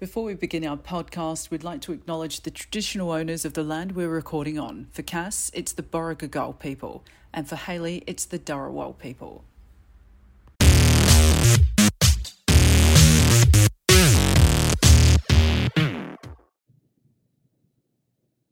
Before 0.00 0.24
we 0.24 0.32
begin 0.32 0.66
our 0.66 0.78
podcast, 0.78 1.50
we'd 1.50 1.62
like 1.62 1.82
to 1.82 1.92
acknowledge 1.92 2.40
the 2.40 2.50
traditional 2.50 3.12
owners 3.12 3.44
of 3.44 3.52
the 3.52 3.62
land 3.62 3.92
we're 3.92 4.08
recording 4.08 4.58
on. 4.58 4.86
For 4.92 5.02
Cass, 5.02 5.50
it's 5.52 5.72
the 5.72 5.82
Borragagal 5.82 6.58
people, 6.58 7.04
and 7.34 7.46
for 7.46 7.56
Haley, 7.56 8.02
it's 8.06 8.24
the 8.24 8.38
Dharawal 8.38 8.96
people. 8.96 9.44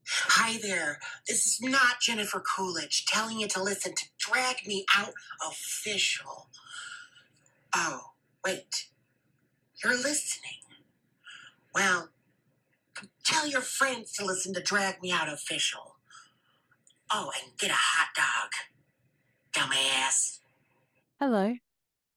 Hi 0.07 0.59
there. 0.61 0.99
This 1.27 1.47
is 1.47 1.63
not 1.63 2.03
Jennifer 2.03 2.41
Coolidge 2.41 3.07
telling 3.07 3.41
you 3.41 3.49
to 3.49 3.63
listen 3.63 3.95
to 3.95 4.05
Drag 4.19 4.67
Me 4.67 4.85
Out 4.95 5.15
Official. 5.51 6.49
Oh, 7.75 8.11
wait. 8.45 8.89
You're 9.83 9.97
listening. 9.97 10.68
Well, 11.79 12.09
tell 13.25 13.47
your 13.47 13.61
friends 13.61 14.11
to 14.15 14.25
listen 14.25 14.53
to 14.55 14.61
Drag 14.61 15.01
Me 15.01 15.13
Out 15.13 15.33
Official. 15.33 15.95
Oh, 17.09 17.31
and 17.41 17.57
get 17.57 17.71
a 17.71 17.75
hot 17.75 18.09
dog. 18.17 18.51
Dumbass. 19.55 20.41
Hello. 21.21 21.55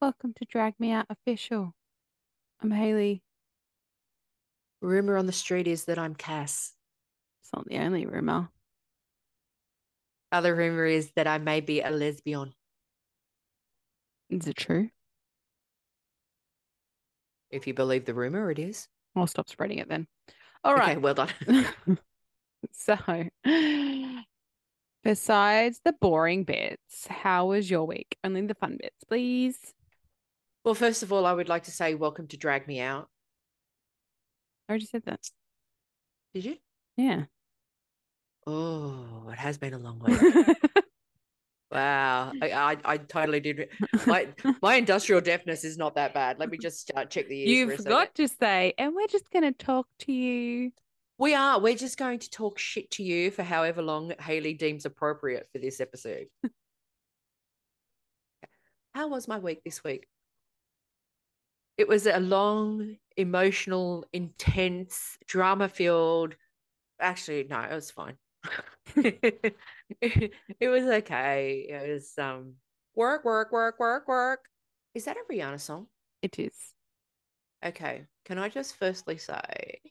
Welcome 0.01 0.33
to 0.39 0.45
Drag 0.45 0.73
Me 0.79 0.91
Out 0.91 1.05
Official. 1.11 1.75
I'm 2.59 2.71
Haley. 2.71 3.21
Rumor 4.81 5.15
on 5.15 5.27
the 5.27 5.31
street 5.31 5.67
is 5.67 5.85
that 5.85 5.99
I'm 5.99 6.15
Cass. 6.15 6.73
It's 7.43 7.53
not 7.53 7.67
the 7.67 7.77
only 7.77 8.07
rumor. 8.07 8.49
Other 10.31 10.55
rumor 10.55 10.87
is 10.87 11.11
that 11.15 11.27
I 11.27 11.37
may 11.37 11.61
be 11.61 11.81
a 11.81 11.91
lesbian. 11.91 12.55
Is 14.27 14.47
it 14.47 14.55
true? 14.55 14.89
If 17.51 17.67
you 17.67 17.75
believe 17.75 18.05
the 18.05 18.15
rumor, 18.15 18.49
it 18.49 18.57
is. 18.57 18.87
I'll 19.15 19.27
stop 19.27 19.49
spreading 19.49 19.79
it 19.79 19.89
then. 19.89 20.07
All 20.63 20.73
right. 20.75 20.91
Okay, 20.91 20.97
well 20.97 21.13
done. 21.13 21.29
so, 22.71 22.95
besides 25.03 25.81
the 25.83 25.93
boring 25.99 26.43
bits, 26.43 27.07
how 27.07 27.47
was 27.47 27.69
your 27.69 27.85
week? 27.85 28.15
Only 28.23 28.41
the 28.45 28.55
fun 28.55 28.77
bits, 28.81 29.03
please. 29.07 29.57
well, 30.63 30.75
first 30.75 31.03
of 31.03 31.11
all, 31.11 31.25
I 31.25 31.33
would 31.33 31.49
like 31.49 31.63
to 31.63 31.71
say 31.71 31.95
welcome 31.95 32.27
to 32.27 32.37
Drag 32.37 32.67
Me 32.67 32.79
Out. 32.79 33.09
I 34.69 34.73
already 34.73 34.85
said 34.85 35.03
that. 35.05 35.29
Did 36.33 36.45
you? 36.45 36.57
Yeah. 36.95 37.25
Oh, 38.47 39.29
it 39.31 39.37
has 39.37 39.57
been 39.57 39.73
a 39.73 39.77
long 39.77 39.99
week. 40.05 40.19
Wow, 41.71 42.31
I, 42.41 42.51
I, 42.51 42.77
I 42.83 42.97
totally 42.97 43.39
did. 43.39 43.69
My 44.07 44.27
my 44.61 44.75
industrial 44.75 45.21
deafness 45.21 45.63
is 45.63 45.77
not 45.77 45.95
that 45.95 46.13
bad. 46.13 46.39
Let 46.39 46.49
me 46.49 46.57
just 46.57 46.91
uh, 46.95 47.05
check 47.05 47.27
the 47.27 47.39
ears. 47.39 47.49
you 47.49 47.77
for 47.77 47.83
got 47.83 48.15
to 48.15 48.27
say, 48.27 48.73
and 48.77 48.93
we're 48.95 49.07
just 49.07 49.29
going 49.31 49.43
to 49.43 49.51
talk 49.51 49.87
to 49.99 50.11
you. 50.11 50.71
We 51.17 51.35
are. 51.35 51.59
We're 51.59 51.75
just 51.75 51.97
going 51.97 52.19
to 52.19 52.29
talk 52.29 52.57
shit 52.57 52.89
to 52.91 53.03
you 53.03 53.31
for 53.31 53.43
however 53.43 53.81
long 53.81 54.13
Haley 54.19 54.53
deems 54.53 54.85
appropriate 54.85 55.47
for 55.51 55.59
this 55.59 55.79
episode. 55.79 56.27
How 58.93 59.07
was 59.07 59.27
my 59.27 59.39
week 59.39 59.61
this 59.63 59.83
week? 59.83 60.07
It 61.77 61.87
was 61.87 62.05
a 62.05 62.19
long, 62.19 62.97
emotional, 63.15 64.05
intense, 64.11 65.17
drama 65.27 65.69
filled. 65.69 66.35
Actually, 66.99 67.47
no, 67.49 67.59
it 67.61 67.73
was 67.73 67.91
fine. 67.91 68.17
it 68.95 70.33
was 70.61 70.83
okay. 70.83 71.67
It 71.69 71.93
was 71.93 72.13
um 72.17 72.53
work, 72.95 73.25
work, 73.25 73.51
work, 73.51 73.79
work, 73.79 74.07
work. 74.07 74.39
Is 74.93 75.05
that 75.05 75.17
a 75.17 75.33
Rihanna 75.33 75.59
song? 75.59 75.87
It 76.21 76.37
is. 76.39 76.55
Okay. 77.63 78.05
Can 78.25 78.37
I 78.37 78.49
just 78.49 78.75
firstly 78.77 79.17
say 79.17 79.81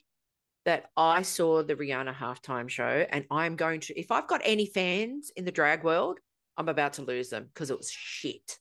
that 0.64 0.90
I 0.96 1.22
saw 1.22 1.62
the 1.62 1.74
Rihanna 1.76 2.14
halftime 2.14 2.68
show 2.68 3.06
and 3.10 3.24
I'm 3.30 3.56
going 3.56 3.80
to, 3.80 3.98
if 3.98 4.10
I've 4.10 4.26
got 4.26 4.42
any 4.44 4.66
fans 4.66 5.32
in 5.36 5.44
the 5.44 5.52
drag 5.52 5.84
world, 5.84 6.18
I'm 6.56 6.68
about 6.68 6.94
to 6.94 7.02
lose 7.02 7.30
them 7.30 7.48
because 7.52 7.70
it 7.70 7.78
was 7.78 7.90
shit. 7.90 8.58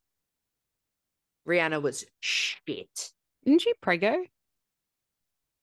Rihanna 1.48 1.82
was 1.82 2.06
shit. 2.20 3.12
Isn't 3.46 3.62
she 3.62 3.74
prego? 3.82 4.24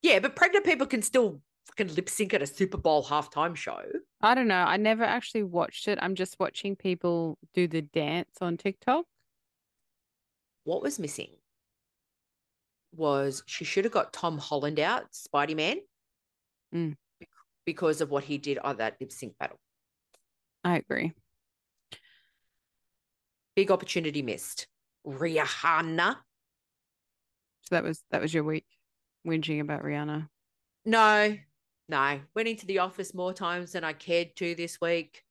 Yeah, 0.02 0.18
but 0.18 0.36
pregnant 0.36 0.64
people 0.64 0.86
can 0.86 1.02
still 1.02 1.40
fucking 1.66 1.94
lip 1.94 2.08
sync 2.08 2.32
at 2.34 2.42
a 2.42 2.46
Super 2.46 2.78
Bowl 2.78 3.04
halftime 3.04 3.54
show. 3.56 3.82
I 4.20 4.34
don't 4.34 4.48
know. 4.48 4.54
I 4.62 4.76
never 4.76 5.04
actually 5.04 5.42
watched 5.42 5.88
it. 5.88 5.98
I'm 6.00 6.14
just 6.14 6.36
watching 6.40 6.76
people 6.76 7.38
do 7.54 7.66
the 7.68 7.82
dance 7.82 8.38
on 8.40 8.56
TikTok. 8.56 9.04
What 10.64 10.82
was 10.82 10.98
missing 10.98 11.30
was 12.94 13.42
she 13.46 13.64
should 13.64 13.84
have 13.84 13.92
got 13.92 14.12
Tom 14.12 14.38
Holland 14.38 14.80
out, 14.80 15.12
Spidey 15.12 15.54
Man, 15.54 15.76
Mm. 16.74 16.96
because 17.64 18.00
of 18.00 18.10
what 18.10 18.24
he 18.24 18.38
did 18.38 18.58
on 18.58 18.78
that 18.78 18.96
lip 19.00 19.12
sync 19.12 19.36
battle. 19.38 19.58
I 20.64 20.76
agree. 20.78 21.12
Big 23.54 23.70
opportunity 23.70 24.22
missed. 24.22 24.66
Rihanna. 25.06 26.16
So 27.62 27.74
that 27.74 27.84
was 27.84 28.02
that 28.10 28.20
was 28.20 28.34
your 28.34 28.44
week 28.44 28.66
whinging 29.26 29.60
about 29.60 29.82
Rihanna. 29.82 30.28
No, 30.84 31.36
no. 31.88 32.20
Went 32.34 32.48
into 32.48 32.66
the 32.66 32.78
office 32.78 33.14
more 33.14 33.32
times 33.32 33.72
than 33.72 33.84
I 33.84 33.92
cared 33.92 34.36
to 34.36 34.54
this 34.54 34.80
week, 34.80 35.22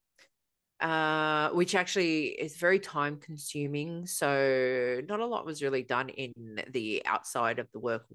uh, 0.80 1.50
which 1.50 1.76
actually 1.76 2.28
is 2.28 2.58
very 2.58 2.80
time 2.80 3.18
consuming. 3.18 4.06
So 4.06 5.02
not 5.08 5.20
a 5.20 5.26
lot 5.26 5.46
was 5.46 5.62
really 5.62 5.84
done 5.84 6.10
in 6.10 6.64
the 6.70 7.04
outside 7.06 7.60
of 7.60 7.72
the 7.72 7.80
work 7.80 8.06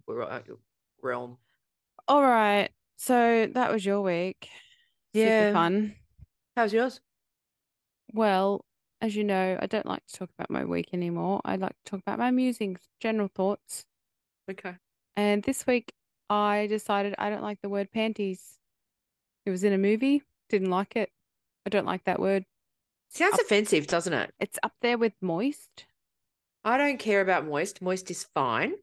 realm. 1.02 1.38
All 2.08 2.22
right. 2.22 2.70
So 2.96 3.48
that 3.54 3.72
was 3.72 3.84
your 3.84 4.02
week. 4.02 4.48
Super 5.14 5.28
Yeah. 5.28 5.52
fun. 5.52 5.96
How's 6.56 6.72
yours? 6.72 7.00
Well, 8.12 8.64
as 9.00 9.16
you 9.16 9.24
know, 9.24 9.58
I 9.60 9.66
don't 9.66 9.86
like 9.86 10.04
to 10.06 10.18
talk 10.18 10.30
about 10.38 10.50
my 10.50 10.64
week 10.64 10.90
anymore. 10.92 11.40
I 11.44 11.56
like 11.56 11.72
to 11.84 11.90
talk 11.90 12.00
about 12.00 12.18
my 12.18 12.30
musings, 12.30 12.80
general 13.00 13.28
thoughts. 13.28 13.86
Okay. 14.50 14.76
And 15.16 15.42
this 15.42 15.66
week 15.66 15.92
I 16.30 16.68
decided 16.68 17.14
I 17.18 17.28
don't 17.28 17.42
like 17.42 17.60
the 17.60 17.68
word 17.68 17.90
panties. 17.90 18.56
It 19.44 19.50
was 19.50 19.64
in 19.64 19.72
a 19.72 19.78
movie, 19.78 20.22
didn't 20.48 20.70
like 20.70 20.96
it. 20.96 21.10
I 21.66 21.70
don't 21.70 21.86
like 21.86 22.04
that 22.04 22.20
word. 22.20 22.44
Sounds 23.08 23.34
Up- 23.34 23.40
offensive, 23.40 23.86
doesn't 23.88 24.12
it? 24.12 24.32
It's 24.38 24.58
up 24.62 24.72
there 24.80 24.96
with 24.96 25.12
moist. 25.20 25.86
I 26.64 26.78
don't 26.78 26.98
care 26.98 27.20
about 27.20 27.46
moist. 27.46 27.82
Moist 27.82 28.10
is 28.10 28.24
fine. 28.32 28.74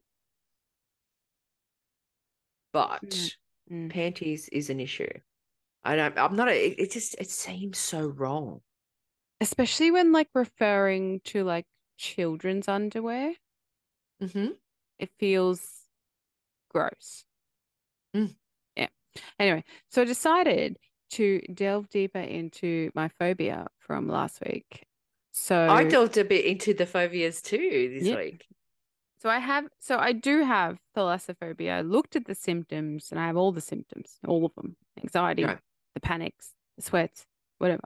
But 2.72 3.02
Mm, 3.02 3.32
mm. 3.72 3.90
panties 3.90 4.48
is 4.50 4.68
an 4.68 4.78
issue. 4.80 5.08
I 5.84 5.96
don't 5.96 6.18
I'm 6.18 6.36
not 6.36 6.48
a, 6.48 6.66
it, 6.66 6.78
it 6.78 6.90
just 6.90 7.14
it 7.18 7.30
seems 7.30 7.78
so 7.78 8.06
wrong. 8.08 8.60
Especially 9.40 9.90
when 9.90 10.12
like 10.12 10.28
referring 10.34 11.20
to 11.20 11.44
like 11.44 11.66
children's 11.96 12.68
underwear, 12.68 13.34
Mm-hmm. 14.22 14.48
it 14.98 15.10
feels 15.18 15.84
gross. 16.68 17.24
Mm. 18.14 18.34
Yeah. 18.76 18.88
Anyway, 19.38 19.64
so 19.90 20.02
I 20.02 20.04
decided 20.04 20.78
to 21.10 21.40
delve 21.52 21.88
deeper 21.88 22.18
into 22.18 22.90
my 22.94 23.08
phobia 23.08 23.66
from 23.78 24.08
last 24.08 24.40
week. 24.44 24.86
So 25.32 25.68
I 25.68 25.84
delved 25.84 26.18
a 26.18 26.24
bit 26.24 26.44
into 26.44 26.74
the 26.74 26.86
phobias 26.86 27.40
too 27.42 27.90
this 27.94 28.06
Yeah. 28.06 28.16
week. 28.16 28.46
So 29.20 29.28
I 29.28 29.38
have, 29.40 29.66
so 29.80 29.98
I 29.98 30.12
do 30.12 30.44
have 30.44 30.78
thalassophobia. 30.96 31.72
I 31.72 31.80
looked 31.80 32.14
at 32.14 32.26
the 32.26 32.36
symptoms 32.36 33.10
and 33.10 33.20
I 33.20 33.26
have 33.26 33.36
all 33.36 33.50
the 33.50 33.60
symptoms, 33.60 34.18
all 34.26 34.44
of 34.44 34.54
them 34.54 34.76
anxiety, 35.02 35.42
the 35.94 36.00
panics, 36.00 36.52
the 36.76 36.82
sweats, 36.82 37.26
whatever. 37.58 37.82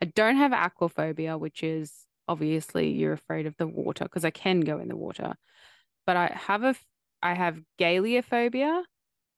I 0.00 0.06
don't 0.06 0.36
have 0.36 0.50
aquaphobia, 0.50 1.38
which 1.38 1.62
is 1.62 2.06
obviously 2.26 2.90
you're 2.90 3.12
afraid 3.12 3.46
of 3.46 3.56
the 3.58 3.66
water 3.66 4.04
because 4.04 4.24
I 4.24 4.30
can 4.30 4.60
go 4.60 4.78
in 4.78 4.88
the 4.88 4.96
water. 4.96 5.34
But 6.04 6.16
I 6.16 6.26
have 6.34 6.64
a, 6.64 6.74
I 7.22 7.34
have 7.34 7.60
galeophobia 7.78 8.82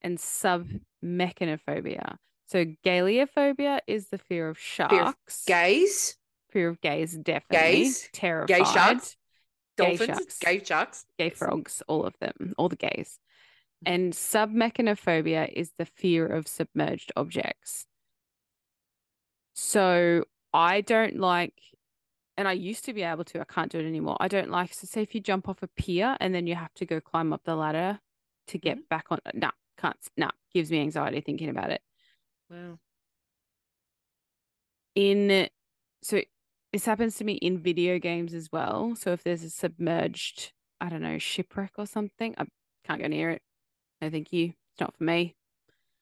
and 0.04 0.18
submechanophobia. 0.18 2.16
So 2.46 2.64
galeophobia 2.84 3.80
is 3.88 4.08
the 4.08 4.18
fear 4.18 4.50
of 4.50 4.58
Fear 4.58 4.84
of 4.84 4.90
sharks. 4.90 5.44
Gays, 5.46 6.16
Fear 6.50 6.68
of 6.68 6.80
gays, 6.80 7.16
definitely. 7.16 7.84
Gays? 7.84 8.08
Terrified. 8.12 8.48
gay 8.48 8.64
sharks, 8.64 9.16
Gay 9.76 9.96
dolphins, 9.96 10.18
sharks. 10.18 10.38
gay 10.38 10.62
sharks. 10.62 11.06
gay 11.18 11.26
Yes. 11.28 11.38
frogs, 11.38 11.82
all 11.88 12.04
of 12.04 12.14
them, 12.20 12.54
all 12.56 12.68
the 12.68 12.76
gays. 12.76 13.18
Mm-hmm. 13.84 13.94
And 13.94 14.12
submechanophobia 14.12 15.52
is 15.52 15.72
the 15.78 15.86
fear 15.86 16.26
of 16.26 16.46
submerged 16.46 17.10
objects. 17.16 17.86
So 19.54 20.24
I 20.52 20.82
don't 20.82 21.18
like, 21.18 21.54
and 22.36 22.46
I 22.46 22.52
used 22.52 22.84
to 22.84 22.92
be 22.92 23.02
able 23.02 23.24
to, 23.24 23.40
I 23.40 23.44
can't 23.44 23.72
do 23.72 23.78
it 23.78 23.86
anymore. 23.86 24.18
I 24.20 24.28
don't 24.28 24.50
like, 24.50 24.74
so 24.74 24.86
say 24.86 25.02
if 25.02 25.14
you 25.14 25.20
jump 25.20 25.48
off 25.48 25.62
a 25.62 25.68
pier 25.68 26.16
and 26.20 26.34
then 26.34 26.46
you 26.46 26.54
have 26.56 26.74
to 26.74 26.86
go 26.86 27.00
climb 27.00 27.32
up 27.32 27.42
the 27.44 27.56
ladder 27.56 28.00
to 28.48 28.58
get 28.58 28.76
mm-hmm. 28.76 28.84
back 28.90 29.06
on, 29.10 29.18
nah, 29.32 29.50
can't, 29.84 29.96
nah, 30.16 30.30
gives 30.52 30.70
me 30.70 30.80
anxiety 30.80 31.20
thinking 31.20 31.48
about 31.48 31.70
it. 31.70 31.82
Wow. 32.50 32.78
in 34.94 35.48
so 36.02 36.20
this 36.72 36.84
happens 36.84 37.16
to 37.16 37.24
me 37.24 37.34
in 37.34 37.58
video 37.58 37.98
games 37.98 38.34
as 38.34 38.50
well. 38.52 38.94
So 38.96 39.12
if 39.12 39.22
there's 39.22 39.42
a 39.42 39.50
submerged, 39.50 40.52
I 40.80 40.88
don't 40.88 41.02
know, 41.02 41.18
shipwreck 41.18 41.72
or 41.78 41.86
something, 41.86 42.34
I 42.36 42.46
can't 42.84 43.00
go 43.00 43.06
near 43.06 43.30
it. 43.30 43.42
No, 44.00 44.10
thank 44.10 44.32
you. 44.32 44.54
It's 44.72 44.80
not 44.80 44.96
for 44.96 45.04
me. 45.04 45.36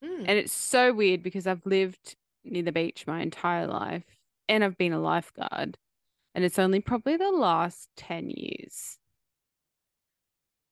Mm. 0.02 0.20
And 0.20 0.38
it's 0.38 0.52
so 0.52 0.92
weird 0.92 1.22
because 1.22 1.46
I've 1.46 1.66
lived 1.66 2.16
near 2.44 2.62
the 2.62 2.72
beach 2.72 3.06
my 3.06 3.20
entire 3.20 3.66
life 3.66 4.04
and 4.48 4.64
I've 4.64 4.78
been 4.78 4.94
a 4.94 5.00
lifeguard. 5.00 5.78
And 6.34 6.44
it's 6.44 6.58
only 6.58 6.80
probably 6.80 7.16
the 7.18 7.30
last 7.30 7.90
10 7.98 8.30
years. 8.30 8.98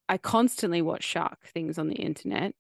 I 0.09 0.17
constantly 0.17 0.81
watch 0.81 1.05
shark 1.05 1.47
things 1.47 1.79
on 1.79 1.89
the 1.89 1.97
internet. 1.97 2.55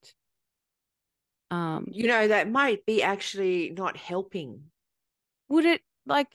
Um, 1.50 1.86
You 1.90 2.06
know, 2.06 2.28
that 2.28 2.48
might 2.50 2.86
be 2.86 3.02
actually 3.02 3.70
not 3.70 3.96
helping. 3.96 4.70
would 5.48 5.64
it 5.64 5.82
like, 6.06 6.28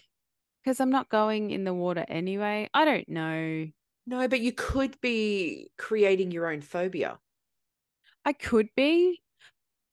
because 0.63 0.79
I'm 0.79 0.89
not 0.89 1.09
going 1.09 1.51
in 1.51 1.63
the 1.63 1.73
water 1.73 2.06
anyway? 2.07 2.69
I 2.73 2.85
don't 2.85 3.07
know. 3.07 3.67
No, 4.07 4.27
but 4.27 4.41
you 4.41 4.51
could 4.51 5.00
be 5.01 5.71
creating 5.77 6.31
your 6.31 6.51
own 6.51 6.62
phobia. 6.62 7.19
I 8.25 8.33
could 8.33 8.69
be, 8.75 9.21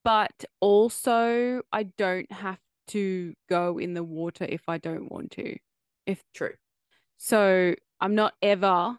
but 0.05 0.45
also 0.61 1.63
I 1.73 1.85
don't 1.85 2.31
have 2.33 2.59
to 2.89 3.35
go 3.49 3.79
in 3.79 3.95
the 3.95 4.03
water 4.03 4.45
if 4.49 4.69
I 4.69 4.79
don't 4.79 5.11
want 5.11 5.31
to. 5.33 5.57
If 6.07 6.23
True. 6.35 6.55
So 7.17 7.75
I'm 8.01 8.15
not 8.15 8.35
ever, 8.43 8.99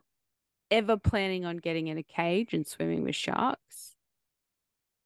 ever 0.72 0.98
planning 0.98 1.46
on 1.46 1.58
getting 1.58 1.88
in 1.88 1.98
a 1.98 2.04
cage 2.04 2.54
and 2.54 2.66
swimming 2.66 3.04
with 3.04 3.16
sharks. 3.16 3.93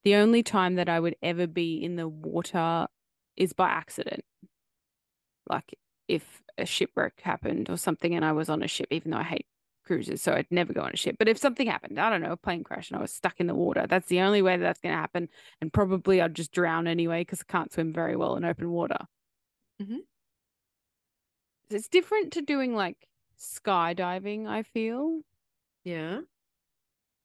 The 0.08 0.14
only 0.14 0.42
time 0.42 0.76
that 0.76 0.88
I 0.88 1.00
would 1.00 1.16
ever 1.22 1.46
be 1.46 1.84
in 1.84 1.96
the 1.96 2.08
water 2.08 2.86
is 3.36 3.52
by 3.52 3.68
accident. 3.68 4.24
Like 5.50 5.74
if 6.08 6.42
a 6.56 6.64
shipwreck 6.64 7.20
happened 7.20 7.68
or 7.68 7.76
something 7.76 8.14
and 8.14 8.24
I 8.24 8.32
was 8.32 8.48
on 8.48 8.62
a 8.62 8.68
ship, 8.68 8.86
even 8.90 9.10
though 9.10 9.18
I 9.18 9.24
hate 9.24 9.46
cruises, 9.84 10.22
so 10.22 10.32
I'd 10.32 10.46
never 10.50 10.72
go 10.72 10.80
on 10.80 10.92
a 10.94 10.96
ship. 10.96 11.16
But 11.18 11.28
if 11.28 11.36
something 11.36 11.66
happened, 11.66 12.00
I 12.00 12.08
don't 12.08 12.22
know, 12.22 12.32
a 12.32 12.38
plane 12.38 12.64
crash 12.64 12.88
and 12.88 12.96
I 12.96 13.02
was 13.02 13.12
stuck 13.12 13.38
in 13.38 13.48
the 13.48 13.54
water, 13.54 13.86
that's 13.86 14.08
the 14.08 14.20
only 14.20 14.40
way 14.40 14.56
that 14.56 14.62
that's 14.62 14.80
going 14.80 14.94
to 14.94 14.98
happen. 14.98 15.28
And 15.60 15.70
probably 15.70 16.22
I'd 16.22 16.32
just 16.32 16.52
drown 16.52 16.86
anyway 16.86 17.20
because 17.20 17.44
I 17.46 17.52
can't 17.52 17.70
swim 17.70 17.92
very 17.92 18.16
well 18.16 18.36
in 18.36 18.46
open 18.46 18.70
water. 18.70 19.00
Mhm. 19.78 20.06
It's 21.68 21.88
different 21.88 22.32
to 22.32 22.40
doing 22.40 22.74
like 22.74 22.96
skydiving, 23.38 24.48
I 24.48 24.62
feel. 24.62 25.20
Yeah. 25.84 26.22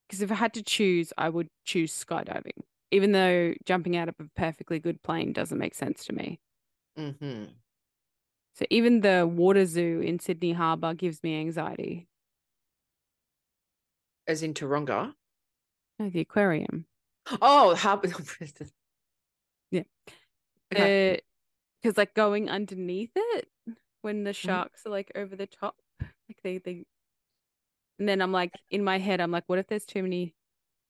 Because 0.08 0.22
if 0.22 0.32
I 0.32 0.36
had 0.36 0.54
to 0.56 0.64
choose, 0.64 1.12
I 1.18 1.30
would 1.30 1.50
choose 1.66 1.92
skydiving, 1.94 2.64
even 2.94 3.12
though 3.12 3.54
jumping 3.66 3.98
out 3.98 4.08
of 4.10 4.16
a 4.20 4.26
perfectly 4.36 4.80
good 4.80 5.02
plane 5.02 5.34
doesn't 5.34 5.58
make 5.58 5.76
sense 5.76 6.06
to 6.06 6.14
me. 6.14 6.40
Mm-hmm. 6.98 7.46
So 8.56 8.66
even 8.70 9.02
the 9.02 9.28
water 9.28 9.66
zoo 9.66 10.00
in 10.00 10.20
Sydney 10.20 10.54
Harbour 10.54 10.94
gives 10.94 11.24
me 11.24 11.40
anxiety. 11.40 12.08
As 14.28 14.44
in 14.44 14.54
Taronga. 14.54 15.16
No, 16.00 16.10
the 16.10 16.20
aquarium. 16.22 16.86
Oh, 17.42 17.76
Harbour. 17.76 18.10
Yeah. 19.72 19.84
Okay. 20.72 21.22
Because 21.82 21.98
like 21.98 22.14
going 22.14 22.50
underneath 22.50 23.12
it 23.16 23.48
when 24.02 24.24
the 24.24 24.34
Mm-hmm. 24.46 24.62
sharks 24.62 24.86
are 24.86 24.90
like 24.90 25.12
over 25.16 25.36
the 25.36 25.48
top, 25.48 25.76
like 26.02 26.38
they 26.44 26.58
they. 26.60 26.86
And 28.00 28.08
then 28.10 28.22
I'm 28.22 28.32
like 28.32 28.54
in 28.70 28.84
my 28.84 29.00
head, 29.00 29.22
I'm 29.22 29.32
like, 29.32 29.44
what 29.48 29.60
if 29.60 29.68
there's 29.68 29.86
too 29.86 30.04
many, 30.04 30.36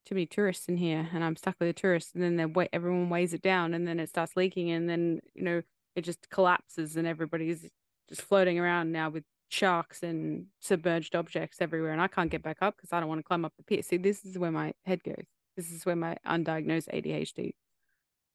too 0.04 0.14
many 0.14 0.26
tourists 0.26 0.68
in 0.68 0.76
here, 0.76 1.08
and 1.12 1.24
I'm 1.24 1.36
stuck 1.36 1.56
with 1.58 1.68
the 1.68 1.80
tourists, 1.80 2.12
and 2.14 2.22
then 2.22 2.36
they 2.36 2.44
wait, 2.44 2.70
everyone 2.72 3.08
weighs 3.08 3.32
it 3.34 3.42
down, 3.42 3.74
and 3.74 3.86
then 3.86 3.98
it 3.98 4.08
starts 4.08 4.36
leaking, 4.36 4.70
and 4.70 4.88
then 4.88 5.20
you 5.34 5.42
know 5.42 5.62
it 5.96 6.02
just 6.02 6.28
collapses, 6.30 6.96
and 6.96 7.06
everybody's 7.06 7.68
just 8.08 8.22
floating 8.22 8.58
around 8.58 8.92
now 8.92 9.08
with 9.10 9.24
sharks 9.48 10.02
and 10.02 10.46
submerged 10.60 11.14
objects 11.14 11.58
everywhere, 11.60 11.92
and 11.92 12.02
I 12.02 12.08
can't 12.08 12.30
get 12.30 12.42
back 12.42 12.58
up 12.60 12.76
because 12.76 12.92
I 12.92 13.00
don't 13.00 13.08
want 13.08 13.20
to 13.20 13.24
climb 13.24 13.44
up 13.44 13.52
the 13.56 13.62
pier. 13.62 13.82
See, 13.82 13.96
this 13.96 14.24
is 14.24 14.38
where 14.38 14.50
my 14.50 14.72
head 14.84 15.02
goes. 15.02 15.24
This 15.56 15.70
is 15.70 15.86
where 15.86 15.96
my 15.96 16.16
undiagnosed 16.26 16.88
ADHD 16.92 17.52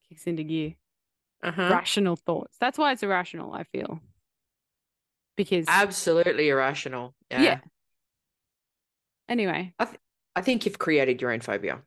kicks 0.08 0.26
into 0.26 0.44
gear. 0.44 0.76
Uh-huh. 1.44 1.70
Rational 1.72 2.16
thoughts. 2.16 2.58
That's 2.60 2.78
why 2.78 2.92
it's 2.92 3.04
irrational, 3.04 3.54
I 3.54 3.64
feel. 3.64 4.00
Because 5.38 5.66
Absolutely 5.68 6.50
irrational. 6.50 7.16
Yeah. 7.32 7.42
Yeah. 7.42 7.60
anyway, 9.30 9.74
I 9.80 9.88
think 10.42 10.66
you've 10.66 10.80
created 10.80 11.22
your 11.22 11.32
own 11.32 11.42
phobia. 11.42 11.82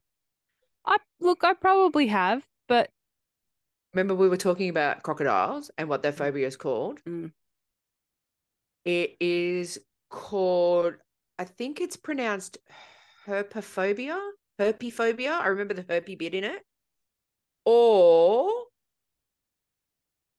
I 0.85 0.97
look, 1.21 1.45
I 1.45 1.55
probably 1.55 2.09
have, 2.09 2.47
but 2.69 2.91
Remember 3.95 4.15
we 4.15 4.29
were 4.29 4.39
talking 4.39 4.71
about 4.71 5.03
crocodiles 5.03 5.71
and 5.77 5.89
what 5.89 6.03
their 6.03 6.13
phobia 6.13 6.47
is 6.47 6.57
called? 6.57 7.01
Mm. 7.07 7.33
It 8.85 9.17
is 9.21 9.79
called, 10.09 10.95
I 11.39 11.45
think 11.45 11.81
it's 11.81 11.97
pronounced 11.97 12.59
herpophobia, 13.27 14.19
herpephobia. 14.59 15.39
I 15.39 15.49
remember 15.49 15.75
the 15.75 15.83
herpy 15.83 16.19
bit 16.19 16.35
in 16.35 16.45
it. 16.45 16.63
Or 17.67 18.51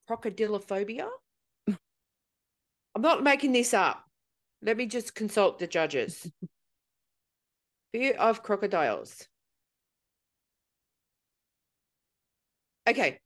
crocodilophobia. 0.10 1.08
I'm 1.68 3.02
not 3.02 3.24
making 3.24 3.52
this 3.52 3.74
up. 3.74 4.04
Let 4.64 4.78
me 4.78 4.88
just 4.88 5.14
consult 5.14 5.60
the 5.60 5.68
judges. 5.68 6.32
Fear 7.94 8.16
of 8.16 8.42
crocodiles. 8.42 9.28
Okay. 12.90 13.20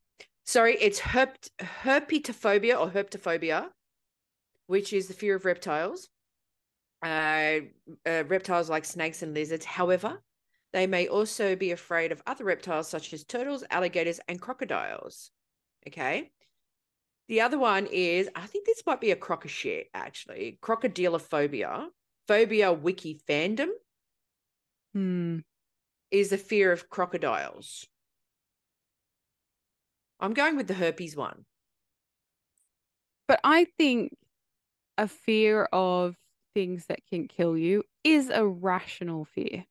Sorry, 0.46 0.75
it's 0.75 1.00
herp- 1.00 1.50
herpetophobia 1.60 2.80
or 2.80 2.90
herpetophobia, 2.90 3.69
which 4.68 4.92
is 4.92 5.08
the 5.08 5.14
fear 5.14 5.38
of 5.38 5.46
reptiles. 5.46 6.10
Uh, 7.02 7.60
uh, 8.06 8.24
reptiles 8.28 8.69
like 8.69 8.84
snakes 8.84 9.24
and 9.24 9.34
lizards. 9.34 9.64
However, 9.64 10.22
they 10.74 10.86
may 10.86 11.08
also 11.08 11.56
be 11.56 11.72
afraid 11.72 12.12
of 12.12 12.22
other 12.28 12.44
reptiles 12.44 12.90
such 12.90 13.14
as 13.14 13.24
turtles, 13.24 13.64
alligators, 13.69 14.19
and 14.28 14.42
crocodiles. 14.42 15.31
Okay. 15.88 16.31
The 17.30 17.42
other 17.42 17.58
one 17.58 17.88
is, 17.88 18.30
I 18.36 18.48
think 18.48 18.66
this 18.66 18.84
might 18.86 19.02
be 19.02 19.12
a 19.12 19.16
crocodile 19.16 19.84
actually, 19.94 20.60
crocodilophobia. 20.62 21.88
Phobia 22.28 22.74
wiki 22.74 23.19
fandom 23.30 23.69
hmm, 24.98 25.38
is 26.10 26.32
the 26.32 26.38
fear 26.40 26.72
of 26.72 26.90
crocodiles. 26.90 27.86
I'm 30.20 30.34
going 30.34 30.56
with 30.58 30.68
the 30.68 30.74
herpes 30.74 31.16
one. 31.16 31.46
but 33.28 33.40
I 33.44 33.66
think 33.78 34.16
a 34.98 35.08
fear 35.08 35.66
of 35.72 36.16
things 36.56 36.86
that 36.88 37.06
can 37.08 37.28
kill 37.28 37.58
you 37.58 37.84
is 38.04 38.30
a 38.30 38.46
rational 38.48 39.26
fear. 39.26 39.66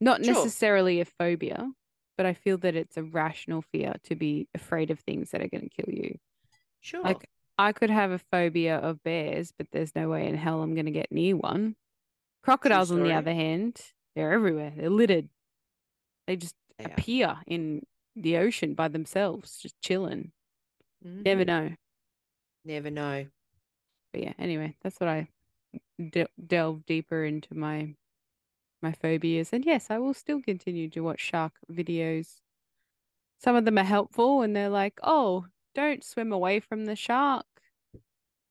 Not 0.00 0.22
Sure. 0.22 0.34
necessarily 0.34 1.00
a 1.00 1.04
phobia, 1.04 1.70
but 2.16 2.26
I 2.26 2.34
feel 2.34 2.58
that 2.58 2.74
it's 2.74 2.96
a 2.96 3.02
rational 3.02 3.62
fear 3.62 3.94
to 4.04 4.16
be 4.16 4.48
afraid 4.54 4.90
of 4.90 4.98
things 5.00 5.30
that 5.30 5.40
are 5.42 5.48
going 5.48 5.68
to 5.68 5.82
kill 5.82 5.94
you. 5.94 6.18
Sure. 6.80 7.04
Like 7.04 7.28
I 7.58 7.72
could 7.72 7.90
have 7.90 8.10
a 8.10 8.18
phobia 8.18 8.78
of 8.78 9.02
bears, 9.02 9.52
but 9.56 9.68
there's 9.70 9.94
no 9.94 10.08
way 10.08 10.26
in 10.26 10.34
hell 10.34 10.62
I'm 10.62 10.74
going 10.74 10.86
to 10.86 10.92
get 10.92 11.12
near 11.12 11.36
one. 11.36 11.76
Crocodiles, 12.46 12.92
on 12.92 13.02
the 13.02 13.12
other 13.12 13.34
hand, 13.34 13.80
they're 14.14 14.32
everywhere. 14.32 14.72
They're 14.76 14.90
littered. 14.90 15.28
They 16.26 16.36
just 16.36 16.54
They 16.78 16.92
are. 16.92 16.92
appear 16.92 17.42
in 17.46 17.86
the 18.14 18.36
ocean 18.38 18.74
by 18.74 18.88
themselves, 18.88 19.58
just 19.60 19.80
chilling. 19.82 20.32
Never 21.24 21.44
Mhm. 21.44 21.46
know. 21.46 21.76
Never 22.64 22.90
know. 22.90 23.28
But 24.12 24.22
yeah, 24.22 24.34
anyway, 24.38 24.76
that's 24.82 25.00
what 25.00 25.08
I 25.08 25.28
de- 25.98 26.28
delve 26.46 26.86
deeper 26.86 27.24
into 27.24 27.54
my 27.54 27.94
my 28.82 28.92
phobias. 28.92 29.52
And 29.52 29.64
yes, 29.64 29.90
I 29.90 29.98
will 29.98 30.14
still 30.14 30.42
continue 30.42 30.88
to 30.90 31.00
watch 31.02 31.20
shark 31.20 31.58
videos. 31.70 32.40
Some 33.38 33.56
of 33.56 33.64
them 33.64 33.78
are 33.78 33.84
helpful, 33.84 34.42
and 34.42 34.54
they're 34.56 34.68
like, 34.70 34.98
"Oh, 35.02 35.48
don't 35.74 36.04
swim 36.04 36.32
away 36.32 36.60
from 36.60 36.86
the 36.86 36.96
shark. 36.96 37.46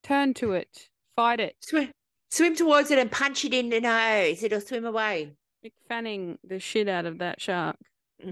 Turn 0.03 0.33
to 0.35 0.53
it. 0.53 0.89
Fight 1.15 1.39
it." 1.39 1.57
Swim, 1.61 1.91
swim 2.29 2.55
towards 2.55 2.91
it 2.91 3.00
and 3.00 3.12
punch 3.12 3.46
it 3.46 3.53
in 3.53 3.70
the 3.70 3.82
nose. 3.82 4.44
It'll 4.44 4.62
swim 4.62 4.86
away. 4.86 5.34
Mick 5.65 5.74
Fanning 5.88 6.38
the 6.44 6.60
shit 6.60 6.88
out 6.88 7.05
of 7.05 7.20
that 7.20 7.41
shark. 7.41 7.77
uh, 8.24 8.29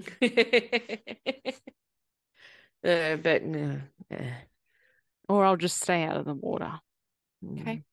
but 3.18 3.44
no. 3.44 3.80
uh, 4.12 4.18
Or 5.30 5.46
I'll 5.46 5.58
just 5.58 5.82
stay 5.82 6.04
out 6.04 6.18
of 6.18 6.26
the 6.26 6.34
water. 6.34 6.80
Okay. 7.60 7.78
mm. 7.78 7.84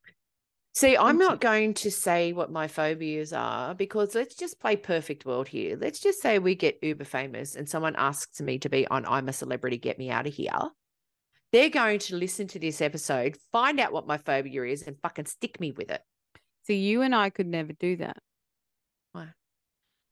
See, 0.73 0.97
I'm 0.97 1.19
not 1.19 1.41
going 1.41 1.75
to 1.75 1.91
say 1.91 2.33
what 2.33 2.53
my 2.53 2.69
phobias 2.69 3.33
are 3.33 3.75
because 3.75 4.15
let's 4.15 4.37
just 4.37 4.61
play 4.61 4.77
perfect 4.77 5.27
world 5.27 5.49
here. 5.49 5.77
Let's 5.79 5.99
just 5.99 6.23
say 6.23 6.39
we 6.39 6.55
get 6.55 6.79
uber 6.81 7.05
famous 7.05 7.57
and 7.57 7.69
someone 7.69 7.97
asks 7.97 8.41
me 8.41 8.59
to 8.61 8.69
be 8.69 8.87
on 8.87 9.05
I'm 9.05 9.29
a 9.29 9.33
Celebrity, 9.33 9.79
Get 9.79 9.99
Me 9.99 10.11
Out 10.11 10.29
of 10.29 10.35
Here. 10.35 10.53
They're 11.53 11.71
going 11.71 11.99
to 12.01 12.17
listen 12.17 12.47
to 12.49 12.59
this 12.59 12.81
episode, 12.81 13.37
find 13.51 13.81
out 13.81 13.93
what 13.93 14.07
my 14.07 14.19
phobia 14.19 14.65
is, 14.65 14.83
and 14.83 14.97
fucking 15.01 15.27
stick 15.27 15.59
me 15.61 15.73
with 15.73 15.91
it. 15.91 16.03
So 16.63 16.73
you 16.73 17.03
and 17.03 17.15
I 17.15 17.31
could 17.31 17.49
never 17.49 17.73
do 17.73 17.97
that. 17.97 18.19
Why? 19.13 19.29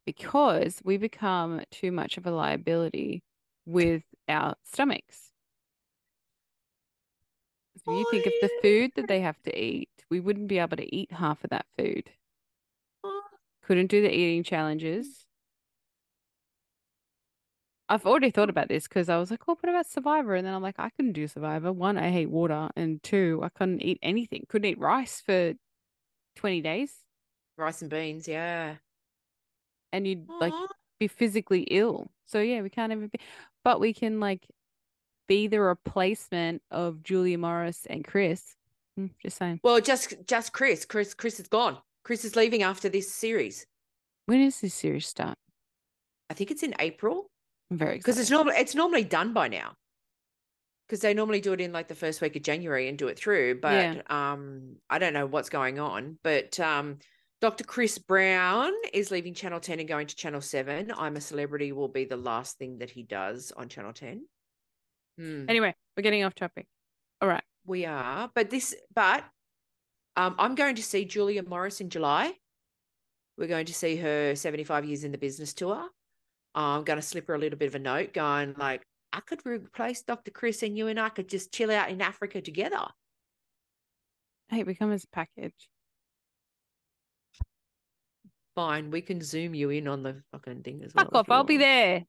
Because 0.05 0.81
we 0.85 0.97
become 0.97 1.63
too 1.71 1.93
much 1.93 2.17
of 2.17 2.27
a 2.27 2.31
liability 2.31 3.23
with 3.67 4.03
our 4.29 4.57
stomachs. 4.65 5.31
So 7.85 7.97
you 7.97 8.07
think 8.11 8.27
of 8.27 8.33
the 8.43 8.51
food 8.61 8.91
that 8.97 9.07
they 9.07 9.21
have 9.21 9.41
to 9.45 9.57
eat, 9.57 9.91
we 10.11 10.19
wouldn't 10.19 10.49
be 10.49 10.59
able 10.59 10.77
to 10.77 10.95
eat 10.95 11.13
half 11.13 11.45
of 11.45 11.51
that 11.51 11.67
food. 11.79 12.11
Couldn't 13.63 13.87
do 13.87 14.03
the 14.03 14.13
eating 14.13 14.43
challenges. 14.43 15.27
I've 17.89 18.07
already 18.07 18.31
thought 18.31 18.51
about 18.51 18.69
this 18.69 18.87
because 18.87 19.09
I 19.09 19.17
was 19.19 19.31
like, 19.31 19.41
oh, 19.49 19.57
what 19.61 19.69
about 19.71 19.87
Survivor? 19.87 20.35
And 20.35 20.47
then 20.47 20.55
I'm 20.55 20.63
like, 20.63 20.75
I 20.79 20.91
couldn't 20.91 21.13
do 21.13 21.27
Survivor. 21.27 21.73
One, 21.73 21.97
I 21.97 22.11
hate 22.11 22.29
water. 22.31 22.69
And 22.77 23.03
two, 23.03 23.41
I 23.43 23.49
couldn't 23.49 23.81
eat 23.83 23.99
anything. 24.03 24.45
Couldn't 24.49 24.71
eat 24.71 24.79
rice 24.79 25.23
for 25.25 25.55
20 26.37 26.61
days. 26.61 26.93
Rice 27.57 27.81
and 27.81 27.91
beans, 27.91 28.29
yeah. 28.29 28.75
And 29.93 30.07
you'd 30.07 30.29
like 30.41 30.53
be 31.01 31.09
physically 31.09 31.63
ill. 31.63 32.11
So 32.27 32.41
yeah, 32.41 32.61
we 32.61 32.69
can't 32.69 32.93
even 32.93 33.09
be, 33.09 33.19
but 33.65 33.81
we 33.81 33.95
can 33.95 34.21
like 34.21 34.47
be 35.27 35.47
the 35.47 35.61
replacement 35.61 36.63
of 36.71 37.03
Julia 37.03 37.39
Morris 37.39 37.87
and 37.89 38.05
Chris. 38.05 38.55
Mm, 38.99 39.11
Just 39.23 39.39
saying. 39.39 39.61
Well, 39.63 39.81
just 39.81 40.15
just 40.27 40.53
Chris. 40.53 40.85
Chris 40.85 41.15
Chris 41.15 41.41
is 41.41 41.49
gone. 41.49 41.79
Chris 42.05 42.25
is 42.25 42.37
leaving 42.37 42.63
after 42.63 42.89
this 42.89 43.11
series. 43.13 43.67
When 44.27 44.45
does 44.45 44.61
this 44.61 44.75
series 44.75 45.07
start? 45.07 45.39
I 46.29 46.35
think 46.35 46.51
it's 46.51 46.63
in 46.63 46.75
April 46.79 47.31
I'm 47.71 47.79
very 47.79 47.99
because 47.99 48.19
it's 48.19 48.31
normally 48.31 48.57
it's 48.57 48.75
normally 48.75 49.05
done 49.05 49.33
by 49.33 49.49
now. 49.49 49.75
Because 50.89 51.01
they 51.01 51.13
normally 51.13 51.43
do 51.43 51.53
it 51.53 51.61
in 51.61 51.71
like 51.73 51.89
the 51.89 51.95
first 51.95 52.23
week 52.23 52.35
of 52.35 52.43
January 52.43 52.89
and 52.89 52.97
do 52.97 53.09
it 53.09 53.19
through, 53.19 53.61
but 53.61 53.73
Yeah. 53.97 54.03
um, 54.09 54.77
I 54.89 54.99
don't 54.99 55.13
know 55.13 55.27
what's 55.27 55.51
going 55.51 55.79
on. 55.79 56.19
But 56.25 56.59
um, 56.61 56.99
Dr. 57.43 57.65
Chris 57.65 57.99
Brown 57.99 58.73
is 58.95 59.11
leaving 59.11 59.35
Channel 59.35 59.61
Ten 59.61 59.81
and 59.81 59.89
going 59.89 60.07
to 60.07 60.17
Channel 60.17 60.41
Seven. 60.41 60.91
I'm 60.97 61.17
a 61.17 61.21
Celebrity 61.21 61.73
will 61.73 61.89
be 61.89 62.07
the 62.07 62.17
last 62.17 62.57
thing 62.57 62.79
that 62.79 62.89
he 62.89 63.03
does 63.03 63.53
on 63.55 63.69
Channel 63.69 63.93
Ten. 63.93 64.25
Hmm. 65.19 65.45
Anyway, 65.47 65.75
we're 65.95 66.03
getting 66.03 66.25
off 66.25 66.35
topic. 66.35 66.67
All 67.21 67.29
right. 67.29 67.45
We 67.67 67.85
are, 67.85 68.31
but 68.35 68.49
this, 68.49 68.75
but 68.95 69.25
um, 70.17 70.37
I'm 70.39 70.55
going 70.55 70.77
to 70.77 70.83
see 70.83 71.05
Julia 71.05 71.43
Morris 71.43 71.83
in 71.83 71.91
July. 71.91 72.33
We're 73.37 73.47
going 73.47 73.67
to 73.67 73.75
see 73.75 73.97
her 73.97 74.35
75 74.35 74.87
years 74.87 75.05
in 75.05 75.13
the 75.13 75.19
business 75.19 75.53
tour. 75.53 75.87
I'm 76.55 76.85
going 76.85 76.99
to 76.99 77.03
slip 77.03 77.27
her 77.29 77.35
a 77.35 77.39
little 77.39 77.59
bit 77.59 77.69
of 77.69 77.75
a 77.75 77.79
note, 77.79 78.13
going 78.13 78.55
like, 78.59 78.83
I 79.13 79.21
could 79.21 79.45
replace 79.47 80.03
Dr. 80.03 80.31
Chris, 80.31 80.63
and 80.63 80.77
you 80.77 80.89
and 80.89 81.01
I 81.01 81.09
could 81.09 81.29
just 81.29 81.53
chill 81.53 81.71
out 81.71 81.91
in 81.91 82.01
Africa 82.01 82.41
together. 82.41 82.87
Hey, 84.49 84.63
we 84.65 84.75
come 84.75 84.93
as 84.93 85.05
a 85.05 85.09
package. 85.09 85.69
Fine, 88.55 88.91
we 88.91 89.01
can 89.01 89.23
zoom 89.23 89.55
you 89.55 89.71
in 89.71 89.87
on 89.87 90.03
the 90.03 90.23
fucking 90.33 90.63
thing 90.63 90.83
as 90.85 90.95
well. 90.95 91.05
Fuck 91.05 91.15
off. 91.15 91.31
I'll 91.31 91.45
be 91.45 91.59
there. 91.59 92.05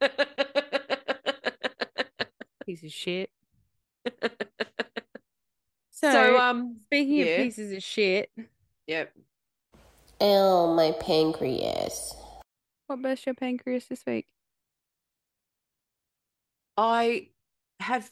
there. 0.00 0.10
Piece 2.66 2.84
of 2.84 2.92
shit. 2.92 3.30
so, 5.90 6.12
So, 6.12 6.38
um, 6.38 6.76
speaking 6.86 7.14
yeah. 7.16 7.24
of 7.24 7.42
pieces 7.42 7.72
of 7.72 7.82
shit, 7.82 8.30
yep. 8.86 9.12
Oh, 10.20 10.72
my 10.74 10.92
pancreas. 11.00 12.14
What 12.92 13.02
burst 13.02 13.26
your 13.26 13.34
pancreas 13.34 13.86
this 13.86 14.04
week? 14.06 14.26
I 16.76 17.28
have 17.80 18.10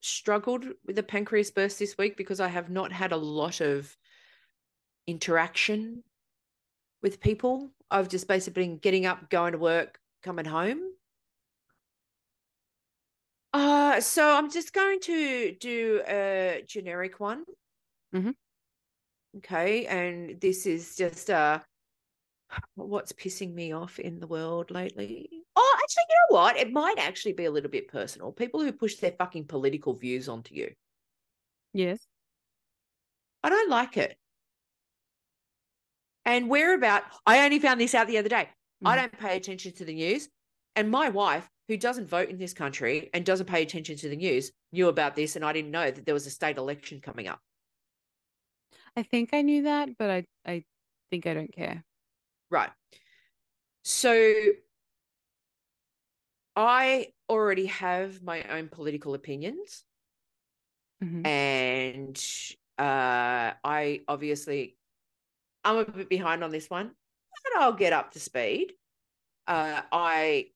struggled 0.00 0.66
with 0.84 0.96
the 0.96 1.02
pancreas 1.02 1.50
burst 1.50 1.78
this 1.78 1.96
week 1.96 2.16
because 2.16 2.40
I 2.40 2.48
have 2.48 2.68
not 2.70 2.92
had 2.92 3.12
a 3.12 3.16
lot 3.16 3.60
of 3.60 3.96
interaction 5.06 6.02
with 7.02 7.20
people. 7.20 7.70
I've 7.90 8.08
just 8.08 8.26
basically 8.26 8.64
been 8.64 8.78
getting 8.78 9.06
up, 9.06 9.30
going 9.30 9.52
to 9.52 9.58
work, 9.58 10.00
coming 10.22 10.44
home. 10.44 10.80
Uh, 13.52 14.00
so 14.00 14.36
I'm 14.36 14.50
just 14.50 14.72
going 14.72 15.00
to 15.00 15.56
do 15.60 16.02
a 16.06 16.62
generic 16.66 17.20
one. 17.20 17.44
Mhm. 18.14 18.34
Okay, 19.38 19.86
and 19.86 20.40
this 20.40 20.66
is 20.66 20.96
just 20.96 21.30
uh 21.30 21.60
what's 22.74 23.12
pissing 23.12 23.52
me 23.54 23.72
off 23.72 23.98
in 23.98 24.20
the 24.20 24.26
world 24.26 24.70
lately. 24.70 25.28
Oh, 25.56 25.78
actually, 25.82 26.04
you 26.08 26.16
know 26.16 26.36
what? 26.36 26.56
It 26.56 26.72
might 26.72 26.98
actually 26.98 27.32
be 27.32 27.44
a 27.46 27.50
little 27.50 27.70
bit 27.70 27.88
personal. 27.88 28.32
People 28.32 28.60
who 28.60 28.72
push 28.72 28.96
their 28.96 29.12
fucking 29.12 29.46
political 29.46 29.94
views 29.94 30.28
onto 30.28 30.54
you. 30.54 30.74
Yes. 31.72 32.06
I 33.42 33.48
don't 33.48 33.70
like 33.70 33.96
it. 33.96 34.18
And 36.24 36.48
where 36.48 36.74
about? 36.74 37.04
I 37.24 37.44
only 37.44 37.58
found 37.58 37.80
this 37.80 37.94
out 37.94 38.06
the 38.06 38.18
other 38.18 38.28
day. 38.28 38.50
I 38.84 38.96
Mhm. 38.96 39.00
don't 39.00 39.18
pay 39.18 39.36
attention 39.36 39.72
to 39.74 39.84
the 39.84 39.94
news. 39.94 40.28
And 40.74 40.90
my 40.90 41.08
wife, 41.08 41.48
who 41.68 41.76
doesn't 41.76 42.06
vote 42.08 42.28
in 42.28 42.36
this 42.38 42.52
country 42.52 43.08
and 43.14 43.24
doesn't 43.24 43.46
pay 43.46 43.62
attention 43.62 43.96
to 43.96 44.08
the 44.08 44.16
news, 44.16 44.52
knew 44.72 44.88
about 44.88 45.14
this. 45.14 45.36
And 45.36 45.44
I 45.44 45.52
didn't 45.52 45.70
know 45.70 45.90
that 45.90 46.04
there 46.04 46.14
was 46.14 46.26
a 46.26 46.30
state 46.30 46.58
election 46.58 47.00
coming 47.00 47.28
up. 47.28 47.40
I 48.96 49.02
think 49.02 49.30
I 49.32 49.42
knew 49.42 49.62
that, 49.62 49.96
but 49.98 50.10
I, 50.10 50.24
I 50.44 50.64
think 51.10 51.26
I 51.26 51.34
don't 51.34 51.52
care. 51.52 51.84
Right. 52.50 52.70
So 53.82 54.52
I 56.54 57.12
already 57.28 57.66
have 57.66 58.22
my 58.22 58.42
own 58.44 58.68
political 58.68 59.14
opinions. 59.14 59.84
Mhm. 61.02 61.26
and 61.26 62.16
uh 62.78 63.52
I 63.64 64.00
obviously 64.08 64.76
I'm 65.64 65.78
a 65.78 65.84
bit 65.84 66.08
behind 66.08 66.44
on 66.44 66.50
this 66.50 66.70
one, 66.70 66.92
but 67.44 67.62
I'll 67.62 67.72
get 67.74 67.92
up 67.92 68.12
to 68.12 68.20
speed. 68.20 68.74
Uh 69.46 69.82
I 69.92 70.52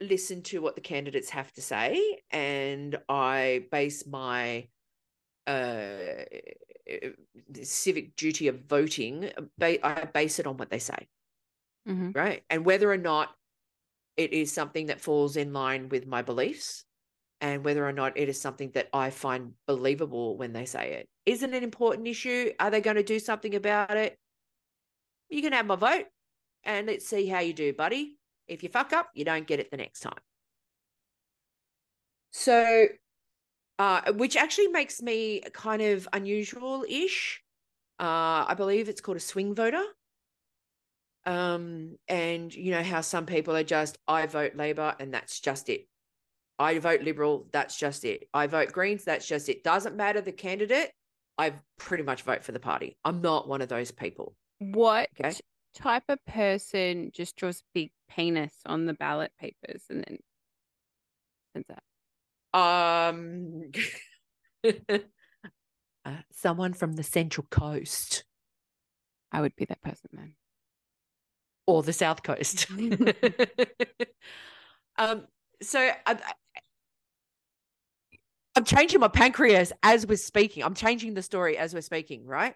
listen 0.00 0.42
to 0.42 0.60
what 0.60 0.74
the 0.74 0.80
candidates 0.80 1.30
have 1.30 1.52
to 1.54 1.62
say 1.62 2.20
and 2.30 2.98
I 3.08 3.66
base 3.70 4.06
my 4.06 4.68
uh 5.46 6.24
Uh, 6.90 7.08
uh, 7.08 7.62
civic 7.62 8.16
duty 8.16 8.48
of 8.48 8.60
voting 8.64 9.30
uh, 9.36 9.42
I 9.60 10.04
base 10.12 10.38
it 10.38 10.46
on 10.46 10.56
what 10.56 10.70
they 10.70 10.78
say, 10.78 11.08
Mhm. 11.88 12.14
right? 12.14 12.44
And 12.50 12.64
whether 12.64 12.90
or 12.90 12.96
not 12.96 13.36
it 14.16 14.32
is 14.32 14.52
something 14.52 14.86
that 14.86 15.00
falls 15.00 15.36
in 15.36 15.52
line 15.52 15.88
with 15.88 16.06
my 16.06 16.22
beliefs 16.22 16.84
and 17.40 17.64
whether 17.64 17.86
or 17.86 17.92
not 17.92 18.16
it 18.16 18.28
is 18.28 18.40
something 18.40 18.70
that 18.72 18.88
I 18.92 19.10
find 19.10 19.54
believable 19.66 20.36
when 20.36 20.52
they 20.52 20.64
say 20.66 20.94
it. 20.94 21.08
Isn't 21.24 21.54
an 21.54 21.62
important 21.62 22.08
issue? 22.08 22.52
Are 22.58 22.70
they 22.70 22.80
going 22.80 22.96
to 22.96 23.02
do 23.02 23.18
something 23.18 23.54
about 23.54 23.96
it? 23.96 24.18
You 25.28 25.40
can 25.40 25.52
have 25.52 25.66
my 25.66 25.76
vote 25.76 26.06
and 26.64 26.86
let's 26.86 27.06
see 27.06 27.26
how 27.26 27.40
you 27.40 27.52
do, 27.52 27.72
buddy. 27.72 28.18
If 28.48 28.62
you 28.62 28.68
fuck 28.68 28.92
up, 28.92 29.10
you 29.14 29.24
don't 29.24 29.46
get 29.46 29.60
it 29.60 29.70
the 29.70 29.76
next 29.76 30.00
time. 30.00 30.18
So, 32.32 32.88
uh, 33.82 34.12
which 34.12 34.36
actually 34.36 34.68
makes 34.68 35.02
me 35.02 35.40
kind 35.52 35.82
of 35.82 36.08
unusual 36.12 36.84
ish. 36.88 37.42
Uh, 37.98 38.46
I 38.46 38.54
believe 38.56 38.88
it's 38.88 39.00
called 39.00 39.16
a 39.16 39.20
swing 39.20 39.56
voter. 39.56 39.82
Um, 41.26 41.96
and 42.06 42.54
you 42.54 42.70
know 42.70 42.84
how 42.84 43.00
some 43.00 43.26
people 43.26 43.56
are 43.56 43.64
just, 43.64 43.98
I 44.06 44.26
vote 44.26 44.54
Labor 44.54 44.94
and 45.00 45.12
that's 45.12 45.40
just 45.40 45.68
it. 45.68 45.88
I 46.60 46.78
vote 46.78 47.02
Liberal, 47.02 47.48
that's 47.50 47.76
just 47.76 48.04
it. 48.04 48.28
I 48.32 48.46
vote 48.46 48.70
Greens, 48.70 49.02
that's 49.02 49.26
just 49.26 49.48
it. 49.48 49.64
Doesn't 49.64 49.96
matter 49.96 50.20
the 50.20 50.30
candidate, 50.30 50.92
I 51.36 51.54
pretty 51.76 52.04
much 52.04 52.22
vote 52.22 52.44
for 52.44 52.52
the 52.52 52.60
party. 52.60 52.96
I'm 53.04 53.20
not 53.20 53.48
one 53.48 53.62
of 53.62 53.68
those 53.68 53.90
people. 53.90 54.36
What 54.60 55.08
Okay. 55.18 55.34
type 55.74 56.04
of 56.08 56.24
person 56.24 57.10
just 57.12 57.34
draws 57.34 57.64
big 57.74 57.90
penis 58.08 58.54
on 58.64 58.86
the 58.86 58.94
ballot 58.94 59.32
papers 59.40 59.82
and 59.90 60.04
then 60.06 60.18
sends 61.52 61.66
that? 61.66 61.82
Um, 62.54 63.72
uh, 64.64 64.72
someone 66.32 66.74
from 66.74 66.94
the 66.94 67.02
Central 67.02 67.46
Coast 67.50 68.24
I 69.32 69.40
would 69.40 69.56
be 69.56 69.64
that 69.64 69.82
person 69.82 70.10
then. 70.12 70.34
or 71.66 71.82
the 71.82 71.92
South 71.92 72.22
Coast. 72.22 72.66
um, 74.98 75.26
so 75.62 75.80
I, 75.80 76.18
I'm 78.54 78.64
changing 78.64 79.00
my 79.00 79.08
pancreas 79.08 79.72
as 79.82 80.06
we're 80.06 80.16
speaking. 80.16 80.62
I'm 80.62 80.74
changing 80.74 81.14
the 81.14 81.22
story 81.22 81.56
as 81.56 81.72
we're 81.72 81.80
speaking, 81.80 82.26
right? 82.26 82.54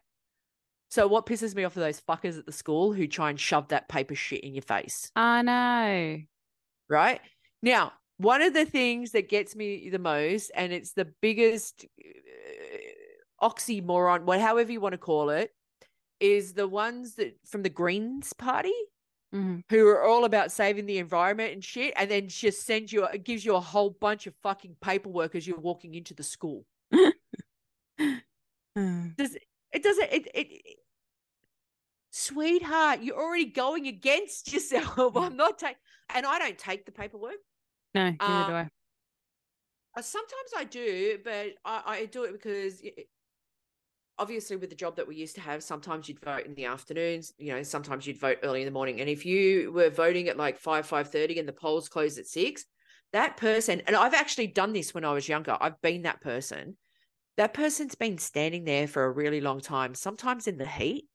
So 0.91 1.09
what 1.09 1.27
pisses 1.27 1.55
me 1.55 1.65
off 1.65 1.77
are 1.77 1.81
those 1.81 2.01
fuckers 2.01 2.39
at 2.39 2.47
the 2.47 2.53
school 2.53 2.93
who 2.93 3.09
try 3.09 3.31
and 3.31 3.41
shove 3.41 3.69
that 3.69 3.89
paper 3.89 4.15
shit 4.15 4.41
in 4.41 4.55
your 4.55 4.63
face, 4.63 5.11
I 5.17 5.43
know. 5.43 6.19
right? 6.89 7.21
Now, 7.63 7.93
one 8.19 8.43
of 8.43 8.55
the 8.55 8.65
things 8.65 9.13
that 9.13 9.29
gets 9.29 9.55
me 9.57 9.89
the 9.91 9.99
most, 9.99 10.51
and 10.55 10.73
it's 10.73 10.93
the 10.93 11.07
biggest 11.21 11.85
uh, 12.01 13.47
oxymoron, 13.49 14.23
what 14.25 14.41
however 14.41 14.73
you 14.73 14.81
want 14.81 14.93
to 14.93 14.99
call 14.99 15.31
it, 15.31 15.51
is 16.21 16.55
the 16.55 16.67
ones 16.69 17.15
that 17.17 17.37
from 17.47 17.63
the 17.63 17.69
Greens 17.71 18.33
Party 18.33 18.73
Mhm. 19.35 19.65
who 19.69 19.87
are 19.89 20.03
all 20.03 20.25
about 20.25 20.53
saving 20.53 20.87
the 20.87 20.99
environment 20.99 21.53
and 21.53 21.63
shit, 21.65 21.93
and 21.97 22.11
then 22.11 22.29
just 22.29 22.65
sends 22.65 22.93
you, 22.93 23.05
it 23.05 23.25
gives 23.25 23.45
you 23.45 23.55
a 23.57 23.61
whole 23.61 23.91
bunch 23.91 24.27
of 24.27 24.35
fucking 24.43 24.77
paperwork 24.81 25.35
as 25.35 25.47
you're 25.47 25.59
walking 25.59 25.95
into 25.95 26.15
the 26.15 26.23
school. 26.23 26.65
Mm. 28.79 29.17
Does 29.17 29.35
it 29.73 29.83
doesn't 29.83 30.13
it, 30.13 30.27
it 30.35 30.47
it- 30.53 30.77
sweetheart, 32.11 33.03
you're 33.03 33.17
already 33.17 33.47
going 33.47 33.87
against 33.87 34.53
yourself. 34.53 35.17
I'm 35.17 35.37
not 35.37 35.59
taking 35.59 35.77
and 36.15 36.27
I 36.27 36.39
don't 36.39 36.59
take 36.59 36.85
the 36.85 36.93
paperwork. 36.93 37.37
No, 37.97 38.11
neither 38.11 38.21
Uh, 38.21 38.47
do 38.47 38.53
I. 38.53 40.03
Sometimes 40.03 40.51
I 40.55 40.65
do, 40.65 41.19
but 41.25 41.55
I, 41.65 41.83
I 41.87 42.05
do 42.05 42.25
it 42.25 42.33
because 42.33 42.83
it, 42.83 43.09
obviously 44.19 44.57
with 44.57 44.69
the 44.69 44.77
job 44.77 44.97
that 44.97 45.09
we 45.09 45.17
used 45.17 45.35
to 45.37 45.41
have, 45.41 45.63
sometimes 45.63 46.09
you'd 46.09 46.21
vote 46.21 46.45
in 46.45 46.55
the 46.55 46.67
afternoons, 46.67 47.33
you 47.39 47.55
know, 47.55 47.63
sometimes 47.63 48.07
you'd 48.07 48.21
vote 48.21 48.39
early 48.43 48.61
in 48.61 48.67
the 48.67 48.73
morning. 48.73 49.01
And 49.01 49.09
if 49.09 49.25
you 49.25 49.73
were 49.73 49.89
voting 49.89 50.29
at 50.29 50.37
like 50.37 50.59
five, 50.59 50.85
five 50.85 51.11
thirty 51.11 51.39
and 51.39 51.49
the 51.49 51.53
polls 51.55 51.89
closed 51.89 52.19
at 52.19 52.27
six, 52.27 52.67
that 53.15 53.39
person, 53.39 53.81
and 53.87 53.97
I've 53.97 54.13
actually 54.13 54.49
done 54.49 54.75
this 54.75 54.93
when 54.93 55.05
I 55.07 55.15
was 55.15 55.29
younger, 55.29 55.57
I've 55.59 55.81
been 55.81 56.03
that 56.03 56.21
person. 56.21 56.77
That 57.39 57.55
person's 57.55 57.95
been 57.95 58.19
standing 58.19 58.65
there 58.65 58.87
for 58.87 59.05
a 59.05 59.11
really 59.11 59.41
long 59.41 59.61
time, 59.61 59.95
sometimes 59.95 60.47
in 60.47 60.59
the 60.59 60.67
heat. 60.67 61.07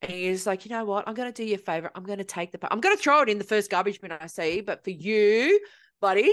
And 0.00 0.10
he's 0.10 0.46
like, 0.46 0.64
you 0.64 0.70
know 0.70 0.84
what? 0.84 1.06
I'm 1.06 1.14
going 1.14 1.32
to 1.32 1.42
do 1.42 1.48
you 1.48 1.54
a 1.54 1.58
favor. 1.58 1.90
I'm 1.94 2.02
going 2.02 2.18
to 2.18 2.24
take 2.24 2.50
the, 2.50 2.72
I'm 2.72 2.80
going 2.80 2.96
to 2.96 3.02
throw 3.02 3.22
it 3.22 3.28
in 3.28 3.38
the 3.38 3.44
first 3.44 3.70
garbage 3.70 4.00
bin 4.00 4.10
I 4.12 4.26
see. 4.26 4.60
But 4.60 4.82
for 4.84 4.90
you, 4.90 5.60
buddy, 6.02 6.30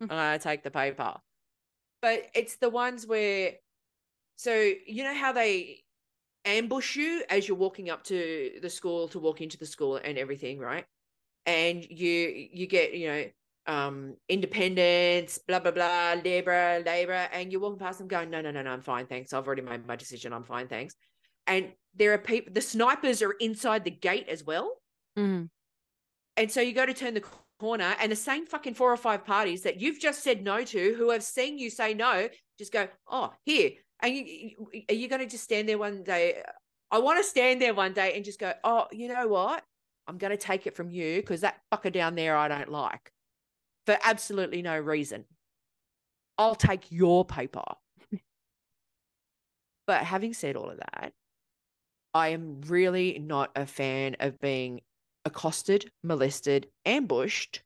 I'm 0.00 0.06
going 0.08 0.38
to 0.38 0.42
take 0.42 0.62
the 0.62 0.70
paper. 0.70 1.14
But 2.00 2.28
it's 2.34 2.56
the 2.56 2.70
ones 2.70 3.06
where, 3.06 3.54
so 4.36 4.54
you 4.86 5.04
know 5.04 5.14
how 5.14 5.32
they 5.32 5.84
ambush 6.46 6.96
you 6.96 7.22
as 7.28 7.46
you're 7.46 7.58
walking 7.58 7.90
up 7.90 8.04
to 8.04 8.52
the 8.62 8.70
school 8.70 9.08
to 9.08 9.18
walk 9.18 9.42
into 9.42 9.58
the 9.58 9.66
school 9.66 9.96
and 9.96 10.16
everything, 10.16 10.58
right? 10.58 10.86
And 11.44 11.84
you 11.84 12.48
you 12.52 12.66
get 12.66 12.94
you 12.94 13.08
know 13.08 13.24
um 13.66 14.16
independence, 14.30 15.38
blah 15.46 15.60
blah 15.60 15.72
blah, 15.72 16.14
labor, 16.24 16.82
labor, 16.86 17.28
and 17.32 17.52
you're 17.52 17.60
walking 17.60 17.78
past 17.78 17.98
them 17.98 18.08
going, 18.08 18.30
no 18.30 18.40
no 18.40 18.50
no 18.50 18.62
no, 18.62 18.70
I'm 18.70 18.80
fine, 18.80 19.06
thanks. 19.06 19.34
I've 19.34 19.46
already 19.46 19.62
made 19.62 19.86
my 19.86 19.96
decision. 19.96 20.32
I'm 20.32 20.44
fine, 20.44 20.68
thanks. 20.68 20.94
And 21.46 21.72
there 21.94 22.14
are 22.14 22.18
people. 22.18 22.54
The 22.54 22.62
snipers 22.62 23.20
are 23.20 23.32
inside 23.32 23.84
the 23.84 23.90
gate 23.90 24.28
as 24.28 24.44
well. 24.44 24.80
Mhm. 25.18 25.50
And 26.36 26.50
so 26.50 26.62
you 26.62 26.72
go 26.72 26.86
to 26.86 26.94
turn 26.94 27.12
the 27.14 27.24
corner, 27.60 27.94
and 28.00 28.10
the 28.10 28.16
same 28.16 28.46
fucking 28.46 28.74
four 28.74 28.92
or 28.92 28.96
five 28.96 29.24
parties 29.24 29.62
that 29.62 29.80
you've 29.80 30.00
just 30.00 30.24
said 30.24 30.42
no 30.42 30.64
to, 30.64 30.94
who 30.96 31.10
have 31.10 31.22
seen 31.22 31.58
you 31.58 31.68
say 31.68 31.92
no, 31.92 32.28
just 32.58 32.72
go, 32.72 32.88
oh, 33.08 33.32
here. 33.44 33.72
And 34.02 34.14
you, 34.14 34.66
are 34.88 34.94
you 34.94 35.08
going 35.08 35.20
to 35.20 35.26
just 35.26 35.44
stand 35.44 35.68
there 35.68 35.78
one 35.78 36.02
day? 36.02 36.42
I 36.90 36.98
want 36.98 37.18
to 37.18 37.24
stand 37.24 37.60
there 37.60 37.74
one 37.74 37.92
day 37.92 38.14
and 38.16 38.24
just 38.24 38.40
go, 38.40 38.52
oh, 38.64 38.86
you 38.90 39.08
know 39.08 39.28
what? 39.28 39.62
I'm 40.08 40.16
going 40.16 40.30
to 40.30 40.36
take 40.36 40.66
it 40.66 40.74
from 40.74 40.90
you 40.90 41.16
because 41.20 41.42
that 41.42 41.60
fucker 41.72 41.92
down 41.92 42.14
there 42.14 42.36
I 42.36 42.48
don't 42.48 42.70
like 42.70 43.12
for 43.86 43.98
absolutely 44.02 44.62
no 44.62 44.78
reason. 44.78 45.26
I'll 46.38 46.54
take 46.54 46.90
your 46.90 47.24
paper. 47.24 47.62
but 49.86 50.02
having 50.02 50.32
said 50.32 50.56
all 50.56 50.70
of 50.70 50.78
that, 50.78 51.12
I 52.14 52.28
am 52.28 52.62
really 52.66 53.18
not 53.18 53.50
a 53.54 53.66
fan 53.66 54.16
of 54.18 54.40
being 54.40 54.80
accosted, 55.24 55.90
molested, 56.02 56.68
ambushed, 56.84 57.62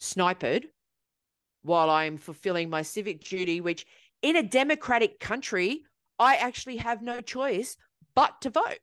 sniped 0.00 0.66
while 1.62 1.88
I'm 1.88 2.18
fulfilling 2.18 2.68
my 2.68 2.82
civic 2.82 3.24
duty, 3.24 3.60
which 3.60 3.86
in 4.22 4.36
a 4.36 4.42
democratic 4.42 5.18
country, 5.18 5.84
I 6.18 6.36
actually 6.36 6.76
have 6.76 7.02
no 7.02 7.20
choice 7.20 7.76
but 8.14 8.40
to 8.42 8.50
vote. 8.50 8.78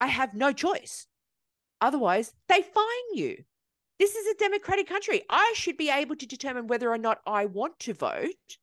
I 0.00 0.06
have 0.06 0.32
no 0.32 0.52
choice. 0.52 1.06
Otherwise, 1.80 2.32
they 2.48 2.62
fine 2.62 3.14
you. 3.14 3.36
This 3.98 4.14
is 4.14 4.26
a 4.28 4.38
democratic 4.38 4.88
country. 4.88 5.22
I 5.28 5.52
should 5.56 5.76
be 5.76 5.90
able 5.90 6.16
to 6.16 6.26
determine 6.26 6.68
whether 6.68 6.88
or 6.88 6.98
not 6.98 7.20
I 7.26 7.46
want 7.46 7.78
to 7.80 7.94
vote. 7.94 8.56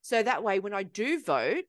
So 0.00 0.22
that 0.22 0.42
way, 0.42 0.58
when 0.58 0.74
I 0.74 0.82
do 0.82 1.22
vote, 1.22 1.64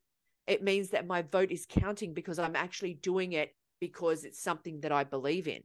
it 0.46 0.62
means 0.62 0.90
that 0.90 1.06
my 1.06 1.22
vote 1.22 1.52
is 1.52 1.66
counting 1.68 2.14
because 2.14 2.38
I'm 2.38 2.56
actually 2.56 2.94
doing 2.94 3.32
it 3.32 3.54
because 3.80 4.24
it's 4.24 4.42
something 4.42 4.80
that 4.80 4.90
I 4.90 5.04
believe 5.04 5.46
in. 5.46 5.62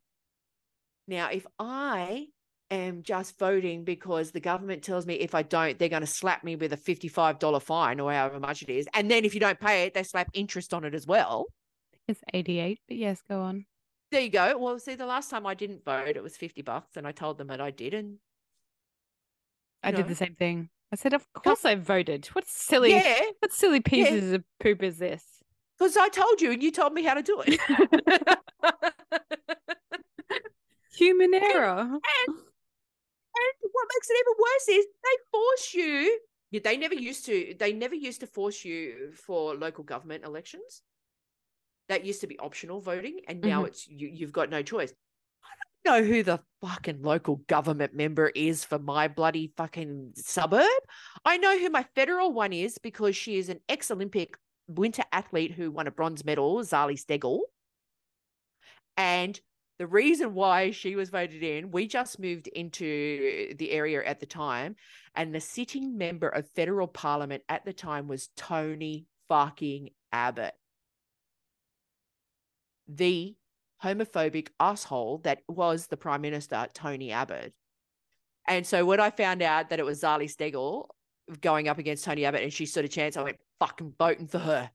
Now, 1.08 1.30
if 1.30 1.46
I 1.58 2.28
am 2.70 3.02
just 3.02 3.38
voting 3.40 3.84
because 3.86 4.32
the 4.32 4.40
government 4.40 4.84
tells 4.84 5.06
me 5.06 5.16
if 5.16 5.34
I 5.34 5.42
don't, 5.42 5.80
they're 5.80 5.90
going 5.90 6.02
to 6.02 6.08
slap 6.08 6.44
me 6.44 6.56
with 6.56 6.74
a 6.74 6.78
$55 6.78 7.62
fine 7.62 8.00
or 8.00 8.12
however 8.12 8.40
much 8.40 8.62
it 8.62 8.70
is. 8.70 8.88
And 8.94 9.10
then 9.10 9.24
if 9.24 9.34
you 9.34 9.40
don't 9.40 9.60
pay 9.60 9.84
it, 9.84 9.94
they 9.94 10.04
slap 10.04 10.30
interest 10.34 10.74
on 10.74 10.84
it 10.84 10.94
as 10.94 11.08
well. 11.08 11.46
It's 12.08 12.22
88, 12.34 12.80
but 12.88 12.98
yes, 12.98 13.22
go 13.28 13.42
on. 13.42 13.66
There 14.12 14.22
you 14.22 14.30
go. 14.30 14.58
Well, 14.58 14.80
see, 14.80 14.96
the 14.96 15.06
last 15.06 15.30
time 15.30 15.46
I 15.46 15.54
didn't 15.54 15.84
vote, 15.84 16.16
it 16.16 16.24
was 16.24 16.38
50 16.38 16.62
bucks 16.62 16.98
and 16.98 17.08
I 17.08 17.12
told 17.12 17.38
them 17.38 17.48
that 17.48 17.62
I 17.62 17.72
did. 17.72 17.94
And 17.94 18.18
I 19.84 19.90
You 19.90 19.98
did 19.98 20.08
the 20.08 20.16
same 20.16 20.36
thing. 20.36 20.70
I 20.92 20.96
said, 20.96 21.14
of 21.14 21.26
course 21.34 21.66
I 21.66 21.76
voted. 21.76 22.28
What 22.28 22.48
silly, 22.48 22.92
yeah, 22.92 23.22
what 23.40 23.52
silly 23.52 23.82
pieces 23.82 24.32
of 24.32 24.44
poop 24.60 24.84
is 24.84 24.98
this? 24.98 25.24
because 25.78 25.98
I 25.98 26.10
told 26.10 26.42
you 26.42 26.52
and 26.52 26.64
you 26.64 26.72
told 26.72 26.94
me 26.94 27.04
how 27.04 27.14
to 27.14 27.22
do 27.22 27.44
it. 27.46 27.60
Human 30.98 31.34
error. 31.34 31.80
And 31.80 32.00
and 32.00 33.54
what 33.72 33.88
makes 33.94 34.10
it 34.10 34.18
even 34.20 34.34
worse 34.40 34.68
is 34.70 34.86
they 35.04 35.18
force 35.32 35.74
you. 35.74 36.20
Yeah, 36.52 36.62
They 36.64 36.78
never 36.78 36.96
used 36.96 37.26
to. 37.26 37.56
They 37.60 37.74
never 37.74 37.96
used 37.96 38.22
to 38.22 38.28
force 38.28 38.64
you 38.66 39.12
for 39.14 39.56
local 39.56 39.84
government 39.84 40.24
elections. 40.24 40.82
That 41.90 42.06
used 42.06 42.22
to 42.22 42.28
be 42.28 42.40
optional 42.40 42.82
voting, 42.82 43.22
and 43.28 43.42
now 43.42 43.64
Mhm. 43.64 43.68
it's 43.68 43.88
you. 43.88 44.08
You've 44.08 44.32
got 44.34 44.50
no 44.50 44.62
choice. 44.62 44.94
I 45.44 45.48
don't 45.86 46.02
know 46.02 46.08
who 46.08 46.24
the 46.24 46.44
fucking 46.62 47.02
local 47.02 47.38
government 47.48 47.94
member 47.94 48.28
is 48.30 48.66
for 48.66 48.80
my 48.80 49.08
bloody 49.08 49.54
fucking 49.56 50.14
suburb. 50.16 50.68
I 51.24 51.38
know 51.38 51.58
who 51.58 51.70
my 51.70 51.84
federal 51.96 52.34
one 52.34 52.52
is 52.52 52.78
because 52.78 53.16
she 53.16 53.38
is 53.38 53.48
an 53.50 53.62
ex-Olympic 53.70 54.38
winter 54.68 55.04
athlete 55.14 55.52
who 55.54 55.72
won 55.72 55.88
a 55.88 55.92
bronze 55.92 56.26
medal, 56.26 56.60
Zali 56.62 56.98
Steggall. 57.02 57.40
And 58.98 59.40
the 59.80 59.88
reason 59.88 60.34
why 60.34 60.72
she 60.72 60.96
was 60.96 61.10
voted 61.10 61.44
in, 61.44 61.72
we 61.72 61.88
just 61.88 62.20
moved 62.20 62.48
into 62.48 63.54
the 63.58 63.72
area 63.72 64.04
at 64.04 64.20
the 64.20 64.26
time, 64.26 64.76
and 65.16 65.34
the 65.34 65.40
sitting 65.40 65.98
member 65.98 66.30
of 66.30 66.50
federal 66.50 66.88
parliament 66.88 67.44
at 67.48 67.64
the 67.64 67.74
time 67.74 68.08
was 68.08 68.30
Tony 68.36 69.06
fucking 69.28 69.90
Abbott. 70.12 70.54
The 72.88 73.36
homophobic 73.84 74.50
asshole 74.60 75.20
that 75.20 75.42
was 75.48 75.88
the 75.88 75.98
prime 75.98 76.22
minister, 76.22 76.68
Tony 76.74 77.12
Abbott. 77.12 77.54
And 78.48 78.66
so 78.66 78.86
when 78.86 79.00
I 79.00 79.12
found 79.12 79.42
out 79.42 79.70
that 79.70 79.80
it 79.80 79.86
was 79.86 80.02
Zali 80.02 80.34
Steggall 80.34 80.88
going 81.42 81.68
up 81.68 81.78
against 81.78 82.06
Tony 82.06 82.26
Abbott 82.26 82.44
and 82.44 82.54
she 82.54 82.66
stood 82.66 82.86
a 82.86 82.88
chance, 82.88 83.18
I 83.18 83.24
went 83.24 83.38
fucking 83.60 83.94
voting 84.00 84.28
for 84.28 84.40
her. 84.40 84.72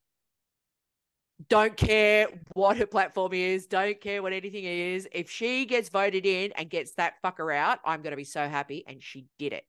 Don't 1.48 1.76
care 1.76 2.28
what 2.54 2.76
her 2.76 2.86
platform 2.86 3.32
is, 3.32 3.66
don't 3.66 4.00
care 4.00 4.22
what 4.22 4.32
anything 4.32 4.64
is. 4.64 5.08
If 5.12 5.30
she 5.30 5.64
gets 5.64 5.88
voted 5.88 6.26
in 6.26 6.52
and 6.52 6.68
gets 6.68 6.92
that 6.94 7.14
fucker 7.24 7.54
out, 7.54 7.78
I'm 7.84 8.02
going 8.02 8.12
to 8.12 8.16
be 8.16 8.24
so 8.24 8.48
happy. 8.48 8.84
And 8.86 9.02
she 9.02 9.26
did 9.38 9.52
it. 9.52 9.64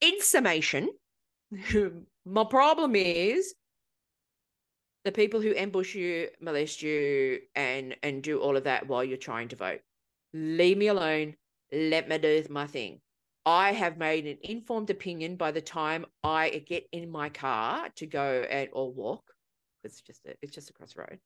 In 0.00 0.20
summation, 0.20 0.88
my 2.24 2.44
problem 2.44 2.96
is 2.96 3.54
the 5.04 5.12
people 5.12 5.40
who 5.40 5.54
ambush 5.54 5.94
you, 5.94 6.28
molest 6.40 6.82
you, 6.82 7.40
and 7.54 7.94
and 8.02 8.22
do 8.22 8.40
all 8.40 8.56
of 8.56 8.64
that 8.64 8.88
while 8.88 9.04
you're 9.04 9.16
trying 9.16 9.48
to 9.48 9.56
vote. 9.56 9.80
Leave 10.34 10.78
me 10.78 10.88
alone. 10.88 11.34
Let 11.72 12.08
me 12.08 12.18
do 12.18 12.44
my 12.50 12.66
thing. 12.66 13.00
I 13.44 13.72
have 13.72 13.96
made 13.96 14.26
an 14.26 14.38
informed 14.42 14.90
opinion 14.90 15.36
by 15.36 15.52
the 15.52 15.60
time 15.60 16.04
I 16.24 16.64
get 16.66 16.88
in 16.90 17.08
my 17.10 17.28
car 17.28 17.88
to 17.94 18.06
go 18.06 18.44
and 18.50 18.68
or 18.72 18.92
walk. 18.92 19.35
It's 19.86 20.02
just 20.02 20.26
a, 20.26 20.34
it's 20.42 20.54
just 20.54 20.70
across 20.70 20.92
the 20.92 21.00
road. 21.00 21.18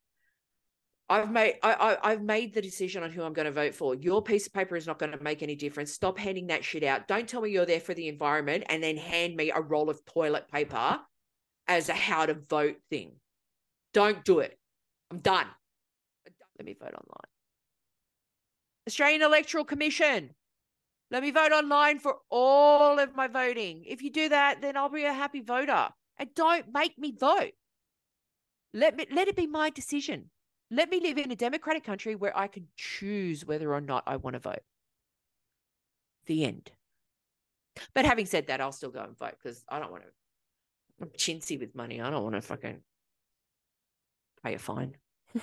I've 1.09 1.31
made 1.31 1.57
I, 1.64 1.73
I 1.73 2.12
I've 2.12 2.23
made 2.23 2.55
the 2.55 2.62
decision 2.62 3.03
on 3.03 3.11
who 3.11 3.25
I'm 3.25 3.33
going 3.33 3.46
to 3.46 3.53
vote 3.53 3.75
for. 3.75 3.96
Your 3.96 4.23
piece 4.23 4.46
of 4.46 4.53
paper 4.53 4.77
is 4.77 4.87
not 4.87 5.01
going 5.01 5.11
to 5.11 5.23
make 5.23 5.42
any 5.42 5.57
difference. 5.57 5.92
Stop 5.92 6.18
handing 6.18 6.46
that 6.46 6.64
shit 6.64 6.85
out. 6.85 7.09
Don't 7.09 7.29
tell 7.29 7.40
me 7.40 7.51
you're 7.51 7.66
there 7.66 7.81
for 7.81 7.94
the 7.94 8.07
environment 8.07 8.64
and 8.68 8.81
then 8.81 8.96
hand 8.96 9.35
me 9.35 9.51
a 9.51 9.61
roll 9.61 9.90
of 9.90 10.05
toilet 10.05 10.46
paper 10.49 11.01
as 11.66 11.88
a 11.88 11.94
how 11.94 12.27
to 12.27 12.35
vote 12.35 12.77
thing. 12.90 13.12
Don't 13.92 14.25
do 14.25 14.38
it. 14.38 14.57
I'm 15.11 15.18
done. 15.18 15.46
Let 16.59 16.66
me 16.66 16.77
vote 16.79 16.94
online. 16.94 17.31
Australian 18.87 19.23
Electoral 19.23 19.64
Commission. 19.64 20.31
Let 21.11 21.23
me 21.23 21.33
vote 21.33 21.53
online 21.53 21.99
for 21.99 22.18
all 22.31 23.01
of 23.01 23.16
my 23.16 23.27
voting. 23.27 23.85
If 23.87 24.03
you 24.03 24.12
do 24.12 24.29
that, 24.29 24.61
then 24.61 24.77
I'll 24.77 24.88
be 24.88 25.05
a 25.05 25.12
happy 25.12 25.40
voter. 25.40 25.88
And 26.18 26.29
don't 26.35 26.73
make 26.73 26.99
me 26.99 27.12
vote. 27.18 27.53
Let 28.73 28.97
me 28.97 29.07
let 29.11 29.29
it 29.29 29.37
be 29.37 29.47
my 29.47 29.71
decision. 29.71 30.31
Let 30.71 30.91
me 30.91 31.01
live 31.01 31.19
in 31.19 31.31
a 31.33 31.37
democratic 31.37 31.85
country 31.85 32.15
where 32.15 32.37
I 32.37 32.47
can 32.47 32.69
choose 32.77 33.45
whether 33.45 33.75
or 33.75 33.81
not 33.81 34.05
I 34.07 34.17
want 34.17 34.35
to 34.35 34.41
vote. 34.41 34.63
The 36.27 36.45
end. 36.45 36.71
But 37.95 38.05
having 38.05 38.27
said 38.27 38.47
that, 38.47 38.61
I'll 38.61 38.73
still 38.73 38.91
go 38.91 39.03
and 39.03 39.19
vote 39.19 39.35
because 39.43 39.65
I 39.69 39.81
don't 39.81 39.91
want 39.91 40.05
to. 40.05 40.11
I'm 41.01 41.09
chintzy 41.17 41.59
with 41.59 41.75
money. 41.75 42.01
I 42.01 42.11
don't 42.11 42.23
want 42.23 42.37
to 42.37 42.43
fucking 42.43 42.81
pay 44.45 44.55
a 44.55 44.59
fine. 44.59 44.97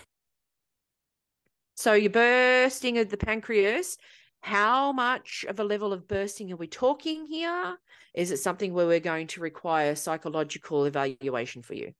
so 1.76 1.94
you're 1.94 2.10
bursting 2.10 2.98
of 3.00 3.10
the 3.10 3.18
pancreas. 3.18 3.98
How 4.42 4.94
much 4.94 5.46
of 5.50 5.60
a 5.60 5.64
level 5.64 5.92
of 5.92 6.08
bursting 6.08 6.54
are 6.54 6.58
we 6.58 6.68
talking 6.68 7.26
here? 7.26 7.76
Is 8.14 8.32
it 8.32 8.38
something 8.38 8.74
where 8.74 8.88
we're 8.88 9.00
going 9.00 9.28
to 9.28 9.42
require 9.42 9.96
psychological 9.96 10.86
evaluation 10.86 11.64
for 11.64 11.74
you? 11.74 11.94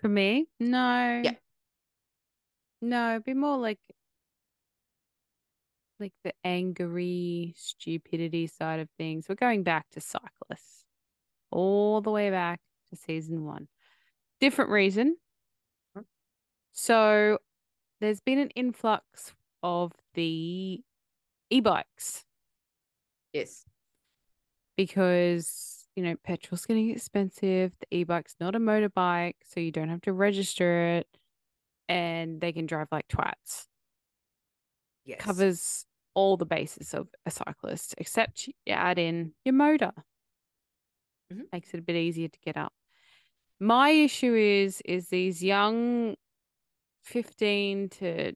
For 0.00 0.08
me, 0.08 0.46
no. 0.58 1.20
Yeah. 1.24 1.34
No, 2.80 3.10
it'd 3.12 3.24
be 3.24 3.34
more 3.34 3.58
like 3.58 3.78
like 5.98 6.14
the 6.24 6.32
angry 6.42 7.52
stupidity 7.56 8.46
side 8.46 8.80
of 8.80 8.88
things. 8.96 9.28
We're 9.28 9.34
going 9.34 9.62
back 9.62 9.86
to 9.90 10.00
cyclists. 10.00 10.86
All 11.50 12.00
the 12.00 12.10
way 12.10 12.30
back 12.30 12.60
to 12.90 12.96
season 12.96 13.44
one. 13.44 13.68
Different 14.40 14.70
reason. 14.70 15.16
Mm. 15.96 16.04
So 16.72 17.38
there's 18.00 18.20
been 18.20 18.38
an 18.38 18.50
influx 18.50 19.34
of 19.62 19.92
the 20.14 20.80
e-bikes 21.50 22.24
Yes. 23.34 23.66
because 24.76 25.79
you 26.00 26.06
know 26.08 26.16
petrol's 26.24 26.64
getting 26.66 26.90
expensive. 26.90 27.72
The 27.80 27.86
e-bike's 27.98 28.36
not 28.40 28.54
a 28.54 28.58
motorbike, 28.58 29.34
so 29.44 29.60
you 29.60 29.70
don't 29.70 29.90
have 29.90 30.00
to 30.02 30.12
register 30.12 30.96
it, 30.98 31.08
and 31.88 32.40
they 32.40 32.52
can 32.52 32.66
drive 32.66 32.88
like 32.92 33.08
twats. 33.08 33.66
Yes. 35.04 35.20
Covers 35.20 35.86
all 36.14 36.36
the 36.36 36.46
bases 36.46 36.94
of 36.94 37.08
a 37.26 37.30
cyclist, 37.30 37.94
except 37.98 38.48
you 38.48 38.54
add 38.68 38.98
in 38.98 39.34
your 39.44 39.54
motor. 39.54 39.92
Mhm. 41.32 41.46
Makes 41.52 41.74
it 41.74 41.80
a 41.80 41.82
bit 41.82 41.96
easier 41.96 42.28
to 42.28 42.38
get 42.40 42.56
up. 42.56 42.72
My 43.60 43.90
issue 43.90 44.34
is 44.34 44.82
is 44.84 45.08
these 45.08 45.42
young 45.42 46.16
15 47.04 47.88
to 47.90 48.34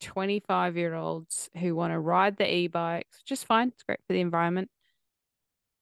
25 0.00 0.76
year 0.76 0.94
olds 0.94 1.50
who 1.58 1.74
want 1.76 1.92
to 1.92 2.00
ride 2.00 2.36
the 2.38 2.52
e-bikes, 2.52 3.18
which 3.20 3.32
is 3.32 3.44
fine. 3.44 3.68
It's 3.68 3.82
great 3.84 4.00
for 4.06 4.12
the 4.14 4.20
environment. 4.20 4.70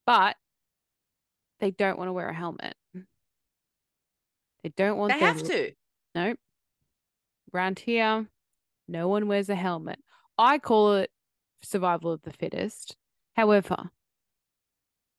But 0.07 0.37
they 1.61 1.70
don't 1.70 1.99
want 1.99 2.09
to 2.09 2.12
wear 2.12 2.29
a 2.29 2.35
helmet. 2.35 2.75
They 4.62 4.73
don't 4.77 4.99
want 4.99 5.12
They 5.12 5.18
have 5.20 5.42
to. 5.42 5.73
Nope. 6.14 6.38
Around 7.55 7.79
here, 7.79 8.27
no 8.88 9.09
one 9.09 9.27
wears 9.27 9.49
a 9.49 9.55
helmet. 9.55 9.99
I 10.38 10.59
call 10.59 10.94
it 10.94 11.11
survival 11.62 12.12
of 12.12 12.23
the 12.23 12.33
fittest. 12.33 12.96
However, 13.37 13.90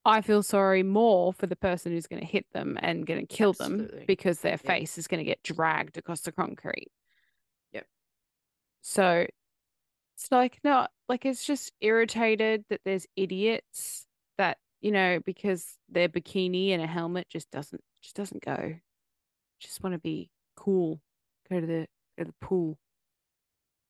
I 0.04 0.22
feel 0.22 0.42
sorry 0.44 0.84
more 0.84 1.32
for 1.34 1.46
the 1.46 1.56
person 1.56 1.92
who's 1.92 2.08
going 2.08 2.22
to 2.22 2.28
hit 2.28 2.46
them 2.54 2.78
and 2.82 3.06
going 3.06 3.26
to 3.26 3.36
kill 3.36 3.54
them 3.54 3.90
because 4.08 4.40
their 4.40 4.58
face 4.58 4.98
is 4.98 5.08
going 5.08 5.20
to 5.20 5.30
get 5.30 5.44
dragged 5.44 5.98
across 5.98 6.22
the 6.22 6.32
concrete. 6.32 6.92
Yep. 7.74 7.86
So 8.82 9.28
it's 10.16 10.32
like, 10.32 10.60
no, 10.64 10.88
like 11.08 11.26
it's 11.26 11.46
just 11.46 11.72
irritated 11.82 12.66
that 12.70 12.82
there's 12.84 13.06
idiots 13.16 14.06
that, 14.38 14.58
you 14.82 14.92
know, 14.92 15.20
because 15.26 15.66
their 15.90 16.10
bikini 16.10 16.72
and 16.72 16.82
a 16.82 16.88
helmet 16.88 17.28
just 17.30 17.50
doesn't, 17.52 17.82
just 18.02 18.16
doesn't 18.16 18.44
go. 18.44 18.76
Just 19.60 19.84
want 19.84 19.94
to 19.94 20.00
be 20.00 20.30
cool. 20.56 21.00
Go 21.50 21.60
to 21.60 21.68
the, 21.68 21.88
go 22.18 22.24
to 22.24 22.32
the 22.32 22.46
pool. 22.46 22.78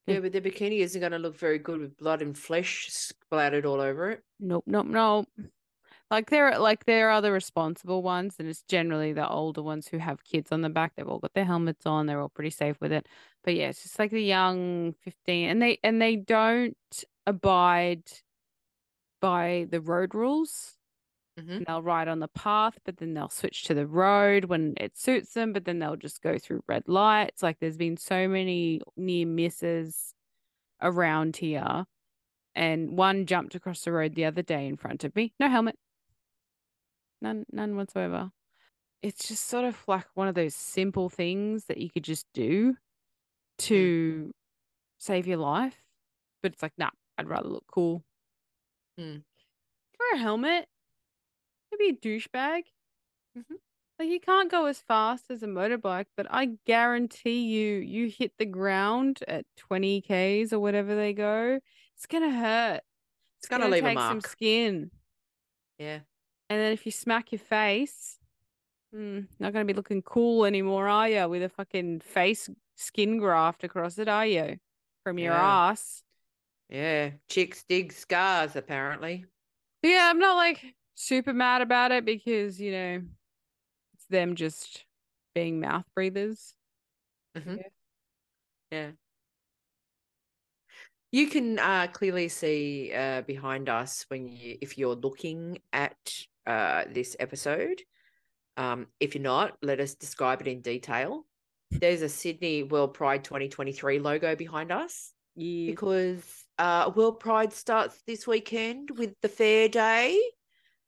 Yeah, 0.07 0.19
but 0.19 0.31
the 0.31 0.41
bikini 0.41 0.79
isn't 0.79 0.99
going 0.99 1.11
to 1.11 1.19
look 1.19 1.37
very 1.37 1.59
good 1.59 1.79
with 1.79 1.97
blood 1.97 2.21
and 2.21 2.37
flesh 2.37 2.87
splattered 2.89 3.65
all 3.65 3.79
over 3.79 4.09
it. 4.09 4.23
Nope, 4.39 4.63
nope, 4.67 4.87
nope. 4.87 5.27
Like 6.09 6.29
there, 6.29 6.59
like 6.59 6.83
there 6.83 7.09
are 7.09 7.21
the 7.21 7.31
responsible 7.31 8.01
ones, 8.01 8.35
and 8.37 8.49
it's 8.49 8.63
generally 8.63 9.13
the 9.13 9.29
older 9.29 9.61
ones 9.61 9.87
who 9.87 9.97
have 9.97 10.25
kids 10.25 10.51
on 10.51 10.61
the 10.61 10.69
back. 10.69 10.91
They've 10.95 11.07
all 11.07 11.19
got 11.19 11.33
their 11.33 11.45
helmets 11.45 11.85
on. 11.85 12.05
They're 12.05 12.19
all 12.19 12.27
pretty 12.27 12.49
safe 12.49 12.75
with 12.81 12.91
it. 12.91 13.07
But 13.45 13.55
yeah, 13.55 13.69
it's 13.69 13.83
just 13.83 13.97
like 13.97 14.11
the 14.11 14.21
young 14.21 14.93
fifteen, 15.03 15.49
and 15.49 15.61
they 15.61 15.79
and 15.83 16.01
they 16.01 16.17
don't 16.17 16.75
abide 17.25 18.03
by 19.21 19.67
the 19.69 19.79
road 19.79 20.13
rules. 20.13 20.75
Mhm. 21.37 21.63
And 21.65 21.65
they'll 21.67 21.83
ride 21.83 22.07
on 22.07 22.19
the 22.19 22.27
path, 22.29 22.79
but 22.85 22.97
then 22.97 23.13
they'll 23.13 23.29
switch 23.29 23.63
to 23.65 23.73
the 23.73 23.87
road 23.87 24.45
when 24.45 24.73
it 24.77 24.97
suits 24.97 25.33
them. 25.33 25.53
But 25.53 25.65
then 25.65 25.79
they'll 25.79 25.95
just 25.97 26.21
go 26.21 26.37
through 26.39 26.63
red 26.67 26.87
lights. 26.87 27.43
Like 27.43 27.59
there's 27.59 27.77
been 27.77 27.97
so 27.97 28.27
many 28.27 28.81
near 28.97 29.25
misses 29.27 30.13
around 30.81 31.37
here, 31.37 31.85
and 32.55 32.97
one 32.97 33.25
jumped 33.27 33.55
across 33.55 33.83
the 33.83 33.93
road 33.93 34.15
the 34.15 34.25
other 34.25 34.43
day 34.43 34.67
in 34.67 34.77
front 34.77 35.03
of 35.05 35.15
me. 35.15 35.33
No 35.39 35.49
helmet. 35.49 35.77
None, 37.21 37.45
none 37.51 37.75
whatsoever. 37.75 38.31
It's 39.01 39.27
just 39.27 39.45
sort 39.45 39.65
of 39.65 39.83
like 39.87 40.07
one 40.15 40.27
of 40.29 40.35
those 40.35 40.55
simple 40.55 41.09
things 41.09 41.65
that 41.67 41.79
you 41.79 41.89
could 41.91 42.03
just 42.05 42.27
do 42.33 42.77
to 43.59 44.33
save 44.99 45.27
your 45.27 45.37
life. 45.37 45.83
But 46.43 46.53
it's 46.53 46.63
like, 46.63 46.77
nah, 46.77 46.91
I'd 47.17 47.29
rather 47.29 47.49
look 47.49 47.65
cool. 47.67 48.05
Mm. 48.97 49.23
Wear 49.99 50.15
a 50.15 50.17
helmet. 50.19 50.69
Maybe 51.71 51.89
a 51.89 51.93
douchebag. 51.93 52.63
Mhm. 53.37 53.57
Like 53.99 54.09
you 54.09 54.19
can't 54.19 54.49
go 54.49 54.65
as 54.65 54.79
fast 54.79 55.29
as 55.29 55.43
a 55.43 55.47
motorbike, 55.47 56.07
but 56.17 56.27
I 56.29 56.57
guarantee 56.65 57.41
you, 57.47 57.77
you 57.77 58.07
hit 58.09 58.33
the 58.37 58.45
ground 58.45 59.19
at 59.27 59.45
20 59.57 60.01
Ks 60.01 60.51
or 60.53 60.59
whatever 60.59 60.95
they 60.95 61.13
go, 61.13 61.59
it's 61.95 62.05
gonna 62.07 62.31
hurt. 62.31 62.81
It's 63.39 63.47
going 63.47 63.63
to 63.63 63.69
leave 63.69 63.83
a 63.83 63.87
take 63.87 63.97
some 63.97 64.21
skin. 64.21 64.91
Yeah. 65.79 66.01
And 66.47 66.59
then 66.61 66.73
if 66.73 66.85
you 66.85 66.91
smack 66.91 67.31
your 67.31 67.39
face, 67.39 68.19
hmm, 68.93 69.21
not 69.39 69.51
to 69.53 69.65
be 69.65 69.73
looking 69.73 70.03
cool 70.03 70.45
anymore, 70.45 70.87
are 70.87 71.09
you? 71.09 71.27
With 71.27 71.41
a 71.41 71.49
fucking 71.49 72.01
face 72.01 72.51
skin 72.75 73.17
graft 73.17 73.63
across 73.63 73.97
it, 73.97 74.07
are 74.07 74.27
you? 74.27 74.59
From 75.03 75.17
your 75.17 75.33
Yeah. 75.33 75.69
ass. 75.71 76.03
Yeah. 76.69 77.11
Chicks 77.29 77.63
dig 77.63 77.93
scars, 77.93 78.55
apparently. 78.55 79.25
Yeah, 79.81 80.07
I'm 80.11 80.19
not 80.19 80.35
like 80.35 80.75
super 81.01 81.33
mad 81.33 81.61
about 81.61 81.91
it 81.91 82.05
because, 82.05 82.59
you 82.61 82.71
know, 82.71 83.01
it's 83.93 84.05
them 84.09 84.35
just 84.35 84.85
being 85.33 85.59
mouth 85.59 85.85
breathers. 85.95 86.53
Mhm. 87.35 87.57
guess. 87.57 87.71
Yeah. 88.71 88.91
You 91.11 91.27
can 91.27 91.59
uh, 91.59 91.87
clearly 91.91 92.29
see 92.29 92.93
uh, 92.93 93.21
behind 93.21 93.67
us 93.67 94.05
when 94.07 94.27
you, 94.27 94.57
if 94.61 94.77
you're 94.77 94.95
looking 94.95 95.59
at 95.73 95.97
uh, 96.47 96.85
this 96.89 97.17
episode. 97.19 97.81
Um, 98.57 98.87
if 98.99 99.15
you're 99.15 99.23
not, 99.23 99.57
let 99.61 99.79
us 99.79 99.95
describe 99.95 100.41
it 100.41 100.47
in 100.47 100.61
detail. 100.61 101.25
There's 101.71 102.01
a 102.01 102.09
Sydney 102.09 102.63
World 102.63 102.93
Pride 102.93 103.23
2023 103.23 103.99
logo 103.99 104.35
behind 104.35 104.71
us 104.71 105.13
Yeah. 105.35 105.71
because 105.71 106.45
uh, 106.57 106.91
World 106.95 107.19
Pride 107.19 107.53
starts 107.53 108.01
this 108.05 108.27
weekend 108.27 108.91
with 108.97 109.13
the 109.21 109.29
fair 109.29 109.67
day. 109.67 110.19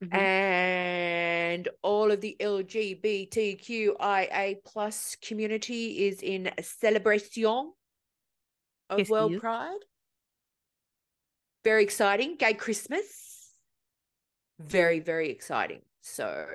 Mhm. 0.03 0.13
and 0.13 1.69
all 1.81 2.11
of 2.11 2.21
the 2.21 2.35
LGBTQIA 2.39 4.55
plus 4.65 5.15
community 5.15 6.05
is 6.07 6.21
in 6.21 6.51
celebration 6.61 7.73
of 8.89 8.99
Yes, 8.99 9.09
World. 9.09 9.39
Pride. 9.39 9.79
Very 11.63 11.83
exciting. 11.83 12.35
Gay 12.35 12.53
Christmas. 12.53 13.55
Very, 14.59 14.99
very 14.99 15.29
exciting. 15.29 15.81
So, 16.01 16.45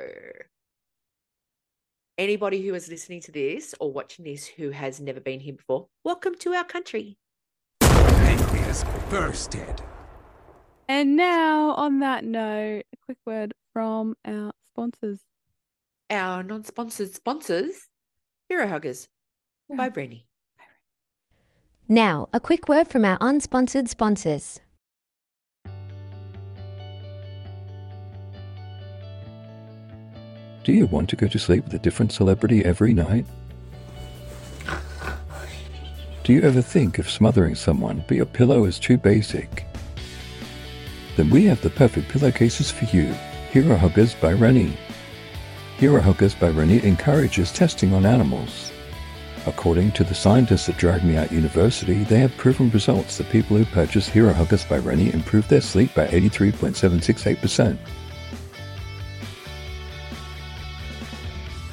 anybody 2.19 2.67
who 2.67 2.75
is 2.75 2.89
listening 2.89 3.21
to 3.23 3.33
this 3.33 3.75
or 3.81 3.93
watching 3.93 4.25
this 4.25 4.47
who 4.47 4.71
has 4.71 5.01
never 5.01 5.21
been 5.21 5.41
here 5.41 5.55
before, 5.55 5.89
welcome 6.05 6.35
to 6.37 6.53
our 6.53 6.65
country. 6.65 7.19
Pancreas 7.81 8.85
bursted. 9.09 9.83
And 10.91 11.17
now, 11.17 11.73
on 11.73 11.99
that 11.99 12.25
note, 12.25 12.85
a 12.93 12.97
quick 13.05 13.19
word 13.27 13.53
from 13.75 14.15
our 14.25 14.53
sponsors. 14.73 15.21
Our 16.09 16.43
non 16.43 16.65
sponsored 16.65 17.15
sponsors, 17.15 17.89
Hero 18.49 18.67
Huggers 18.67 19.07
by 19.77 19.91
Brenny. 19.91 20.23
Now, 21.87 22.31
a 22.33 22.41
quick 22.41 22.71
word 22.71 22.89
from 22.89 23.05
our 23.05 23.19
unsponsored 23.19 23.89
sponsors. 23.89 24.61
Do 30.65 30.73
you 30.73 30.87
want 30.87 31.11
to 31.11 31.17
go 31.17 31.29
to 31.29 31.39
sleep 31.39 31.65
with 31.65 31.75
a 31.75 31.79
different 31.79 32.13
celebrity 32.13 32.65
every 32.65 32.95
night? 32.95 33.27
Do 36.25 36.33
you 36.33 36.43
ever 36.43 36.61
think 36.61 36.99
of 36.99 37.09
smothering 37.09 37.55
someone, 37.55 38.05
but 38.07 38.17
your 38.17 38.27
pillow 38.27 38.65
is 38.65 38.79
too 38.79 38.97
basic? 38.99 39.67
Then 41.19 41.31
we 41.31 41.47
have 41.47 41.61
the 41.63 41.71
perfect 41.71 42.09
pillowcases 42.11 42.71
for 42.71 42.85
you 42.97 43.13
Hero 43.51 43.75
Huggers 43.77 44.15
by 44.15 44.35
Rennie. 44.35 44.79
Hero 45.77 46.01
Huggers 46.01 46.33
by 46.33 46.51
Rennie 46.51 46.81
encourages 46.85 47.51
testing 47.51 47.93
on 47.93 48.07
animals. 48.07 48.71
According 49.45 49.91
to 49.93 50.05
the 50.05 50.15
scientists 50.15 50.69
at 50.69 50.79
Drag 50.79 51.03
Me 51.03 51.17
Out 51.17 51.33
University, 51.33 52.05
they 52.05 52.21
have 52.21 52.37
proven 52.37 52.71
results 52.71 53.19
that 53.19 53.31
people 53.31 53.57
who 53.57 53.65
purchase 53.65 54.09
Hero 54.09 54.33
Huggers 54.33 54.65
by 54.65 54.79
Rennie 54.79 55.13
improve 55.13 55.49
their 55.49 55.61
sleep 55.61 55.93
by 55.93 56.07
83.768%. 56.07 57.77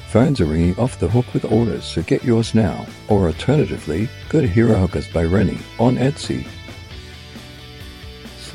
Phones 0.08 0.40
are 0.40 0.46
ringing 0.46 0.76
off 0.76 0.98
the 0.98 1.06
hook 1.06 1.32
with 1.32 1.44
orders, 1.44 1.84
so 1.84 2.02
get 2.02 2.24
yours 2.24 2.52
now. 2.52 2.84
Or 3.06 3.28
alternatively, 3.28 4.08
go 4.28 4.40
to 4.40 4.48
Hero 4.48 4.74
Hookers 4.74 5.06
by 5.06 5.22
Rennie 5.22 5.60
on 5.78 5.98
Etsy. 5.98 6.48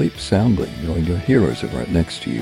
Sleep 0.02 0.18
soundly 0.20 0.68
knowing 0.82 1.06
your 1.06 1.20
heroes 1.20 1.64
are 1.64 1.68
right 1.68 1.88
next 1.92 2.24
to 2.24 2.32
you. 2.32 2.42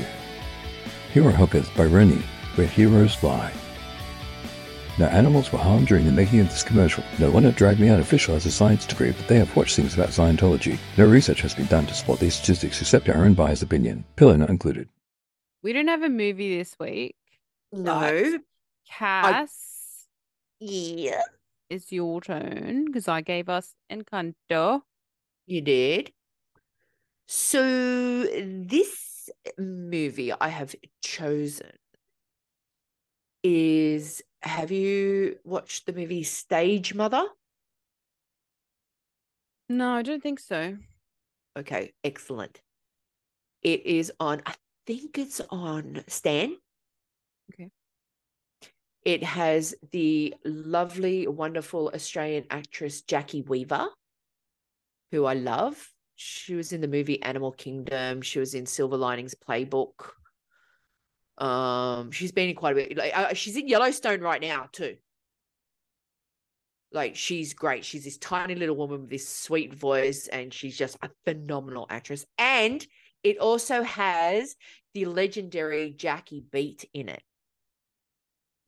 Hero 1.12 1.30
Hookers 1.30 1.70
by 1.72 1.84
Rennie, 1.88 2.24
where 2.56 2.66
heroes 2.66 3.22
lie. 3.22 3.52
No 4.98 5.08
animals 5.08 5.52
were 5.52 5.60
harmed 5.60 5.88
during 5.88 6.06
the 6.06 6.12
making 6.14 6.40
of 6.40 6.48
this 6.50 6.64
commercial. 6.64 7.04
No 7.20 7.30
one 7.30 7.44
at 7.46 7.58
Drag 7.58 7.78
Me 7.78 7.90
Out 7.90 8.00
official 8.00 8.34
has 8.36 8.46
a 8.46 8.52
science 8.52 8.86
degree, 8.86 9.12
but 9.12 9.28
they 9.28 9.36
have 9.40 9.54
watched 9.58 9.76
things 9.76 9.94
about 9.94 10.08
Scientology. 10.08 10.78
No 10.98 11.06
research 11.06 11.42
has 11.42 11.54
been 11.54 11.66
done 11.66 11.86
to 11.88 11.94
support 11.94 12.22
these 12.22 12.34
statistics 12.36 12.80
except 12.80 13.10
our 13.10 13.26
own 13.26 13.34
biased 13.34 13.62
opinion. 13.62 14.06
Pillow 14.16 14.38
not 14.38 14.50
included. 14.50 14.88
We 15.62 15.74
don't 15.74 15.90
have 15.90 16.04
a 16.04 16.08
movie 16.08 16.56
this 16.58 16.78
week. 16.80 17.18
No. 17.74 18.40
Cass 18.90 20.06
Yeah. 20.62 21.24
it's 21.70 21.92
your 21.92 22.22
turn 22.22 22.86
because 22.86 23.10
I 23.10 23.20
gave 23.20 23.50
us 23.50 23.76
Encanto. 23.92 24.84
You 25.46 25.60
did. 25.60 26.14
So 27.32 28.24
this 28.24 29.30
movie 29.60 30.34
I 30.34 30.48
have 30.48 30.74
chosen 31.04 31.70
is 33.44 34.24
have 34.42 34.72
you 34.72 35.38
watched 35.44 35.86
the 35.86 35.94
movie 35.94 36.24
Stage 36.24 36.96
Mother? 36.96 37.24
No, 39.70 39.92
I 39.92 40.02
don't 40.02 40.24
think 40.24 40.40
so. 40.40 40.78
Okay, 41.56 41.94
excellent. 42.04 42.62
It 43.62 43.86
is 43.86 44.12
on, 44.20 44.42
I 44.48 44.56
think 44.88 45.20
it's 45.20 45.40
on 45.52 46.04
Stan. 46.08 46.58
Okay. 47.54 47.70
It 49.06 49.24
has 49.24 49.76
the 49.92 50.34
lovely, 50.44 51.28
wonderful 51.28 51.92
Australian 51.94 52.46
actress 52.50 53.04
Jacki 53.04 53.48
Weaver, 53.48 53.88
who 55.12 55.26
I 55.26 55.36
love. 55.36 55.94
She 56.22 56.54
was 56.54 56.74
in 56.74 56.82
the 56.82 56.88
movie 56.90 57.24
Animal 57.24 57.54
Kingdom. 57.54 58.22
She 58.22 58.40
was 58.40 58.54
in 58.54 58.66
Silver 58.66 58.98
Linings 58.98 59.34
Playbook. 59.36 60.12
Um, 61.38 62.12
she's 62.12 62.34
been 62.34 62.50
in 62.50 62.56
quite 62.56 62.74
a 62.74 62.76
bit. 62.76 62.98
Like, 62.98 63.18
uh, 63.18 63.34
she's 63.34 63.56
in 63.56 63.70
Yellowstone 63.70 64.20
right 64.20 64.42
now 64.42 64.68
too. 64.70 64.98
Like 66.92 67.16
she's 67.16 67.54
great. 67.54 67.86
She's 67.86 68.04
this 68.04 68.18
tiny 68.18 68.54
little 68.56 68.76
woman 68.76 69.00
with 69.00 69.10
this 69.10 69.30
sweet 69.30 69.74
voice, 69.74 70.28
and 70.28 70.54
she's 70.54 70.78
just 70.78 70.98
a 71.02 71.10
phenomenal 71.24 71.88
actress. 71.90 72.26
And 72.38 72.86
it 73.24 73.38
also 73.38 73.82
has 73.84 74.58
the 74.94 75.06
legendary 75.06 75.92
Jackie 75.92 76.44
Beat 76.52 76.84
in 76.94 77.08
it. 77.08 77.24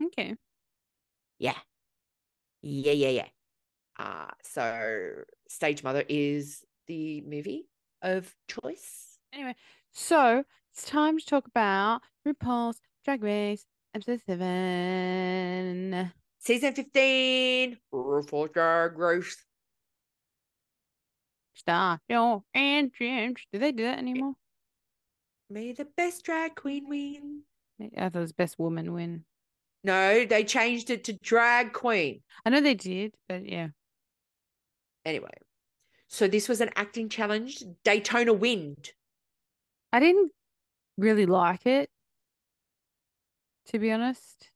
Okay. 0.01 0.35
Yeah. 1.37 1.57
Yeah, 2.61 2.93
yeah, 2.93 3.09
yeah. 3.09 3.27
Uh, 3.99 4.31
so 4.41 5.23
Stage 5.49 5.83
Mother 5.83 6.05
is 6.07 6.63
the 6.91 7.21
movie 7.21 7.69
of 8.01 8.35
choice. 8.49 9.17
Anyway, 9.31 9.55
so 9.93 10.43
it's 10.73 10.83
time 10.83 11.17
to 11.17 11.25
talk 11.25 11.47
about 11.47 12.01
RuPaul's 12.27 12.81
Drag 13.05 13.23
Race 13.23 13.65
episode 13.95 14.19
seven. 14.25 16.11
Season 16.39 16.73
15, 16.73 17.77
RuPaul's 17.93 18.51
Drag 18.51 18.97
Race. 18.97 19.37
Star 21.53 22.01
your 22.09 22.43
entrance. 22.53 23.39
Do 23.53 23.59
they 23.59 23.71
do 23.71 23.83
that 23.83 23.99
anymore? 23.99 24.33
May 25.49 25.71
the 25.71 25.87
best 25.95 26.25
drag 26.25 26.55
queen 26.55 26.89
win. 26.89 27.43
I 27.97 28.09
thought 28.09 28.19
it 28.19 28.21
was 28.21 28.33
best 28.33 28.59
woman 28.59 28.91
win. 28.91 29.23
No, 29.85 30.25
they 30.25 30.43
changed 30.43 30.89
it 30.89 31.05
to 31.05 31.13
drag 31.13 31.71
queen. 31.71 32.21
I 32.45 32.49
know 32.49 32.59
they 32.59 32.75
did, 32.75 33.13
but 33.29 33.47
yeah. 33.47 33.69
Anyway, 35.05 35.31
so 36.11 36.27
this 36.27 36.49
was 36.49 36.59
an 36.59 36.69
acting 36.75 37.07
challenge. 37.07 37.63
Daytona 37.85 38.33
Wind. 38.33 38.91
I 39.93 40.01
didn't 40.01 40.33
really 40.97 41.25
like 41.25 41.65
it, 41.65 41.89
to 43.67 43.79
be 43.79 43.93
honest. 43.93 44.49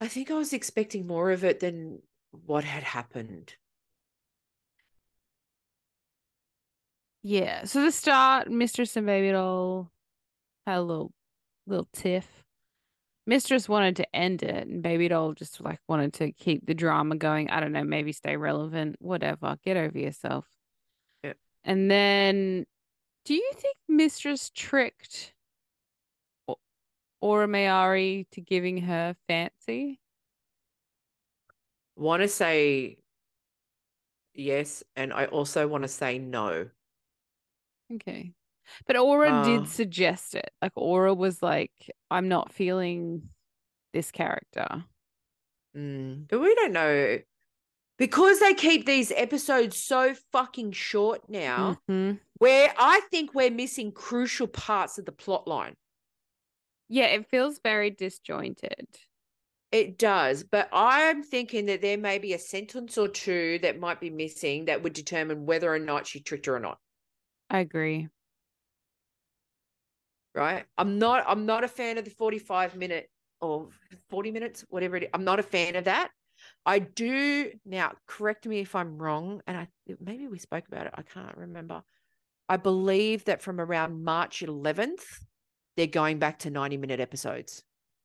I 0.00 0.06
think 0.06 0.30
I 0.30 0.34
was 0.34 0.52
expecting 0.52 1.04
more 1.04 1.32
of 1.32 1.42
it 1.42 1.58
than 1.58 2.00
what 2.30 2.62
had 2.62 2.84
happened. 2.84 3.54
Yeah. 7.24 7.64
So 7.64 7.82
the 7.82 7.90
start, 7.90 8.48
Mistress 8.48 8.96
and 8.96 9.04
Baby 9.04 9.32
Doll 9.32 9.90
had 10.64 10.78
a 10.78 10.82
little 10.82 11.12
little 11.66 11.88
tiff. 11.92 12.44
Mistress 13.26 13.68
wanted 13.68 13.96
to 13.96 14.16
end 14.16 14.44
it, 14.44 14.68
and 14.68 14.80
Baby 14.80 15.08
Doll 15.08 15.32
just 15.34 15.60
like 15.60 15.80
wanted 15.88 16.12
to 16.14 16.30
keep 16.30 16.64
the 16.66 16.74
drama 16.74 17.16
going. 17.16 17.50
I 17.50 17.58
don't 17.58 17.72
know, 17.72 17.82
maybe 17.82 18.12
stay 18.12 18.36
relevant, 18.36 18.94
whatever. 19.00 19.56
Get 19.64 19.76
over 19.76 19.98
yourself. 19.98 20.46
And 21.64 21.90
then, 21.90 22.66
do 23.24 23.34
you 23.34 23.50
think 23.54 23.76
Mistress 23.88 24.50
tricked 24.50 25.34
Aura 27.20 27.46
Mayari 27.46 28.28
to 28.30 28.40
giving 28.40 28.78
her 28.78 29.16
fancy? 29.26 30.00
Want 31.96 32.22
to 32.22 32.28
say 32.28 32.98
yes, 34.34 34.84
and 34.96 35.12
I 35.12 35.26
also 35.26 35.66
want 35.66 35.82
to 35.82 35.88
say 35.88 36.18
no. 36.18 36.70
Okay. 37.94 38.32
But 38.86 38.96
Aura 38.96 39.30
Uh. 39.30 39.44
did 39.44 39.68
suggest 39.68 40.34
it. 40.34 40.50
Like 40.62 40.72
Aura 40.76 41.14
was 41.14 41.42
like, 41.42 41.72
I'm 42.10 42.28
not 42.28 42.52
feeling 42.52 43.30
this 43.92 44.10
character. 44.10 44.84
Mm, 45.74 46.28
but 46.28 46.40
we 46.40 46.54
don't 46.54 46.72
know 46.72 47.18
because 47.98 48.40
they 48.40 48.54
keep 48.54 48.86
these 48.86 49.12
episodes 49.12 49.76
so 49.76 50.14
fucking 50.32 50.72
short 50.72 51.28
now. 51.28 51.80
Mhm. 51.88 52.20
Where 52.38 52.72
I 52.78 53.00
think 53.10 53.34
we're 53.34 53.50
missing 53.50 53.92
crucial 53.92 54.46
parts 54.46 54.96
of 54.98 55.04
the 55.04 55.12
plot 55.12 55.46
line. 55.46 55.76
Yeah, 56.88 57.06
it 57.06 57.28
feels 57.28 57.58
very 57.58 57.90
disjointed. 57.90 58.86
It 59.70 59.98
does, 59.98 60.44
but 60.44 60.70
I'm 60.72 61.22
thinking 61.22 61.66
that 61.66 61.82
there 61.82 61.98
may 61.98 62.18
be 62.18 62.32
a 62.32 62.38
sentence 62.38 62.96
or 62.96 63.08
two 63.08 63.58
that 63.58 63.78
might 63.78 64.00
be 64.00 64.08
missing 64.08 64.64
that 64.64 64.82
would 64.82 64.94
determine 64.94 65.44
whether 65.44 65.70
or 65.70 65.78
not 65.78 66.06
she 66.06 66.20
tricked 66.20 66.46
her 66.46 66.56
or 66.56 66.60
not. 66.60 66.80
I 67.50 67.58
agree. 67.60 68.08
Right? 70.34 70.64
I'm 70.78 70.98
not. 70.98 71.24
I'm 71.26 71.44
not 71.44 71.64
a 71.64 71.68
fan 71.68 71.98
of 71.98 72.04
the 72.04 72.10
45 72.10 72.76
minute 72.76 73.10
or 73.40 73.68
40 74.08 74.30
minutes, 74.30 74.64
whatever 74.68 74.96
it 74.96 75.02
is. 75.04 75.08
I'm 75.12 75.24
not 75.24 75.40
a 75.40 75.42
fan 75.42 75.76
of 75.76 75.84
that. 75.84 76.10
I 76.68 76.80
do 76.80 77.50
now. 77.64 77.92
Correct 78.06 78.46
me 78.46 78.60
if 78.60 78.74
I'm 78.74 78.98
wrong, 78.98 79.40
and 79.46 79.56
I 79.56 79.68
maybe 80.00 80.28
we 80.28 80.38
spoke 80.38 80.68
about 80.68 80.86
it. 80.86 80.92
I 80.94 81.00
can't 81.00 81.34
remember. 81.34 81.82
I 82.46 82.58
believe 82.58 83.24
that 83.24 83.40
from 83.40 83.58
around 83.58 84.04
March 84.04 84.44
11th, 84.46 85.02
they're 85.78 85.86
going 85.86 86.18
back 86.18 86.40
to 86.40 86.50
90 86.50 86.76
minute 86.76 87.00
episodes. 87.00 87.64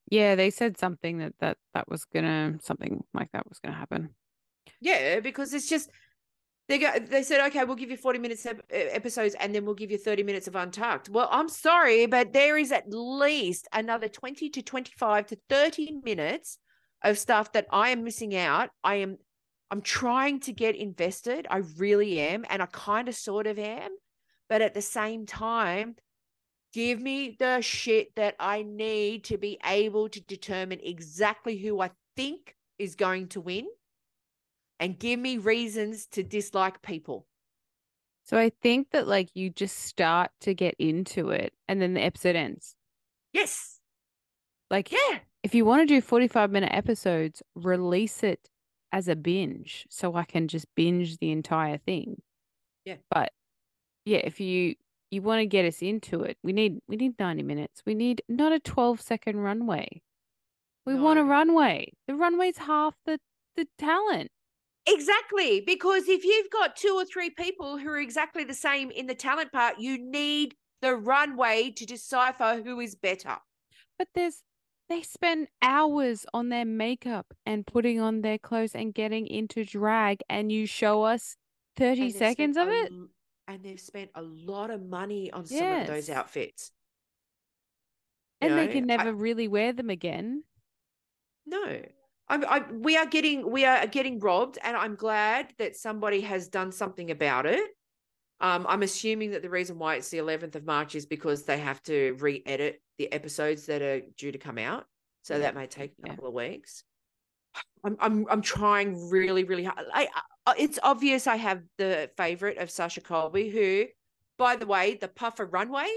Yeah, 0.09 0.35
they 0.35 0.49
said 0.49 0.77
something 0.77 1.17
that 1.17 1.33
that 1.41 1.57
that 1.73 1.89
was 1.89 2.05
gonna 2.05 2.55
something 2.61 3.03
like 3.13 3.33
that 3.33 3.49
was 3.49 3.59
gonna 3.59 3.75
happen. 3.75 4.11
Yeah, 4.79 5.19
because 5.19 5.53
it's 5.53 5.67
just 5.67 5.89
they 6.69 6.77
go. 6.77 6.89
They 6.99 7.23
said, 7.23 7.45
okay, 7.47 7.65
we'll 7.65 7.75
give 7.75 7.91
you 7.91 7.97
forty 7.97 8.19
minutes 8.19 8.45
ep- 8.45 8.63
episodes, 8.69 9.35
and 9.41 9.53
then 9.53 9.65
we'll 9.65 9.75
give 9.75 9.91
you 9.91 9.97
thirty 9.97 10.23
minutes 10.23 10.47
of 10.47 10.55
Untucked. 10.55 11.09
Well, 11.09 11.27
I'm 11.29 11.49
sorry, 11.49 12.05
but 12.05 12.31
there 12.31 12.57
is 12.57 12.71
at 12.71 12.89
least 12.89 13.67
another 13.73 14.07
twenty 14.07 14.49
to 14.51 14.61
twenty-five 14.61 15.27
to 15.27 15.37
thirty 15.49 15.99
minutes 16.05 16.59
of 17.03 17.17
stuff 17.19 17.51
that 17.53 17.67
I 17.71 17.89
am 17.89 18.03
missing 18.03 18.35
out. 18.35 18.69
I 18.83 18.95
am, 18.95 19.17
I'm 19.71 19.81
trying 19.81 20.39
to 20.41 20.53
get 20.53 20.75
invested. 20.75 21.47
I 21.49 21.57
really 21.77 22.19
am, 22.19 22.45
and 22.49 22.61
I 22.61 22.67
kind 22.67 23.07
of, 23.07 23.15
sort 23.15 23.47
of 23.47 23.59
am, 23.59 23.91
but 24.49 24.61
at 24.61 24.73
the 24.73 24.81
same 24.81 25.25
time. 25.25 25.95
Give 26.73 26.99
me 26.99 27.35
the 27.37 27.61
shit 27.61 28.15
that 28.15 28.35
I 28.39 28.63
need 28.63 29.25
to 29.25 29.37
be 29.37 29.59
able 29.63 30.09
to 30.09 30.19
determine 30.19 30.79
exactly 30.81 31.55
who 31.55 31.79
I 31.79 31.91
think 32.15 32.55
is 32.79 32.95
going 32.95 33.27
to 33.27 33.41
win 33.41 33.67
and 34.79 34.97
give 34.97 35.19
me 35.19 35.37
reasons 35.37 36.07
to 36.07 36.23
dislike 36.23 36.81
people. 36.81 37.27
So 38.25 38.39
I 38.39 38.51
think 38.61 38.89
that 38.91 39.07
like 39.07 39.29
you 39.35 39.49
just 39.49 39.77
start 39.81 40.31
to 40.41 40.55
get 40.55 40.75
into 40.79 41.29
it 41.29 41.53
and 41.67 41.81
then 41.81 41.93
the 41.93 42.01
episode 42.01 42.35
ends. 42.35 42.75
Yes. 43.33 43.79
Like 44.71 44.91
Yeah. 44.91 45.19
If 45.43 45.53
you 45.53 45.65
want 45.65 45.81
to 45.81 45.85
do 45.85 46.01
45 46.01 46.51
minute 46.51 46.71
episodes, 46.73 47.43
release 47.55 48.23
it 48.23 48.49
as 48.91 49.07
a 49.07 49.15
binge 49.15 49.85
so 49.89 50.15
I 50.15 50.23
can 50.23 50.47
just 50.47 50.65
binge 50.75 51.17
the 51.17 51.31
entire 51.31 51.77
thing. 51.77 52.21
Yeah. 52.85 52.97
But 53.11 53.31
yeah, 54.05 54.19
if 54.23 54.39
you 54.39 54.75
you 55.11 55.21
want 55.21 55.39
to 55.41 55.45
get 55.45 55.65
us 55.65 55.81
into 55.81 56.23
it, 56.23 56.37
we 56.43 56.53
need 56.53 56.79
we 56.87 56.95
need 56.95 57.19
90 57.19 57.43
minutes. 57.43 57.83
We 57.85 57.93
need 57.93 58.23
not 58.29 58.51
a 58.51 58.59
12 58.59 59.01
second 59.01 59.37
runway. 59.37 60.01
We 60.85 60.95
want 60.95 61.19
a 61.19 61.23
runway. 61.23 61.93
The 62.07 62.15
runway's 62.15 62.57
half 62.57 62.95
the 63.05 63.19
the 63.55 63.67
talent. 63.77 64.31
Exactly. 64.85 65.61
Because 65.65 66.07
if 66.07 66.25
you've 66.25 66.49
got 66.49 66.75
two 66.75 66.93
or 66.95 67.05
three 67.05 67.29
people 67.29 67.77
who 67.77 67.89
are 67.89 67.99
exactly 67.99 68.43
the 68.43 68.53
same 68.53 68.91
in 68.91 69.07
the 69.07 69.15
talent 69.15 69.51
part, 69.51 69.79
you 69.79 69.97
need 69.97 70.55
the 70.81 70.95
runway 70.95 71.71
to 71.71 71.85
decipher 71.85 72.61
who 72.63 72.79
is 72.79 72.95
better. 72.95 73.37
But 73.97 74.09
there's 74.13 74.41
they 74.93 75.01
spend 75.01 75.47
hours 75.61 76.25
on 76.33 76.49
their 76.49 76.65
makeup 76.65 77.33
and 77.45 77.65
putting 77.65 77.99
on 77.99 78.21
their 78.21 78.37
clothes 78.37 78.75
and 78.75 78.93
getting 78.93 79.27
into 79.27 79.65
drag 79.65 80.21
and 80.29 80.51
you 80.51 80.65
show 80.65 81.03
us 81.03 81.35
30 81.77 81.89
And 81.91 81.99
they've 82.01 82.15
spent 82.15 82.37
seconds 82.37 82.57
of 82.57 82.67
it? 82.69 82.91
l- 82.91 83.07
And 83.47 83.63
they've 83.63 83.79
spent 83.79 84.11
a 84.15 84.21
lot 84.21 84.69
of 84.69 84.81
money 84.85 85.31
on 85.31 85.45
some 85.45 85.81
of 85.81 85.87
those 85.87 86.07
Yes. 86.07 86.17
outfits. 86.17 86.71
You 88.41 88.49
And 88.49 88.57
they 88.57 88.67
know, 88.67 88.71
can 88.73 88.83
I- 88.91 88.95
never 88.97 89.13
really 89.13 89.47
wear 89.47 89.73
them 89.73 89.89
again. 89.89 90.43
No. 91.45 91.81
I'm, 92.29 92.45
I, 92.45 92.59
we 92.71 92.95
are 92.95 93.05
getting 93.05 93.51
we 93.51 93.65
are 93.65 93.85
getting 93.85 94.19
robbed, 94.19 94.57
and 94.63 94.77
I'm 94.77 94.95
glad 94.95 95.53
that 95.57 95.75
somebody 95.75 96.21
has 96.21 96.47
done 96.47 96.71
something 96.71 97.11
about 97.11 97.45
it. 97.45 97.69
Um, 98.41 98.65
I'm 98.67 98.83
assuming 98.83 99.31
that 99.31 99.41
the 99.41 99.49
reason 99.49 99.79
why 99.79 99.95
it's 99.95 100.09
the 100.09 100.17
11th 100.17 100.55
of 100.55 100.65
March 100.65 100.95
is 100.95 101.05
because 101.05 101.43
they 101.43 101.57
have 101.59 101.81
to 101.83 102.15
re-edit 102.19 102.81
the 102.97 103.11
episodes 103.11 103.65
that 103.67 103.81
are 103.81 104.01
due 104.17 104.31
to 104.31 104.37
come 104.37 104.57
out, 104.57 104.85
so 105.21 105.35
Yeah. 105.35 105.39
that 105.41 105.55
may 105.55 105.67
take 105.67 105.91
a 105.91 105.95
Yeah. 106.03 106.09
couple 106.09 106.27
of 106.27 106.33
weeks. 106.33 106.83
I'm 107.85 107.95
I'm 107.99 108.25
I'm 108.29 108.41
trying 108.41 109.09
really 109.09 109.43
really 109.43 109.63
hard. 109.63 109.85
I, 109.93 110.07
I 110.45 110.55
it's 110.57 110.79
obvious 110.81 111.27
I 111.27 111.35
have 111.35 111.61
the 111.77 112.09
favorite 112.17 112.57
of 112.57 112.69
Sasha 112.71 113.01
Colby, 113.01 113.49
who, 113.49 113.85
by 114.37 114.55
the 114.55 114.65
way, 114.65 114.95
the 114.95 115.07
puffer 115.07 115.45
runway, 115.45 115.87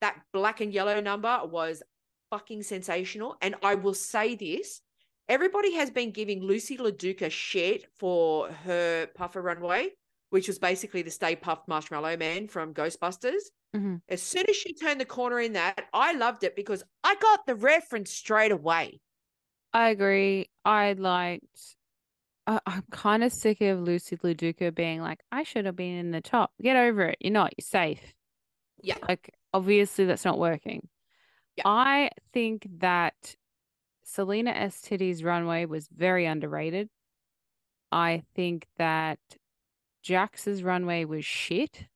that 0.00 0.20
black 0.32 0.60
and 0.60 0.72
yellow 0.72 1.00
number 1.00 1.40
was 1.44 1.82
fucking 2.30 2.62
sensational. 2.62 3.36
And 3.40 3.54
I 3.62 3.74
will 3.76 3.94
say 3.94 4.34
this: 4.34 4.82
everybody 5.28 5.72
has 5.74 5.90
been 5.90 6.10
giving 6.10 6.42
Loosey 6.42 6.78
LaDuca 6.78 7.30
shit 7.30 7.86
for 7.98 8.50
her 8.50 9.06
puffer 9.14 9.40
runway, 9.40 9.90
which 10.30 10.46
was 10.46 10.58
basically 10.58 11.02
the 11.02 11.10
Stay 11.10 11.36
Puft 11.36 11.68
Marshmallow 11.68 12.16
Man 12.16 12.48
from 12.48 12.74
Ghostbusters. 12.74 13.42
Mhm. 13.74 14.02
As 14.08 14.22
soon 14.22 14.48
as 14.48 14.56
she 14.56 14.74
turned 14.74 15.00
the 15.00 15.04
corner 15.04 15.40
in 15.40 15.52
that, 15.54 15.88
I 15.92 16.12
loved 16.12 16.44
it 16.44 16.56
because 16.56 16.82
I 17.04 17.14
got 17.16 17.46
the 17.46 17.54
reference 17.54 18.10
straight 18.10 18.52
away. 18.52 19.00
I 19.72 19.90
agree. 19.90 20.48
I 20.64 20.94
liked. 20.94 21.76
I, 22.46 22.60
I'm 22.66 22.84
kind 22.90 23.22
of 23.22 23.32
sick 23.32 23.60
of 23.60 23.80
Loosey 23.80 24.18
LaDuca 24.20 24.74
being 24.74 25.02
like, 25.02 25.20
I 25.30 25.42
should 25.42 25.66
have 25.66 25.76
been 25.76 25.96
in 25.96 26.10
the 26.10 26.22
top. 26.22 26.52
Get 26.62 26.76
over 26.76 27.02
it. 27.02 27.18
You're 27.20 27.32
not. 27.32 27.52
You're 27.58 27.64
safe. 27.64 28.14
Yeah. 28.82 28.96
Like, 29.06 29.34
obviously, 29.52 30.06
that's 30.06 30.24
not 30.24 30.38
working. 30.38 30.88
Yeah. 31.56 31.64
I 31.66 32.10
think 32.32 32.66
that 32.78 33.36
Salina 34.04 34.52
EsTitties' 34.52 35.22
runway 35.22 35.66
was 35.66 35.88
very 35.88 36.24
underrated. 36.24 36.88
I 37.92 38.22
think 38.34 38.66
that 38.78 39.18
Jax's 40.08 40.62
runway 40.62 41.04
was 41.04 41.24
shit, 41.24 41.86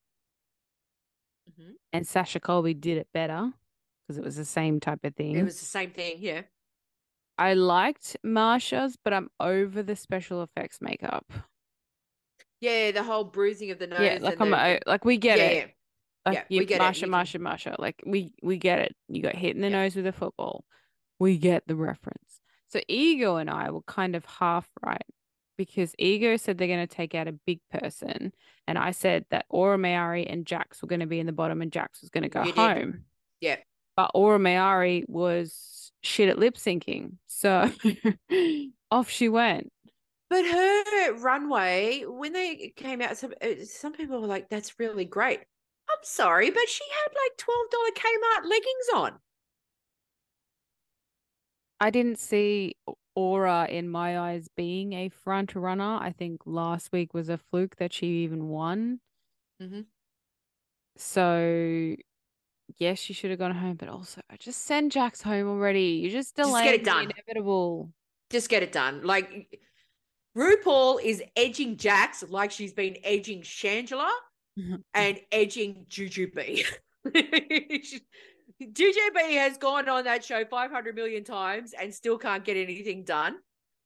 Mhm. 1.51 1.77
and 1.95 2.07
Sasha 2.07 2.41
Colby 2.41 2.75
did 2.75 2.99
it 2.99 3.09
better 3.15 3.53
because 4.07 4.19
it 4.19 4.25
was 4.25 4.37
the 4.37 4.45
same 4.45 4.81
type 4.81 5.03
of 5.05 5.15
thing. 5.17 5.35
It 5.37 5.43
was 5.45 5.59
the 5.59 5.65
same 5.67 5.91
thing, 5.93 6.17
yeah. 6.19 6.43
I 7.39 7.55
liked 7.55 8.19
Marcia's, 8.23 8.99
but 9.03 9.15
I'm 9.15 9.31
over 9.41 9.83
the 9.83 9.97
special 9.97 10.43
effects 10.43 10.81
makeup. 10.83 11.33
Yeah, 12.61 12.91
the 12.91 13.03
whole 13.03 13.25
bruising 13.25 13.71
of 13.71 13.79
the 13.79 13.87
nose. 13.87 14.01
yeah, 14.01 14.19
like 14.21 14.39
and 14.39 14.55
I'm 14.55 14.75
the, 14.75 14.81
like 14.87 15.05
we 15.07 15.17
get 15.17 15.39
yeah, 15.39 15.45
it. 15.45 15.57
yeah. 15.57 15.73
Like 16.27 16.35
Yeah, 16.35 16.45
you, 16.51 16.59
we 16.61 16.67
get 16.67 16.77
it. 16.77 16.79
Marcia, 16.79 17.01
can- 17.01 17.11
Marcia, 17.11 17.39
Marcia. 17.39 17.77
Like 17.79 18.03
we 18.07 18.35
we 18.43 18.59
get 18.59 18.79
it. 18.81 18.95
You 19.09 19.23
got 19.23 19.35
hit 19.35 19.57
in 19.57 19.63
the 19.63 19.69
Yeah. 19.71 19.83
nose 19.83 19.97
with 19.97 20.07
a 20.07 20.13
football. 20.13 20.65
We 21.19 21.39
get 21.39 21.67
the 21.67 21.75
reference. 21.75 22.41
So 22.69 22.81
Ego 22.89 23.37
and 23.37 23.49
I 23.51 23.71
were 23.71 23.83
kind 23.83 24.15
of 24.15 24.25
half 24.27 24.69
right 24.85 25.03
because 25.67 25.95
Ego 25.99 26.37
said 26.37 26.59
they're 26.59 26.67
going 26.69 26.87
to 26.87 26.95
take 26.95 27.15
out 27.15 27.29
a 27.29 27.33
big 27.33 27.61
person, 27.71 28.33
and 28.67 28.79
I 28.79 28.91
said 28.91 29.25
that 29.31 29.47
Aura 29.49 29.77
Mayari 29.79 30.31
and 30.31 30.47
Jax 30.47 30.83
were 30.83 30.89
going 30.89 31.01
to 31.01 31.07
be 31.07 31.21
in 31.21 31.27
the 31.27 31.33
bottom, 31.33 31.63
and 31.63 31.73
Jax 31.73 32.01
was 32.01 32.11
going 32.11 32.23
to 32.23 32.29
go 32.29 32.41
You 32.43 32.53
did. 32.53 32.57
home. 32.57 33.05
Yeah. 33.41 33.57
But 33.97 34.11
Aura 34.15 34.39
Mayari 34.39 35.05
was 35.09 35.93
shit 36.03 36.29
at 36.29 36.39
lip 36.39 36.57
syncing, 36.57 37.13
so 37.27 37.71
off 38.91 39.11
she 39.11 39.29
went. 39.29 39.71
But 40.31 40.45
her 40.47 41.13
runway, 41.19 42.05
when 42.07 42.33
they 42.33 42.73
came 42.75 43.03
out, 43.03 43.17
some 43.19 43.35
uh, 43.43 43.65
some 43.65 43.93
people 43.93 44.21
were 44.21 44.27
like, 44.27 44.49
"That's 44.49 44.79
really 44.79 45.05
great." 45.05 45.41
I'm 45.41 45.99
sorry, 46.03 46.51
but 46.51 46.69
she 46.69 46.85
had 46.91 47.13
like 47.13 47.37
twelve 47.37 47.71
dollar 47.71 47.91
Kmart 47.91 48.45
leggings 48.49 48.89
on. 48.95 49.13
I 51.81 51.91
didn't 51.91 52.19
see 52.19 52.77
Aura 53.15 53.67
in 53.69 53.89
my 53.89 54.19
eyes 54.19 54.49
being 54.57 54.93
a 54.95 55.09
front 55.09 55.55
runner. 55.55 55.99
I 56.01 56.13
think 56.13 56.41
last 56.47 56.91
week 56.93 57.13
was 57.15 57.29
a 57.29 57.39
fluke 57.39 57.77
that 57.77 57.93
she 57.93 58.07
even 58.25 58.49
won. 58.49 59.01
Mhm. 59.61 59.87
So, 60.97 61.95
yes, 62.79 62.99
she 62.99 63.13
should 63.13 63.31
have 63.31 63.39
gone 63.39 63.55
home, 63.55 63.77
but 63.77 63.89
also 63.89 64.21
just 64.39 64.63
send 64.63 64.93
Jax 64.93 65.23
home 65.23 65.49
already. 65.49 66.01
You're 66.03 66.11
just 66.11 66.37
delaying 66.37 66.65
get 66.67 66.75
it 66.75 66.85
the 66.85 66.91
done. 66.91 67.11
inevitable. 67.11 67.93
Just 68.31 68.49
get 68.49 68.63
it 68.63 68.73
done. 68.73 69.03
Like 69.03 69.61
RuPaul 70.37 71.03
is 71.03 71.23
edging 71.37 71.77
Jax 71.77 72.23
like 72.29 72.51
she's 72.51 72.73
been 72.73 72.97
edging 73.05 73.43
Shangela 73.43 74.11
and 74.95 75.21
edging 75.31 75.87
Jujubee. 75.89 76.65
Jujubee 78.63 79.35
has 79.37 79.59
gone 79.59 79.89
on 79.89 80.05
that 80.05 80.25
show 80.25 80.45
500 80.45 80.95
million 80.95 81.25
times 81.25 81.73
and 81.79 81.93
still 81.95 82.19
can't 82.19 82.45
get 82.45 82.57
anything 82.57 83.05
done. 83.05 83.37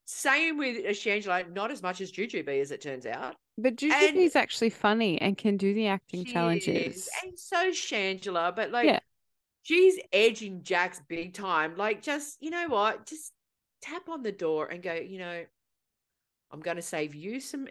Same 0.04 0.56
with 0.58 0.84
Shangela, 0.96 1.52
not 1.52 1.70
as 1.70 1.82
much 1.82 2.00
as 2.00 2.12
Jujubee 2.12 2.60
as 2.60 2.70
it 2.70 2.80
turns 2.80 3.06
out. 3.06 3.36
But 3.58 3.80
And- 3.82 3.92
Jujubee's 3.92 4.36
actually 4.36 4.70
funny 4.70 5.20
and 5.20 5.36
can 5.36 5.56
do 5.56 5.74
the 5.74 5.86
acting 5.88 6.24
She 6.24 6.32
challenges. 6.32 6.96
is, 6.96 7.10
And 7.24 7.38
so 7.38 7.70
Shangela, 7.70 8.54
but 8.54 8.70
like 8.70 8.86
Yeah. 8.86 9.00
she's 9.62 9.98
edging 10.12 10.62
Jax 10.62 11.00
big 11.08 11.34
time. 11.34 11.76
Like, 11.76 12.02
just 12.02 12.36
you 12.40 12.50
know 12.50 12.68
what? 12.68 13.06
Just 13.06 13.32
tap 13.82 14.08
on 14.08 14.22
the 14.22 14.32
door 14.32 14.66
and 14.66 14.82
go, 14.82 14.94
you 14.94 15.18
know, 15.18 15.44
I'm 16.52 16.60
going 16.60 16.76
to 16.76 16.82
save 16.82 17.14
you 17.14 17.40
some 17.40 17.66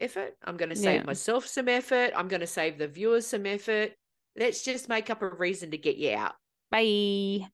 effort. 0.00 0.36
I'm 0.42 0.56
going 0.56 0.70
to 0.70 0.76
save 0.76 1.00
Yeah. 1.00 1.04
myself 1.04 1.46
some 1.46 1.68
effort. 1.68 2.12
I'm 2.16 2.28
going 2.28 2.40
to 2.40 2.46
save 2.46 2.78
the 2.78 2.88
viewers 2.88 3.26
some 3.26 3.44
effort. 3.44 3.92
Let's 4.36 4.62
just 4.64 4.88
make 4.88 5.10
up 5.10 5.22
a 5.22 5.28
reason 5.28 5.70
to 5.70 5.78
get 5.78 5.96
you 5.96 6.14
out. 6.14 6.34
Bye. 6.70 7.48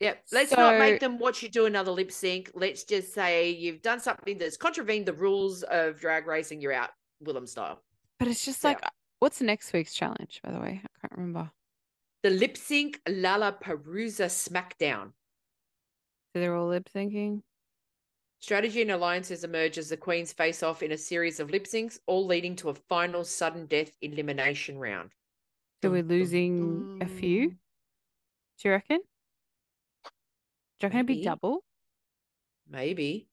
Yep. 0.00 0.24
Let's 0.32 0.52
not 0.52 0.78
make 0.78 1.00
them 1.00 1.18
watch 1.18 1.42
you 1.42 1.48
do 1.48 1.66
another 1.66 1.90
lip 1.90 2.10
sync. 2.10 2.50
Let's 2.54 2.84
just 2.84 3.12
say 3.12 3.50
you've 3.50 3.82
done 3.82 4.00
something 4.00 4.38
that's 4.38 4.56
contravened 4.56 5.06
the 5.06 5.12
rules 5.12 5.62
of 5.64 5.98
drag 6.00 6.26
racing. 6.26 6.60
You're 6.60 6.72
out, 6.72 6.90
Willam 7.22 7.48
style. 7.48 7.82
But 8.18 8.28
it's 8.28 8.44
just 8.44 8.62
Yeah. 8.62 8.70
like, 8.70 8.80
what's 9.18 9.40
next 9.42 9.72
week's 9.72 9.92
challenge, 9.92 10.40
by 10.42 10.52
the 10.52 10.60
way? 10.60 10.80
I 10.84 11.00
can't 11.00 11.12
remember. 11.12 11.50
The 12.22 12.30
lip 12.30 12.56
sync 12.56 13.00
Lala 13.08 13.52
Perusa 13.62 14.26
SmackDown. 14.26 15.12
So 16.32 16.40
they're 16.40 16.54
all 16.54 16.68
lip 16.68 16.88
syncing. 16.94 17.42
Strategy 18.38 18.80
and 18.80 18.90
alliances 18.90 19.44
emerge 19.44 19.76
as 19.76 19.90
the 19.90 19.96
queens 19.98 20.32
face 20.32 20.62
off 20.62 20.82
in 20.82 20.92
a 20.92 20.98
series 20.98 21.40
of 21.40 21.50
lip 21.50 21.64
syncs, 21.66 21.98
all 22.06 22.24
leading 22.24 22.56
to 22.56 22.70
a 22.70 22.74
final 22.74 23.22
sudden 23.24 23.66
death 23.66 23.92
elimination 24.00 24.78
round. 24.78 25.10
So 25.82 25.90
we're 25.90 26.02
losing 26.02 26.98
a 27.00 27.06
few. 27.06 27.50
Do 27.50 27.56
you 28.64 28.70
reckon? 28.72 28.98
Do 30.78 30.86
you 30.86 30.86
reckon 30.86 30.98
it'd 30.98 31.06
be 31.06 31.24
double? 31.24 31.64
Maybe. 32.68 33.28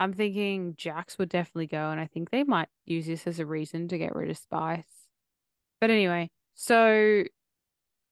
I'm 0.00 0.12
thinking 0.12 0.74
Jax 0.76 1.18
would 1.18 1.28
definitely 1.28 1.66
go, 1.68 1.90
and 1.90 2.00
I 2.00 2.06
think 2.06 2.30
they 2.30 2.42
might 2.42 2.68
use 2.86 3.06
this 3.06 3.26
as 3.26 3.38
a 3.38 3.46
reason 3.46 3.86
to 3.88 3.98
get 3.98 4.16
rid 4.16 4.30
of 4.30 4.38
Spice. 4.38 5.06
But 5.80 5.90
anyway, 5.90 6.30
so 6.54 7.22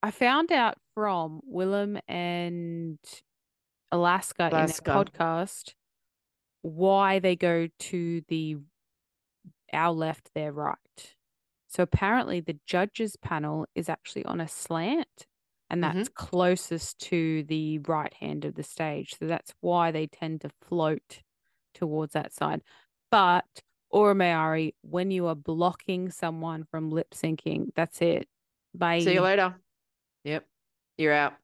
I 0.03 0.11
found 0.11 0.53
out 0.53 0.77
from 0.95 1.41
Willam 1.51 1.99
and 2.07 2.99
Alaska, 3.91 4.51
Alaska. 4.53 4.91
in 4.91 4.95
their 4.95 5.05
podcast 5.05 5.75
why 6.63 7.19
they 7.19 7.37
go 7.37 7.69
to 7.79 8.23
the 8.29 8.59
our 9.73 9.93
left, 9.93 10.31
their 10.35 10.53
right. 10.53 10.77
So 11.69 11.83
apparently 11.83 12.41
the 12.41 12.59
judges 12.67 13.17
panel 13.17 13.67
is 13.75 13.89
actually 13.89 14.25
on 14.25 14.41
a 14.41 14.49
slant 14.49 15.27
and 15.71 15.85
that's 15.85 16.09
mm-hmm. 16.09 16.27
closest 16.27 16.99
to 16.99 17.43
the 17.45 17.79
right 17.81 18.13
hand 18.15 18.45
of 18.45 18.55
the 18.55 18.63
stage. 18.63 19.17
So 19.19 19.27
that's 19.27 19.53
why 19.61 19.91
they 19.91 20.07
tend 20.07 20.41
to 20.41 20.51
float 20.67 21.23
towards 21.75 22.15
that 22.15 22.33
side. 22.33 22.63
But 23.11 23.45
Aura 23.91 24.15
Mayari, 24.15 24.75
when 24.83 25.11
you 25.11 25.27
are 25.27 25.35
blocking 25.35 26.11
someone 26.11 26.65
from 26.71 26.91
lip 26.91 27.11
syncing, 27.15 27.69
that's 27.77 28.01
it. 28.01 28.27
Bye. 28.75 29.01
See 29.01 29.15
you 29.15 29.21
later. 29.21 29.55
Yep. 30.25 30.47
You're 30.97 31.13
out. 31.13 31.35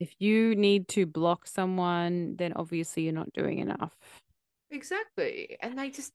If 0.00 0.14
you 0.18 0.56
need 0.56 0.88
to 0.88 1.06
block 1.06 1.46
someone, 1.46 2.36
then 2.36 2.52
obviously 2.54 3.04
you're 3.04 3.12
not 3.12 3.32
doing 3.32 3.58
enough. 3.58 3.94
Exactly. 4.70 5.56
And 5.60 5.78
they 5.78 5.90
just 5.90 6.12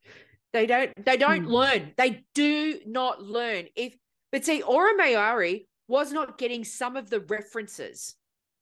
they 0.53 0.65
don't 0.65 0.91
they 1.05 1.17
don't 1.17 1.43
Hmm. 1.43 1.51
learn. 1.51 1.93
They 1.97 2.25
do 2.33 2.79
not 2.85 3.21
learn. 3.21 3.67
If 3.75 3.95
but 4.31 4.45
see, 4.45 4.61
Aura 4.61 4.93
Mayari 4.97 5.67
was 5.87 6.11
not 6.11 6.37
getting 6.37 6.63
some 6.63 6.95
of 6.95 7.09
the 7.09 7.19
references. 7.21 8.15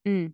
Mm. 0.07 0.33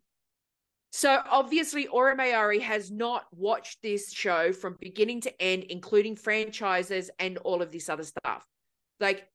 So 0.92 1.22
obviously 1.28 1.88
Aura 1.88 2.16
Mayari 2.16 2.62
has 2.62 2.92
not 2.92 3.26
watched 3.36 3.82
this 3.82 4.12
show 4.14 4.54
from 4.54 4.78
beginning 4.80 5.22
to 5.22 5.42
end, 5.42 5.64
including 5.66 6.16
franchises 6.16 7.10
and 7.18 7.40
all 7.40 7.64
of 7.64 7.72
this 7.72 7.90
other 7.90 8.04
stuff. 8.04 8.46
Like 9.00 9.28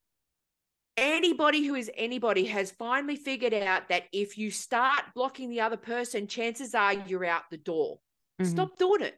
anybody 0.95 1.65
who 1.65 1.75
is 1.75 1.91
anybody 1.95 2.45
has 2.45 2.71
finally 2.71 3.15
figured 3.17 3.53
out 3.53 3.89
that 3.89 4.03
if 4.13 4.37
you 4.37 4.51
start 4.51 5.03
blocking 5.15 5.49
the 5.49 5.61
other 5.61 5.77
person, 5.77 6.27
chances 6.27 6.73
are 6.75 6.93
you're 6.93 7.25
out 7.25 7.43
the 7.51 7.57
door. 7.57 7.99
Mhm. 8.41 8.45
Stop 8.51 8.77
doing 8.77 9.01
it. 9.01 9.17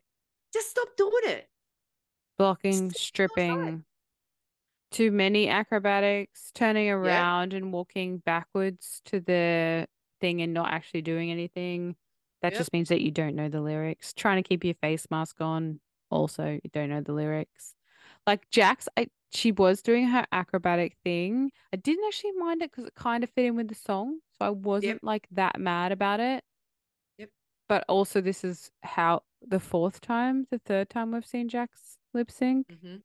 Just 0.54 0.72
stop 0.72 0.90
doing 0.98 1.24
it. 1.26 1.48
Blocking, 2.42 2.92
stripping, 2.92 3.86
too 4.92 5.12
many 5.12 5.48
acrobatics, 5.48 6.52
turning 6.54 6.90
around 6.90 7.54
and 7.54 7.72
walking 7.72 8.18
backwards 8.18 9.02
to 9.06 9.20
the 9.20 9.88
thing 10.20 10.42
and 10.42 10.54
not 10.54 10.74
actually 10.74 11.02
doing 11.02 11.32
anything. 11.32 11.96
That 12.42 12.54
Yep. 12.54 12.58
just 12.58 12.74
means 12.74 12.90
that 12.90 13.02
you 13.02 13.12
don't 13.12 13.36
know 13.36 13.48
the 13.48 13.62
lyrics. 13.62 14.14
Trying 14.14 14.42
to 14.42 14.48
keep 14.48 14.64
your 14.64 14.74
face 14.74 15.06
mask 15.12 15.40
on, 15.40 15.80
also 16.10 16.60
you 16.64 16.70
don't 16.74 16.90
know 16.90 17.02
the 17.02 17.14
lyrics. 17.14 17.76
Like 18.26 18.50
Jax, 18.50 18.88
I 18.98 19.08
she 19.34 19.52
was 19.54 19.82
doing 19.82 20.08
her 20.08 20.26
acrobatic 20.34 20.98
thing. 21.06 21.52
I 21.72 21.78
didn't 21.78 22.04
actually 22.06 22.34
mind 22.34 22.62
it 22.62 22.72
because 22.72 22.86
it 22.86 22.96
kind 22.96 23.24
of 23.24 23.30
fit 23.30 23.46
in 23.46 23.56
with 23.56 23.70
the 23.70 23.76
song, 23.76 24.20
so 24.38 24.46
I 24.46 24.50
wasn't 24.50 25.04
like 25.04 25.28
that 25.32 25.60
mad 25.60 25.92
about 25.94 26.20
it. 26.20 26.44
Yep. 27.18 27.30
But 27.70 27.86
also, 27.88 28.20
this 28.20 28.44
is 28.44 28.72
how 28.84 29.24
the 29.42 29.60
fourth 29.60 30.02
time, 30.02 30.48
the 30.52 30.60
third 30.60 30.90
time 30.90 31.12
we've 31.12 31.26
seen 31.26 31.48
Jax 31.48 31.98
lip 32.14 32.32
sync. 32.32 32.68
hmm 32.82 32.98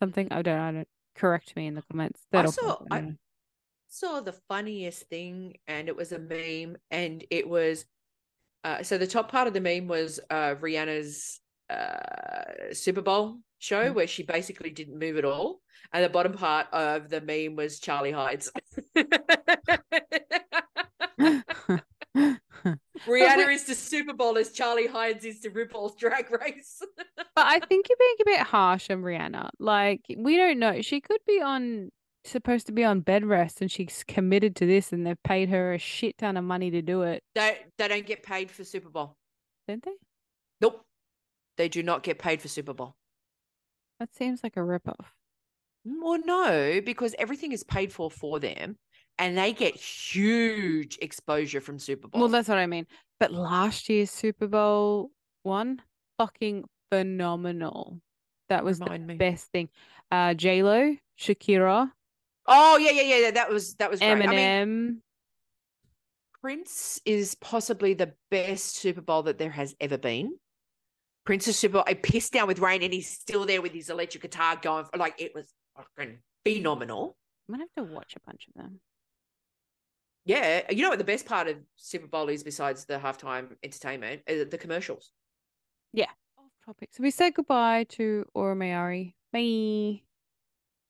Something 0.00 0.28
I 0.30 0.42
don't 0.42 0.58
I 0.60 0.72
don't 0.72 0.88
correct 1.16 1.56
me 1.56 1.66
in 1.66 1.74
the 1.74 1.82
comments. 1.90 2.20
Or 2.32 2.46
saw- 2.48 2.82
I 2.90 2.96
I- 2.96 3.00
don't 3.00 3.08
know. 3.10 3.14
saw 3.88 4.20
the 4.20 4.32
funniest 4.48 5.08
thing 5.08 5.56
and 5.66 5.88
it 5.88 5.96
was 5.96 6.12
a 6.12 6.18
meme 6.18 6.76
and 6.90 7.24
it 7.30 7.48
was 7.48 7.84
uh 8.64 8.82
so 8.82 8.98
the 8.98 9.06
top 9.06 9.30
part 9.30 9.46
of 9.48 9.54
the 9.54 9.60
meme 9.60 9.88
was 9.88 10.20
uh 10.30 10.54
Rihanna's 10.56 11.40
uh 11.70 12.72
Super 12.72 13.00
Bowl 13.02 13.38
show 13.58 13.90
Mhm. 13.90 13.94
where 13.94 14.06
she 14.06 14.22
basically 14.22 14.70
didn't 14.70 14.98
move 14.98 15.16
at 15.16 15.24
all 15.24 15.60
and 15.92 16.04
the 16.04 16.08
bottom 16.08 16.32
part 16.34 16.66
of 16.72 17.08
the 17.08 17.20
meme 17.20 17.56
was 17.56 17.80
Charlie 17.80 18.12
Hides. 18.12 18.52
Rihanna 23.06 23.52
is 23.52 23.64
to 23.64 23.74
Super 23.74 24.12
Bowl 24.12 24.38
as 24.38 24.50
Charlie 24.52 24.86
Hides 24.86 25.24
is 25.24 25.40
to 25.40 25.50
RuPaul's 25.50 25.96
Drag 25.96 26.30
Race. 26.30 26.82
But 27.36 27.46
I 27.46 27.60
think 27.60 27.88
you're 27.88 27.96
being 27.98 28.16
a 28.20 28.24
bit 28.24 28.46
harsh 28.48 28.90
on 28.90 29.02
Rihanna. 29.02 29.50
Like, 29.60 30.00
we 30.16 30.36
don't 30.36 30.58
know. 30.58 30.82
She 30.82 31.00
could 31.00 31.20
be 31.24 31.40
on 31.40 31.90
supposed 32.24 32.66
to 32.66 32.72
be 32.72 32.82
on 32.82 33.00
bed 33.00 33.24
rest 33.24 33.60
and 33.60 33.70
she's 33.70 34.04
committed 34.08 34.56
to 34.56 34.66
this 34.66 34.92
and 34.92 35.06
they've 35.06 35.22
paid 35.22 35.48
her 35.48 35.72
a 35.72 35.78
shit 35.78 36.18
ton 36.18 36.36
of 36.36 36.42
money 36.42 36.70
to 36.72 36.82
do 36.82 37.02
it. 37.02 37.22
they 37.36 37.58
they 37.78 37.86
don't 37.86 38.06
get 38.06 38.24
paid 38.24 38.50
for 38.50 38.64
Super 38.64 38.88
Bowl. 38.88 39.14
Don't 39.68 39.84
they? 39.84 39.94
Nope. 40.60 40.84
They 41.56 41.68
do 41.68 41.82
not 41.82 42.02
get 42.02 42.18
paid 42.18 42.42
for 42.42 42.48
Super 42.48 42.74
Bowl. 42.74 42.96
That 44.00 44.14
seems 44.14 44.42
like 44.42 44.56
a 44.56 44.60
ripoff. 44.60 45.06
Well, 45.84 46.20
no, 46.24 46.80
because 46.84 47.14
everything 47.18 47.52
is 47.52 47.62
paid 47.62 47.92
for 47.92 48.10
for 48.10 48.40
them, 48.40 48.76
and 49.18 49.36
they 49.36 49.52
get 49.52 49.74
huge 49.76 50.98
exposure 51.00 51.60
from 51.60 51.78
Super 51.78 52.08
Bowl. 52.08 52.20
Well, 52.22 52.30
that's 52.30 52.48
what 52.48 52.58
I 52.58 52.66
mean. 52.66 52.86
But 53.20 53.32
last 53.32 53.88
year's 53.88 54.10
Super 54.10 54.46
Bowl 54.46 55.10
one, 55.42 55.82
fucking 56.18 56.64
phenomenal. 56.90 58.00
That 58.48 58.64
was 58.64 58.80
Remind 58.80 59.04
the 59.04 59.06
me. 59.08 59.14
best 59.16 59.46
thing. 59.52 59.68
Uh 60.10 60.34
J 60.34 60.62
Lo, 60.62 60.96
Shakira, 61.18 61.90
oh 62.46 62.76
yeah, 62.78 62.90
yeah, 62.92 63.16
yeah. 63.16 63.30
That 63.32 63.50
was 63.50 63.74
that 63.74 63.90
was 63.90 64.00
great. 64.00 64.10
Eminem. 64.10 64.28
I 64.28 64.64
mean, 64.64 65.02
Prince 66.40 67.00
is 67.04 67.34
possibly 67.34 67.94
the 67.94 68.14
best 68.30 68.76
Super 68.76 69.00
Bowl 69.00 69.24
that 69.24 69.38
there 69.38 69.50
has 69.50 69.74
ever 69.80 69.98
been. 69.98 70.36
Prince's 71.26 71.58
Super 71.58 71.74
Bowl, 71.74 71.84
I 71.86 71.94
pissed 71.94 72.32
down 72.32 72.46
with 72.46 72.58
rain, 72.58 72.82
and 72.82 72.92
he's 72.92 73.10
still 73.10 73.44
there 73.44 73.60
with 73.60 73.72
his 73.72 73.90
electric 73.90 74.22
guitar 74.22 74.56
going. 74.56 74.86
For, 74.86 74.96
like 74.96 75.20
it 75.20 75.34
was 75.34 75.52
fucking 75.76 76.18
phenomenal. 76.46 77.16
I'm 77.48 77.54
gonna 77.54 77.66
have 77.76 77.86
to 77.86 77.92
watch 77.92 78.14
a 78.16 78.20
bunch 78.26 78.46
of 78.48 78.54
them. 78.54 78.80
Yeah, 80.28 80.70
you 80.70 80.82
know 80.82 80.90
what 80.90 80.98
the 80.98 81.04
best 81.04 81.24
part 81.24 81.48
of 81.48 81.56
Super 81.76 82.06
Bowl 82.06 82.28
is 82.28 82.42
besides 82.42 82.84
the 82.84 82.98
halftime 82.98 83.56
entertainment? 83.62 84.20
Uh, 84.28 84.44
the 84.48 84.58
commercials. 84.58 85.10
Yeah. 85.94 86.10
Off 86.38 86.52
topic. 86.66 86.90
So 86.92 87.02
we 87.02 87.10
said 87.10 87.32
goodbye 87.32 87.86
to 87.90 88.26
Aura 88.34 88.54
Mayari. 88.54 89.14
Bye. 89.32 90.02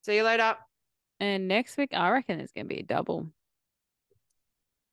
See 0.03 0.17
you 0.17 0.25
later. 0.25 0.57
And 1.21 1.47
next 1.47 1.77
week, 1.77 1.91
I 1.93 2.11
reckon 2.11 2.41
it's 2.41 2.51
gonna 2.51 2.67
be 2.67 2.81
a 2.81 2.83
double. 2.83 3.29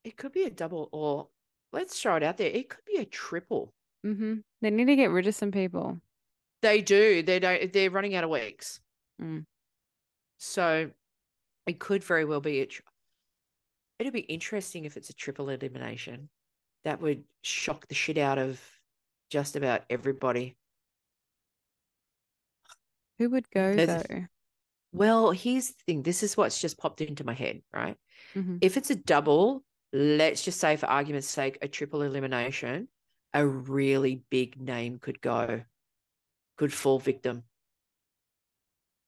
It 0.03 0.15
could 0.15 0.31
be 0.31 0.43
a 0.43 0.51
double, 0.51 0.89
or 0.91 1.27
let's 1.73 1.99
throw 1.99 2.15
it 2.17 2.23
out 2.23 2.37
there. 2.37 2.51
It 2.51 2.69
could 2.69 2.85
be 2.85 2.97
a 2.97 3.05
triple. 3.05 3.73
Mm-hmm. 4.05 4.35
They 4.61 4.69
need 4.69 4.85
to 4.85 4.95
get 4.95 5.09
rid 5.09 5.25
of 5.25 5.33
some 5.33 5.51
people. 5.51 5.99
They 6.61 6.83
do. 6.83 7.23
They 7.23 7.39
don't. 7.39 7.73
They're 7.73 7.89
running 7.89 8.13
out 8.13 8.23
of 8.23 8.29
weeks. 8.29 8.79
Mm. 9.19 9.45
So 10.37 10.91
it 11.65 11.79
could 11.79 12.03
very 12.03 12.25
well 12.25 12.41
be 12.41 12.61
a. 12.61 12.67
It'd 13.99 14.13
be 14.13 14.19
interesting 14.21 14.85
if 14.85 14.97
it's 14.97 15.09
a 15.09 15.13
triple 15.13 15.49
elimination. 15.49 16.29
That 16.83 17.01
would 17.01 17.23
shock 17.41 17.87
the 17.87 17.95
shit 17.95 18.17
out 18.17 18.37
of 18.37 18.61
just 19.29 19.55
about 19.55 19.83
everybody. 19.89 20.57
Who 23.17 23.29
would 23.29 23.49
go 23.49 23.75
There's- 23.75 24.05
though? 24.07 24.25
Well, 24.91 25.31
here's 25.31 25.69
the 25.69 25.83
thing. 25.85 26.03
This 26.03 26.23
is 26.23 26.37
what's 26.37 26.59
just 26.59 26.77
popped 26.77 27.01
into 27.01 27.23
my 27.25 27.33
head, 27.33 27.63
right? 27.73 27.97
Mhm. 28.33 28.59
If 28.61 28.77
it's 28.77 28.89
a 28.89 28.95
double, 28.95 29.65
let's 29.91 30.43
just 30.43 30.59
say 30.59 30.77
for 30.77 30.85
argument's 30.85 31.27
sake, 31.27 31.57
a 31.61 31.67
triple 31.67 32.01
elimination, 32.01 32.87
a 33.33 33.45
really 33.45 34.23
big 34.29 34.59
name 34.59 34.99
could 34.99 35.19
go, 35.21 35.65
could 36.55 36.73
fall 36.73 36.99
victim. 36.99 37.43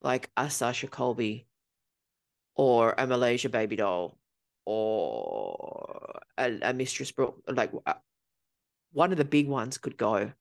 Like 0.02 0.30
a 0.36 0.50
Sasha 0.50 0.88
Colby 0.88 1.48
or 2.56 2.94
a 2.98 3.08
Malaysia 3.08 3.50
baby 3.50 3.78
doll 3.78 4.17
or 4.68 6.20
a, 6.38 6.60
a 6.62 6.74
Mistress 6.74 7.10
Brooke. 7.14 7.42
Like 7.48 7.72
uh, 7.86 7.94
one 8.92 9.14
of 9.14 9.18
the 9.18 9.24
big 9.24 9.48
ones 9.48 9.78
could 9.78 9.98
go. 9.98 10.34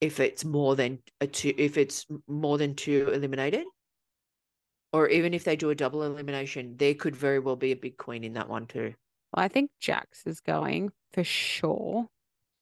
If 0.00 0.20
it's 0.20 0.42
more 0.42 0.74
than 0.74 1.00
a 1.20 1.26
two, 1.26 1.52
if 1.58 1.76
it's 1.76 2.06
more 2.26 2.56
than 2.56 2.74
two 2.74 3.10
eliminated, 3.12 3.66
or 4.94 5.08
even 5.08 5.34
if 5.34 5.44
they 5.44 5.54
do 5.54 5.68
a 5.68 5.74
double 5.74 6.02
elimination, 6.02 6.76
there 6.78 6.94
could 6.94 7.14
very 7.14 7.38
well 7.38 7.56
be 7.56 7.72
a 7.72 7.76
big 7.76 7.98
queen 7.98 8.24
in 8.24 8.32
that 8.32 8.48
one 8.48 8.66
too. 8.66 8.94
Well, 9.36 9.44
I 9.44 9.48
think 9.48 9.70
Jax 9.78 10.26
is 10.26 10.40
going 10.40 10.90
for 11.12 11.22
sure. 11.22 12.08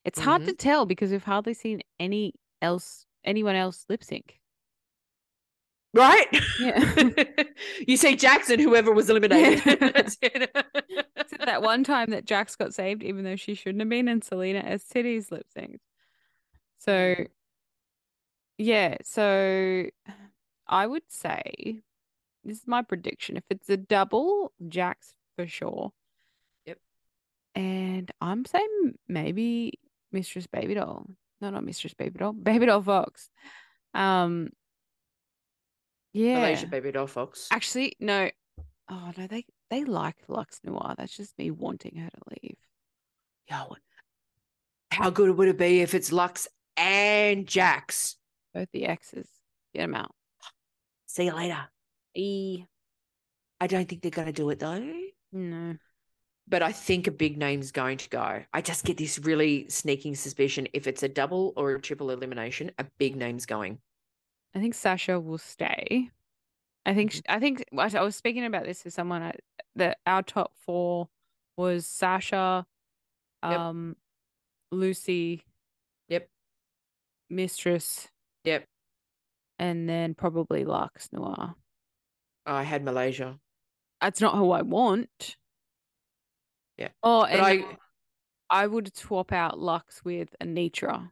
It's 0.05 0.19
hard 0.19 0.45
to 0.47 0.55
tell 0.55 0.87
because 0.87 1.13
we've 1.13 1.23
hardly 1.23 1.55
seen 1.55 1.83
any 2.01 2.35
else 2.61 3.07
anyone 3.25 3.55
else 3.55 3.85
lip 3.89 4.03
sync. 4.03 4.41
Right? 5.95 6.27
Yeah. 6.61 7.25
you 7.87 7.97
say 7.97 8.15
Jackson, 8.15 8.61
whoever 8.61 8.93
was 8.93 9.09
eliminated. 9.09 9.63
Yeah. 9.65 9.75
That's 9.95 10.19
it. 10.21 10.51
Except 11.17 11.47
that 11.47 11.63
one 11.63 11.85
time 11.85 12.11
that 12.11 12.25
Jax 12.25 12.57
got 12.57 12.75
saved, 12.75 13.03
even 13.03 13.25
though 13.25 13.37
she 13.37 13.55
shouldn't 13.55 13.81
have 13.81 13.89
been, 13.89 14.09
and 14.09 14.23
Salina 14.23 14.63
EsTitties 14.63 15.31
lip 15.31 15.47
synced. 15.57 15.79
So, 16.79 17.15
yeah, 18.59 18.97
so 19.03 19.87
I 20.67 20.87
would 20.87 21.03
say 21.09 21.81
this 22.45 22.59
is 22.59 22.67
my 22.67 22.83
prediction. 22.83 23.37
If 23.37 23.45
it's 23.51 23.69
a 23.71 23.77
double, 23.77 24.53
Jax 24.69 25.15
for 25.37 25.47
sure. 25.47 25.93
Yep. 26.67 26.79
And 27.55 28.11
I'm 28.21 28.45
saying 28.45 28.95
maybe 29.09 29.79
Mistress 30.13 30.47
Baby 30.47 30.75
Doll. 30.75 31.07
No, 31.41 31.51
not 31.51 31.65
Mistress 31.65 31.95
Baby 31.95 32.19
Doll. 32.19 32.33
Baby 32.33 32.67
Doll 32.67 32.83
Foxx. 32.83 33.31
Um, 33.95 34.51
yeah. 36.13 36.35
Malaysia 36.35 36.67
baby 36.67 36.93
doll 36.93 37.07
Foxx. 37.07 37.49
Actually, 37.51 37.97
no. 38.01 38.31
Oh 38.89 39.13
no, 39.17 39.27
they 39.27 39.45
they 39.71 39.85
like 39.85 40.17
Luxx 40.29 40.61
Noir. 40.65 40.95
That's 40.97 41.17
just 41.17 41.37
me 41.39 41.51
wanting 41.51 41.97
her 41.97 42.09
to 42.09 42.37
leave. 42.43 42.57
Yo, 43.51 43.77
how 44.91 45.11
good 45.11 45.37
would 45.37 45.49
it 45.49 45.59
be 45.59 45.81
if 45.81 45.95
it's 45.95 46.11
Luxx 46.11 46.47
and 46.77 47.47
Jax? 47.47 48.17
Both 48.55 48.69
the 48.73 48.87
exes. 48.87 49.29
Get 49.75 49.83
them 49.83 49.95
out. 49.95 50.15
See 51.07 51.25
you 51.25 51.35
later. 51.35 51.69
E. 52.15 52.65
I 53.61 53.67
don't 53.67 53.89
think 53.89 54.03
they're 54.03 54.11
going 54.11 54.27
to 54.27 54.33
do 54.33 54.49
it 54.51 54.59
though. 54.59 54.93
No. 55.33 55.77
But 56.47 56.63
I 56.63 56.73
think 56.73 57.07
a 57.07 57.11
big 57.11 57.37
name's 57.37 57.73
going 57.73 57.99
to 57.99 58.09
go. 58.09 58.43
I 58.53 58.61
just 58.63 58.85
get 58.85 58.97
this 58.97 59.19
really 59.19 59.69
sneaking 59.69 60.15
suspicion 60.15 60.67
if 60.73 60.87
it's 60.87 61.03
a 61.03 61.09
double 61.09 61.53
or 61.57 61.73
a 61.73 61.81
triple 61.81 62.11
elimination, 62.11 62.71
a 62.79 62.87
big 62.99 63.17
name's 63.17 63.45
going. 63.45 63.79
I 64.55 64.61
think 64.61 64.75
Sasha 64.75 65.21
will 65.21 65.39
stay. 65.39 66.11
I 66.87 66.95
think 66.95 67.13
sh 67.13 67.21
I 67.29 67.39
think 67.39 67.65
I 67.77 67.91
I 67.97 68.03
was 68.03 68.17
speaking 68.17 68.45
about 68.45 68.65
this 68.65 68.83
to 68.83 68.91
someone 68.91 69.23
uh, 69.23 69.33
that 69.77 69.99
our 70.07 70.23
top 70.23 70.53
four 70.57 71.09
was 71.57 71.87
Sasha, 71.87 72.67
Yep. 73.43 73.59
um, 73.59 73.97
Loosey, 74.73 75.43
Yep. 76.09 76.29
Mistress, 77.29 78.09
Yep. 78.45 78.65
and 79.59 79.89
then 79.89 80.15
probably 80.15 80.65
Luxx 80.65 81.13
Noir. 81.13 81.55
I 82.47 82.63
had 82.63 82.83
Malaysia. 82.85 83.39
That's 84.01 84.21
not 84.21 84.35
who 84.37 84.51
I 84.53 84.63
want. 84.63 85.37
Yeah. 86.79 86.89
Oh, 87.03 87.23
But 87.23 87.31
and 87.33 87.43
I 87.43 87.77
I 88.49 88.67
would 88.67 88.97
swap 88.97 89.33
out 89.33 89.59
Luxx 89.59 90.03
with 90.05 90.35
Anetra. 90.41 91.11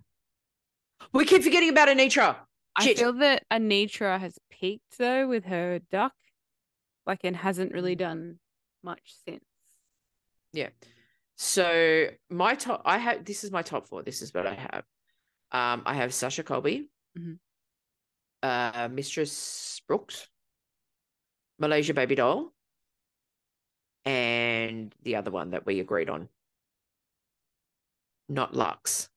we 1.13 1.27
keep 1.27 1.43
forgetting 1.43 1.69
about 1.69 1.89
Anetra. 1.89 2.46
I 2.77 2.95
feel 2.95 3.13
that 3.15 3.45
Anetra 3.51 4.19
has 4.21 4.39
peaked 4.51 4.99
though 4.99 5.27
with 5.27 5.45
her 5.47 5.79
duck, 5.91 6.13
like, 7.07 7.21
and 7.25 7.37
hasn't 7.37 7.73
really 7.73 7.95
Mm. 7.97 7.99
done 7.99 8.41
much 8.83 9.15
since. 9.27 9.45
Yeah. 10.53 10.71
So 11.37 12.11
my 12.31 12.55
top, 12.55 12.83
I 12.85 12.99
have 12.99 13.25
this 13.25 13.45
is 13.45 13.51
my 13.51 13.63
top 13.63 13.89
four. 13.89 14.03
This 14.03 14.23
is 14.23 14.33
what 14.33 14.47
I 14.47 14.55
have. 14.55 14.85
Um, 15.53 15.83
I 15.87 15.95
have 15.95 16.13
Sasha 16.15 16.43
Colby, 16.43 16.91
Mhm. 17.17 17.39
uh, 18.43 18.89
Mistress 18.91 19.81
Brooks, 19.87 20.29
Malaysia 21.59 21.95
Baby 21.95 22.15
Doll, 22.17 22.53
and 24.05 24.95
the 25.03 25.17
other 25.17 25.31
one 25.31 25.51
that 25.51 25.67
we 25.67 25.81
agreed 25.81 26.09
on. 26.11 26.29
Not 28.29 28.53
Luxx. 28.53 29.09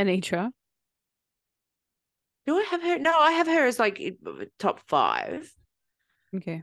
Anetra. 0.00 0.52
Do 2.46 2.56
I 2.58 2.64
have 2.70 2.82
her? 2.82 2.98
No, 2.98 3.16
I 3.16 3.32
have 3.32 3.46
her 3.46 3.66
as 3.66 3.78
like 3.78 4.16
top 4.58 4.80
five. 4.88 5.52
Okay. 6.34 6.62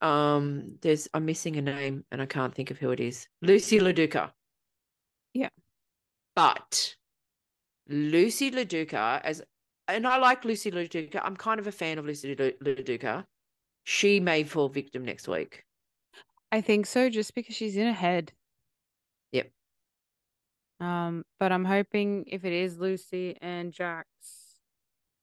Um, 0.00 0.78
there's 0.80 1.08
I'm 1.14 1.24
missing 1.24 1.56
a 1.56 1.62
name 1.62 2.04
and 2.10 2.20
I 2.20 2.26
can't 2.26 2.54
think 2.54 2.70
of 2.70 2.78
who 2.78 2.90
it 2.90 3.00
is. 3.00 3.28
Loosey 3.44 3.80
LaDuca. 3.80 4.32
Yeah. 5.34 5.50
But 6.34 6.96
Loosey 7.88 8.52
LaDuca, 8.52 9.20
as 9.22 9.42
and 9.86 10.06
I 10.06 10.18
like 10.18 10.42
Loosey 10.42 10.72
LaDuca. 10.72 11.20
I'm 11.22 11.36
kind 11.36 11.60
of 11.60 11.66
a 11.66 11.72
fan 11.72 11.98
of 11.98 12.04
Loosey 12.04 12.38
Lu- 12.38 12.74
LaDuca. 12.74 13.24
She 13.84 14.20
may 14.20 14.44
fall 14.44 14.68
victim 14.68 15.04
next 15.04 15.28
week. 15.28 15.64
I 16.50 16.60
think 16.60 16.86
so, 16.86 17.08
just 17.08 17.34
because 17.34 17.54
she's 17.54 17.76
in 17.76 17.86
ahead. 17.86 18.32
Yep. 19.32 19.50
Um, 20.80 21.24
but 21.40 21.52
I'm 21.52 21.64
hoping 21.64 22.24
if 22.26 22.44
it 22.44 22.52
is 22.52 22.76
Loosey 22.76 23.36
and 23.40 23.72
Jax, 23.72 24.06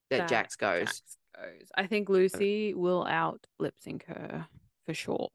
That 0.09 0.27
Jax 0.29 0.55
goes. 0.55 0.85
Jax 0.87 1.01
goes. 1.35 1.67
I 1.75 1.87
think 1.87 2.07
Loosey 2.09 2.73
will 2.75 3.05
out 3.05 3.45
lip 3.59 3.75
sync 3.79 4.05
her 4.05 4.47
for 4.85 4.93
sure. 4.93 5.29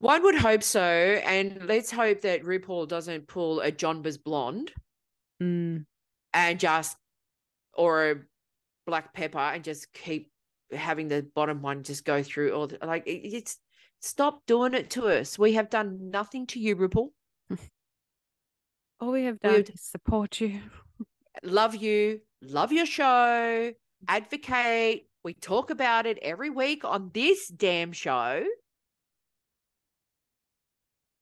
One 0.00 0.22
would 0.24 0.34
hope 0.34 0.62
so, 0.62 0.80
and 0.80 1.66
let's 1.66 1.90
hope 1.90 2.22
that 2.22 2.42
RuPaul 2.42 2.88
doesn't 2.88 3.28
pull 3.28 3.60
a 3.60 3.70
John 3.70 4.02
Baz 4.02 4.18
blonde 4.18 4.72
Mm. 5.40 5.86
and 6.34 6.60
just 6.60 6.96
or 7.74 8.10
a 8.10 8.16
black 8.86 9.12
pepper 9.14 9.38
and 9.38 9.64
just 9.64 9.92
keep 9.92 10.30
having 10.72 11.08
the 11.08 11.22
bottom 11.34 11.62
one 11.62 11.82
just 11.82 12.04
go 12.04 12.22
through 12.22 12.52
all 12.52 12.66
the 12.66 12.78
like 12.84 13.06
it- 13.06 13.26
it's 13.34 13.58
stop 14.00 14.42
doing 14.46 14.74
it 14.74 14.90
to 14.90 15.06
us. 15.06 15.38
We 15.38 15.52
have 15.54 15.70
done 15.70 16.10
nothing 16.10 16.46
to 16.48 16.60
you, 16.60 16.76
RuPaul. 16.76 17.10
All 19.00 19.10
we 19.12 19.24
have 19.24 19.38
We 19.42 19.48
done 19.50 19.60
is 19.62 19.80
support 19.82 20.40
you. 20.40 20.60
love 21.42 21.74
you, 21.74 22.20
love 22.40 22.72
your 22.72 22.86
show, 22.86 23.72
advocate. 24.08 25.06
We 25.24 25.34
talk 25.34 25.70
about 25.70 26.06
it 26.06 26.18
every 26.22 26.50
week 26.50 26.84
on 26.84 27.10
this 27.14 27.48
damn 27.48 27.92
show. 27.92 28.44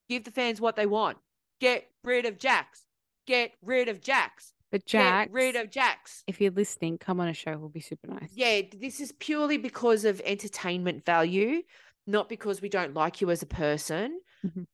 Give 0.09 0.25
the 0.25 0.31
fans 0.31 0.61
what 0.61 0.77
they 0.77 0.87
want. 0.87 1.19
Get 1.61 1.85
rid 2.05 2.27
of 2.27 2.39
Jax. 2.39 2.83
Get 3.27 3.53
rid 3.63 3.89
of 3.89 4.01
Jax. 4.01 4.53
But 4.73 4.87
Jax, 4.87 5.27
Get 5.29 5.33
rid 5.35 5.57
of 5.57 5.71
Jax. 5.71 6.23
if 6.27 6.41
you're 6.41 6.53
listening, 6.53 6.97
come 6.99 7.21
on 7.21 7.29
a 7.29 7.35
show. 7.35 7.57
We'll 7.59 7.69
be 7.69 7.81
super 7.81 8.07
nice. 8.07 8.31
Yeah, 8.35 8.63
this 8.79 9.01
is 9.01 9.13
purely 9.19 9.59
because 9.59 10.05
of 10.05 10.21
entertainment 10.25 11.05
value, 11.05 11.63
not 12.07 12.29
because 12.29 12.63
we 12.63 12.69
don't 12.69 12.95
like 12.95 13.21
you 13.21 13.31
as 13.31 13.43
a 13.43 13.47
person. 13.47 14.21
Mhm. 14.45 14.67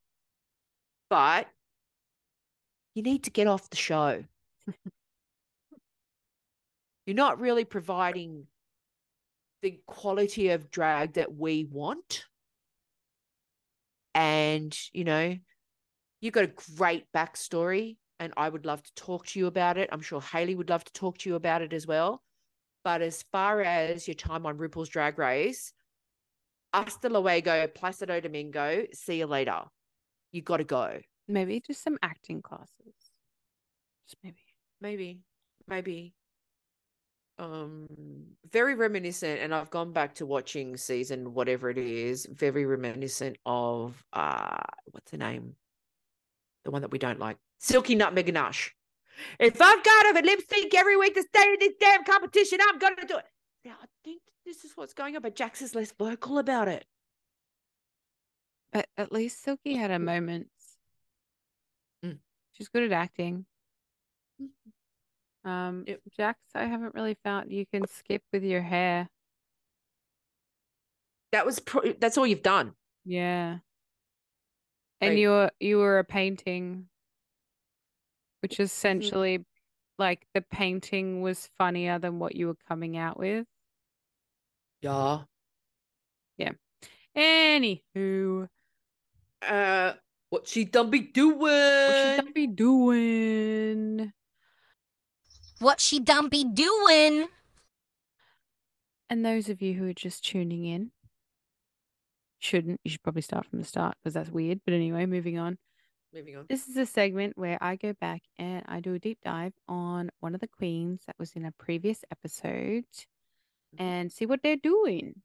But 1.09 1.47
you 2.93 3.01
need 3.01 3.23
to 3.23 3.31
get 3.31 3.47
off 3.47 3.69
the 3.69 3.77
show. 3.77 4.23
You're 7.07 7.15
not 7.15 7.39
really 7.39 7.63
providing 7.63 8.47
the 9.61 9.79
quality 9.87 10.49
of 10.49 10.69
drag 10.69 11.13
that 11.13 11.33
we 11.33 11.63
want. 11.63 12.25
And, 14.13 14.77
you 14.91 15.05
know, 15.05 15.37
you've 16.19 16.33
got 16.33 16.43
a 16.43 16.53
great 16.75 17.05
backstory, 17.15 17.95
and 18.19 18.33
I 18.35 18.49
would 18.49 18.65
love 18.65 18.83
to 18.83 18.93
talk 18.93 19.25
to 19.27 19.39
you 19.39 19.47
about 19.47 19.77
it. 19.77 19.87
I'm 19.91 20.01
sure 20.01 20.19
Hailey 20.19 20.53
would 20.55 20.69
love 20.69 20.83
to 20.83 20.91
talk 20.91 21.17
to 21.19 21.29
you 21.29 21.35
about 21.35 21.61
it 21.61 21.71
as 21.71 21.87
well. 21.87 22.21
But 22.83 23.01
as 23.01 23.23
far 23.31 23.61
as 23.61 24.05
your 24.07 24.15
time 24.15 24.45
on 24.45 24.57
RuPaul's 24.57 24.89
Drag 24.89 25.17
Race, 25.17 25.71
hasta 26.73 27.09
luego, 27.09 27.67
Placido 27.67 28.21
Domingo, 28.21 28.85
see 28.91 29.19
you 29.19 29.27
later. 29.27 29.61
You 30.33 30.41
got 30.41 30.57
to 30.57 30.65
go. 30.65 30.99
Maybe 31.29 31.61
just 31.65 31.83
some 31.83 31.97
acting 32.01 32.41
classes. 32.41 32.95
Just 34.07 34.17
maybe. 34.23 34.37
Maybe, 34.81 35.21
maybe. 35.67 36.13
Um, 37.39 37.87
very 38.51 38.73
reminiscent, 38.73 39.39
and 39.41 39.53
I've 39.53 39.69
gone 39.69 39.93
back 39.93 40.15
to 40.15 40.25
watching 40.25 40.75
season 40.75 41.33
whatever 41.33 41.69
it 41.69 41.77
is. 41.77 42.25
Very 42.25 42.65
reminiscent 42.65 43.37
of 43.45 44.03
uh, 44.11 44.57
what's 44.91 45.11
the 45.11 45.17
name? 45.17 45.55
The 46.65 46.71
one 46.71 46.81
that 46.81 46.91
we 46.91 46.97
don't 46.97 47.19
like, 47.19 47.37
Silky 47.59 47.95
Nutmeg 47.95 48.25
Ganache. 48.25 48.73
If 49.39 49.61
I've 49.61 49.83
got 49.83 50.01
to 50.01 50.07
have 50.07 50.17
a 50.17 50.25
lip 50.25 50.41
sync 50.49 50.73
every 50.75 50.97
week 50.97 51.15
to 51.15 51.23
stay 51.23 51.43
in 51.43 51.57
this 51.59 51.73
damn 51.79 52.03
competition, 52.03 52.59
I'm 52.67 52.79
gonna 52.79 53.05
do 53.07 53.17
it. 53.17 53.25
Now 53.65 53.75
I 53.81 53.85
think 54.03 54.21
this 54.45 54.63
is 54.63 54.71
what's 54.75 54.93
going 54.93 55.15
on, 55.15 55.21
but 55.21 55.35
Jax 55.35 55.61
is 55.61 55.75
less 55.75 55.91
vocal 55.91 56.39
about 56.39 56.67
it. 56.67 56.85
But 58.71 58.87
at 58.97 59.11
least 59.11 59.43
Silky 59.43 59.75
had 59.75 59.91
her 59.91 59.99
moments. 60.13 60.49
Mm. 62.03 62.17
She's 62.53 62.69
good 62.69 62.83
at 62.83 62.91
acting. 62.91 63.45
Um, 65.47 65.85
Yep. 65.87 66.01
Jax, 66.17 66.39
I 66.55 66.65
haven't 66.65 66.93
really 66.93 67.15
found 67.23 67.51
you 67.53 67.65
can 67.65 67.87
skip 67.87 68.21
with 68.33 68.43
your 68.43 68.61
hair. 68.61 69.09
That 71.31 71.45
was 71.45 71.59
pro- 71.59 71.93
that's 71.93 72.17
all 72.17 72.27
you've 72.27 72.43
done. 72.43 72.75
Yeah. 73.05 73.59
And 74.99 75.11
Like- 75.11 75.17
you 75.19 75.29
were 75.29 75.51
you 75.59 75.77
were 75.77 75.99
a 75.99 76.03
painting, 76.03 76.89
which 78.41 78.59
essentially 78.59 79.45
like 79.97 80.27
the 80.33 80.41
painting 80.41 81.21
was 81.21 81.47
funnier 81.57 81.97
than 81.99 82.19
what 82.19 82.35
you 82.35 82.47
were 82.47 82.57
coming 82.67 82.97
out 82.97 83.17
with. 83.17 83.47
Yeah. 84.81 85.23
Yeah. 86.37 86.51
Anywho, 87.15 88.49
Uh, 89.41 89.93
what 90.29 90.47
she 90.47 90.65
done 90.65 90.89
be 90.89 90.99
doing? 90.99 91.39
what 91.39 92.11
she 92.11 92.21
done 92.21 92.33
be 92.33 92.47
doing? 92.47 94.13
What 95.59 95.79
she 95.79 95.99
done 95.99 96.29
be 96.29 96.43
doing? 96.43 97.27
And 99.09 99.25
those 99.25 99.49
of 99.49 99.61
you 99.61 99.73
who 99.73 99.87
are 99.89 99.93
just 99.93 100.23
tuning 100.25 100.65
in, 100.65 100.91
shouldn't. 102.39 102.81
You 102.83 102.91
should 102.91 103.03
probably 103.03 103.21
start 103.21 103.45
from 103.45 103.59
the 103.59 103.65
start 103.65 103.95
because 104.03 104.13
that's 104.13 104.29
weird. 104.29 104.61
But 104.65 104.73
anyway, 104.73 105.05
moving 105.05 105.37
on. 105.39 105.57
Moving 106.13 106.35
on. 106.37 106.45
This 106.49 106.67
is 106.67 106.77
a 106.77 106.85
segment 106.85 107.37
where 107.37 107.57
I 107.61 107.75
go 107.75 107.93
back 107.93 108.21
and 108.37 108.63
I 108.67 108.79
do 108.81 108.93
a 108.93 108.99
deep 108.99 109.19
dive 109.23 109.53
on 109.67 110.09
one 110.19 110.35
of 110.35 110.41
the 110.41 110.47
queens 110.47 111.01
that 111.07 111.15
was 111.19 111.31
in 111.33 111.45
a 111.45 111.51
previous 111.53 112.03
episode 112.11 112.85
Mhm. 113.75 113.79
and 113.79 114.11
see 114.11 114.25
what 114.25 114.41
they're 114.43 114.55
doing. 114.57 115.21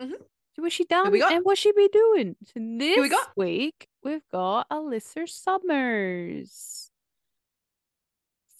Mhm. 0.00 0.20
See 0.56 0.62
what 0.62 0.72
she 0.72 0.84
done 0.84 1.10
we 1.10 1.18
got? 1.20 1.32
and 1.32 1.44
what 1.44 1.58
she 1.58 1.72
be 1.72 1.88
doing. 1.88 2.36
So 2.44 2.52
this 2.56 2.98
we 3.00 3.08
got? 3.08 3.36
week 3.36 3.88
we've 4.02 4.26
got 4.30 4.68
Alisa 4.70 5.28
Summers. 5.28 6.89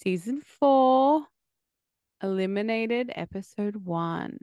Season 0.03 0.41
four, 0.41 1.27
eliminated 2.23 3.13
episode 3.15 3.85
one. 3.85 4.39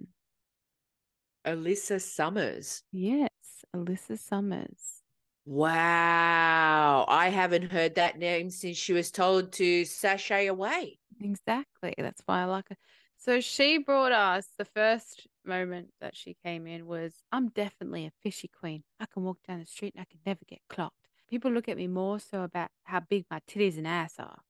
Alisa 1.47 1.99
Summers. 1.99 2.83
Yes, 2.91 3.31
Alisa 3.75 4.19
Summers. 4.19 5.01
Wow. 5.45 7.05
I 7.07 7.29
haven't 7.29 7.71
heard 7.71 7.95
that 7.95 8.19
name 8.19 8.51
since 8.51 8.77
she 8.77 8.93
was 8.93 9.09
told 9.09 9.51
to 9.53 9.83
sashay 9.83 10.45
away. 10.45 10.99
Exactly. 11.19 11.95
That's 11.97 12.21
why 12.27 12.41
I 12.41 12.45
like 12.45 12.69
her. 12.69 12.77
So 13.17 13.41
she 13.41 13.79
brought 13.79 14.11
us 14.11 14.49
the 14.59 14.65
first 14.65 15.25
moment 15.43 15.87
that 16.01 16.15
she 16.15 16.37
came 16.45 16.67
in 16.67 16.85
was 16.85 17.15
I'm 17.31 17.49
definitely 17.49 18.05
a 18.05 18.11
fishy 18.21 18.47
queen. 18.47 18.83
I 18.99 19.07
can 19.11 19.23
walk 19.23 19.39
down 19.47 19.61
the 19.61 19.65
street 19.65 19.95
and 19.95 20.01
I 20.01 20.05
can 20.07 20.19
never 20.23 20.41
get 20.47 20.59
clocked. 20.69 21.07
People 21.27 21.49
look 21.51 21.67
at 21.67 21.77
me 21.77 21.87
more 21.87 22.19
so 22.19 22.43
about 22.43 22.69
how 22.83 22.99
big 22.99 23.25
my 23.31 23.39
titties 23.49 23.79
and 23.79 23.87
ass 23.87 24.13
are. 24.19 24.41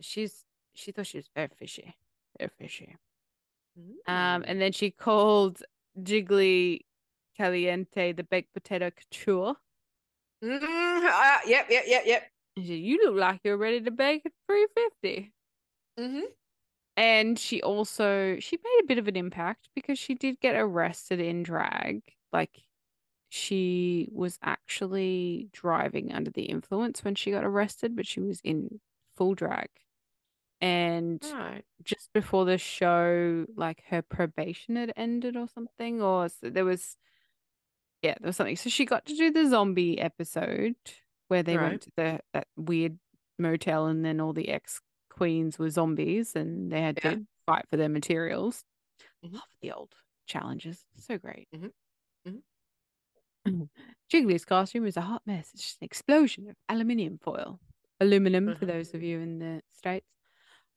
She's 0.00 0.44
she 0.74 0.92
thought 0.92 1.06
she 1.06 1.18
was 1.18 1.28
very 1.34 1.48
fishy. 1.48 1.94
Very 2.38 2.50
fishy. 2.58 2.96
Um, 4.06 4.42
Mm. 4.42 4.44
and 4.46 4.60
then 4.60 4.72
she 4.72 4.90
called 4.90 5.62
Jiggly 5.98 6.80
Caliente 7.36 8.12
the 8.12 8.22
baked 8.24 8.52
potato 8.52 8.90
couture. 8.90 9.56
Mm, 10.44 10.60
uh, 10.62 11.38
yep, 11.46 11.66
yep, 11.70 11.84
yep, 11.86 12.02
yep. 12.06 12.30
She 12.58 12.66
said, 12.66 12.78
You 12.80 12.98
look 13.04 13.16
like 13.16 13.40
you're 13.44 13.56
ready 13.56 13.80
to 13.80 13.90
bake 13.90 14.26
at 14.26 14.32
350. 14.48 15.32
Mm-hmm. 15.98 16.24
And 16.96 17.38
she 17.38 17.62
also 17.62 18.38
she 18.40 18.58
made 18.62 18.80
a 18.82 18.86
bit 18.86 18.98
of 18.98 19.08
an 19.08 19.16
impact 19.16 19.68
because 19.74 19.98
she 19.98 20.14
did 20.14 20.40
get 20.40 20.54
arrested 20.56 21.20
in 21.20 21.42
drag. 21.42 22.02
Like 22.32 22.62
she 23.30 24.08
was 24.12 24.38
actually 24.42 25.48
driving 25.52 26.12
under 26.12 26.30
the 26.30 26.44
influence 26.44 27.02
when 27.04 27.14
she 27.14 27.30
got 27.30 27.44
arrested, 27.44 27.96
but 27.96 28.06
she 28.06 28.20
was 28.20 28.40
in 28.44 28.80
full 29.16 29.34
drag. 29.34 29.68
And 30.60 31.20
just 31.82 32.12
before 32.12 32.44
the 32.44 32.56
show, 32.58 33.46
like 33.56 33.82
her 33.88 34.00
probation 34.02 34.76
had 34.76 34.92
ended 34.96 35.36
or 35.36 35.48
something, 35.48 36.00
or 36.00 36.26
s- 36.26 36.38
there 36.40 36.64
was, 36.64 36.96
yeah, 38.00 38.14
there 38.20 38.28
was 38.28 38.36
something. 38.36 38.56
So 38.56 38.70
she 38.70 38.84
got 38.84 39.04
to 39.06 39.16
do 39.16 39.30
the 39.32 39.48
zombie 39.48 39.98
episode 39.98 40.76
where 41.28 41.42
they 41.42 41.56
Right. 41.56 41.70
went 41.70 41.82
to 41.82 41.90
the 41.96 42.20
that 42.32 42.46
weird 42.56 42.98
motel, 43.38 43.86
and 43.86 44.04
then 44.04 44.20
all 44.20 44.32
the 44.32 44.48
ex 44.50 44.80
queens 45.10 45.58
were 45.58 45.68
zombies, 45.70 46.36
and 46.36 46.70
they 46.70 46.80
had 46.80 47.00
Yeah. 47.02 47.14
to 47.14 47.26
fight 47.44 47.68
for 47.68 47.76
their 47.76 47.88
materials. 47.88 48.64
Mhm. 49.24 49.32
Love 49.34 49.56
the 49.60 49.72
old 49.72 49.94
challenges, 50.26 50.86
so 50.94 51.18
great. 51.18 51.48
Mhm. 51.52 51.72
Mhm. 52.26 52.42
Jiggly's 54.08 54.44
costume 54.44 54.86
is 54.86 54.96
a 54.96 55.00
hot 55.00 55.26
mess. 55.26 55.50
It's 55.54 55.62
just 55.64 55.80
an 55.80 55.86
explosion 55.86 56.48
of 56.48 56.56
aluminium 56.68 57.18
foil, 57.18 57.58
aluminum 58.02 58.54
for 58.56 58.64
Mhm. 58.66 58.68
those 58.68 58.94
of 58.94 59.02
you 59.02 59.20
in 59.20 59.38
the 59.38 59.62
states. 59.72 60.06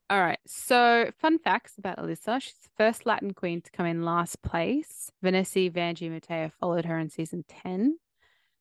All 0.09 0.21
right. 0.21 0.39
So, 0.45 1.11
fun 1.17 1.39
facts 1.39 1.77
about 1.77 1.97
Alisa. 1.97 2.39
She's 2.41 2.53
the 2.59 2.69
first 2.77 3.05
Latin 3.05 3.33
queen 3.33 3.61
to 3.61 3.71
come 3.71 3.87
in 3.87 4.03
last 4.03 4.41
place. 4.43 5.11
Vanessa 5.21 5.69
Vanjie 5.69 6.11
Mateo 6.11 6.49
followed 6.59 6.85
her 6.85 6.99
in 6.99 7.09
season 7.09 7.43
10. 7.47 7.97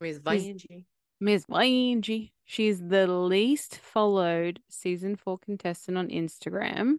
With 0.01 0.23
She's- 0.27 0.47
Vanjie. 0.47 0.87
Miss 1.21 1.47
Vanjie. 1.47 2.33
She's 2.45 2.81
the 2.81 3.07
least 3.07 3.77
followed 3.77 4.61
season 4.69 5.17
four 5.17 5.39
contestant 5.39 5.97
on 5.97 6.09
Instagram. 6.09 6.97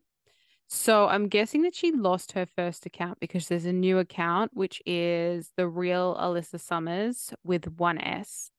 So 0.67 1.07
I'm 1.07 1.27
guessing 1.27 1.61
that 1.63 1.75
she 1.75 1.91
lost 1.91 2.31
her 2.31 2.45
first 2.45 2.85
account 2.87 3.19
because 3.19 3.47
there's 3.47 3.65
a 3.65 3.73
new 3.73 3.99
account, 3.99 4.51
which 4.55 4.81
is 4.85 5.51
the 5.57 5.67
real 5.67 6.15
Alisa 6.15 6.59
Summers 6.59 7.33
with 7.43 7.77
one 7.79 7.99
S. 7.99 8.49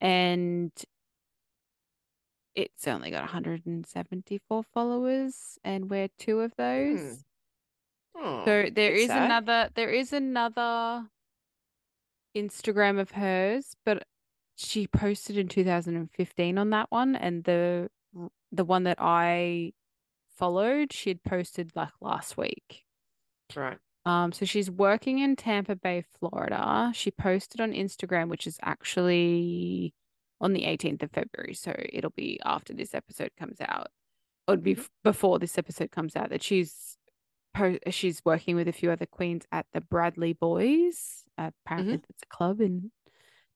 And 0.00 0.72
it's 2.58 2.86
only 2.88 3.10
got 3.10 3.22
174 3.22 4.62
followers, 4.74 5.58
and 5.64 5.88
we're 5.90 6.08
two 6.18 6.40
of 6.40 6.54
those. 6.56 7.24
Oh, 8.16 8.44
So 8.44 8.68
there 8.70 8.92
is 8.92 9.06
sad. 9.08 9.24
another 9.26 9.70
there 9.74 9.90
is 9.90 10.12
another 10.12 11.08
Instagram 12.36 12.98
of 13.00 13.12
hers, 13.12 13.74
but 13.84 14.04
she 14.56 14.86
posted 14.88 15.38
in 15.38 15.48
2015 15.48 16.58
on 16.58 16.70
that 16.70 16.90
one 16.90 17.14
and 17.16 17.44
the 17.44 17.88
the 18.50 18.64
one 18.64 18.84
that 18.84 18.96
I 19.00 19.72
followed, 20.36 20.92
she 20.92 21.10
had 21.10 21.22
posted 21.22 21.72
like 21.76 21.92
last 22.00 22.36
week. 22.36 22.84
Right. 23.54 23.78
Um 24.04 24.32
so 24.32 24.44
she's 24.44 24.70
working 24.70 25.18
in 25.18 25.36
Tampa 25.36 25.76
Bay, 25.76 26.04
Florida. 26.18 26.90
She 26.94 27.10
posted 27.10 27.60
on 27.60 27.72
Instagram, 27.72 28.28
which 28.28 28.46
is 28.46 28.58
actually 28.62 29.94
on 30.40 30.52
the 30.52 30.62
18th 30.62 31.02
of 31.02 31.10
February, 31.10 31.54
so 31.54 31.74
it'll 31.78 32.10
be 32.10 32.38
after 32.44 32.72
this 32.72 32.94
episode 32.94 33.30
comes 33.38 33.60
out. 33.60 33.88
Or 34.46 34.56
be 34.56 34.78
before 35.04 35.38
this 35.38 35.58
episode 35.58 35.90
comes 35.90 36.16
out 36.16 36.30
that 36.30 36.42
she's 36.42 36.96
she's 37.90 38.22
working 38.24 38.56
with 38.56 38.68
a 38.68 38.72
few 38.72 38.90
other 38.90 39.06
queens 39.06 39.44
at 39.52 39.66
the 39.72 39.80
Bradley 39.80 40.32
Boys. 40.32 41.24
Uh, 41.36 41.50
apparently, 41.66 41.96
that's 41.96 42.22
a 42.22 42.26
club 42.34 42.60
in 42.60 42.90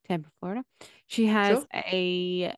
Tampa, 0.06 0.28
Florida. 0.40 0.64
She 1.06 1.26
has 1.26 1.58
Sure. 1.58 1.66
a 1.74 2.54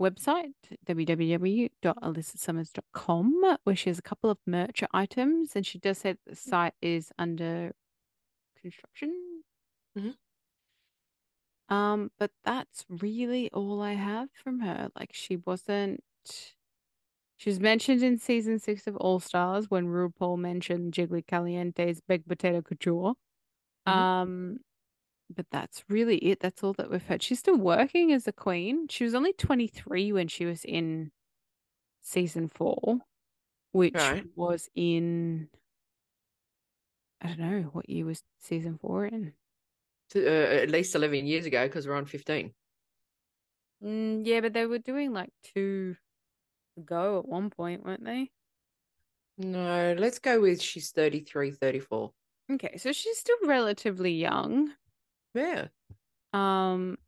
website 0.00 0.52
www.alyssasummers.com 0.86 3.56
where 3.64 3.76
she 3.76 3.90
has 3.90 3.98
a 3.98 4.02
couple 4.02 4.30
of 4.30 4.38
merch 4.46 4.82
items, 4.92 5.54
and 5.56 5.64
she 5.66 5.78
does 5.78 5.98
say 5.98 6.12
that 6.12 6.18
the 6.26 6.36
site 6.36 6.74
is 6.82 7.10
under 7.18 7.72
construction. 8.60 9.42
Mhm. 9.96 10.16
Um, 11.68 12.10
but 12.18 12.32
that's 12.44 12.84
really 12.88 13.50
all 13.52 13.82
I 13.82 13.94
have 13.94 14.30
from 14.32 14.60
her. 14.60 14.90
Like 14.96 15.12
she 15.14 15.36
wasn't. 15.36 16.02
She 17.36 17.50
was 17.50 17.60
mentioned 17.60 18.02
in 18.02 18.18
season 18.18 18.58
six 18.58 18.86
of 18.86 18.96
All 18.96 19.20
Stars 19.20 19.70
when 19.70 19.86
RuPaul 19.86 20.38
mentioned 20.38 20.92
Jiggly 20.92 21.24
Caliente's 21.26 22.00
Baked 22.00 22.28
Potato 22.28 22.62
Couture. 22.62 23.14
Mhm. 23.86 24.08
Um, 24.22 24.60
but 25.30 25.46
that's 25.50 25.84
really 25.88 26.18
it. 26.18 26.40
That's 26.40 26.62
all 26.64 26.74
that 26.74 26.90
we've 26.90 27.02
heard. 27.04 27.22
She's 27.22 27.40
still 27.40 27.58
working 27.58 28.12
as 28.12 28.28
a 28.28 28.32
queen. 28.32 28.88
She 28.88 29.04
was 29.04 29.14
only 29.14 29.32
23 29.34 30.12
when 30.12 30.28
she 30.28 30.46
was 30.46 30.64
in 30.64 31.12
season 32.02 32.48
four, 32.48 33.00
which 33.72 34.12
Right. 34.12 34.26
was 34.36 34.68
in, 34.74 35.50
I 37.20 37.28
don't 37.28 37.38
know, 37.38 37.62
what 37.70 37.88
year 37.88 38.04
was 38.06 38.24
season 38.38 38.76
four 38.78 39.06
in? 39.06 39.34
To, 40.10 40.26
uh, 40.26 40.62
at 40.62 40.70
least 40.70 40.94
11 40.94 41.26
years 41.26 41.44
ago 41.46 41.66
because 41.66 41.86
we're 41.86 41.94
on 41.94 42.06
15. 42.06 42.54
Mm, 43.82 44.26
yeah, 44.26 44.40
but 44.40 44.52
they 44.52 44.66
were 44.66 44.78
doing 44.78 45.12
like 45.12 45.30
two 45.42 45.96
ago 46.76 47.18
at 47.18 47.28
one 47.28 47.50
point, 47.50 47.84
weren't 47.84 48.04
they? 48.04 48.30
No, 49.36 49.94
let's 49.96 50.18
go 50.18 50.40
with 50.40 50.60
she's 50.60 50.90
33, 50.90 51.52
34. 51.52 52.12
Okay, 52.50 52.76
so 52.76 52.92
she's 52.92 53.18
still 53.18 53.36
relatively 53.44 54.12
young. 54.12 54.72
Yeah. 55.34 55.68
Um, 56.32 56.98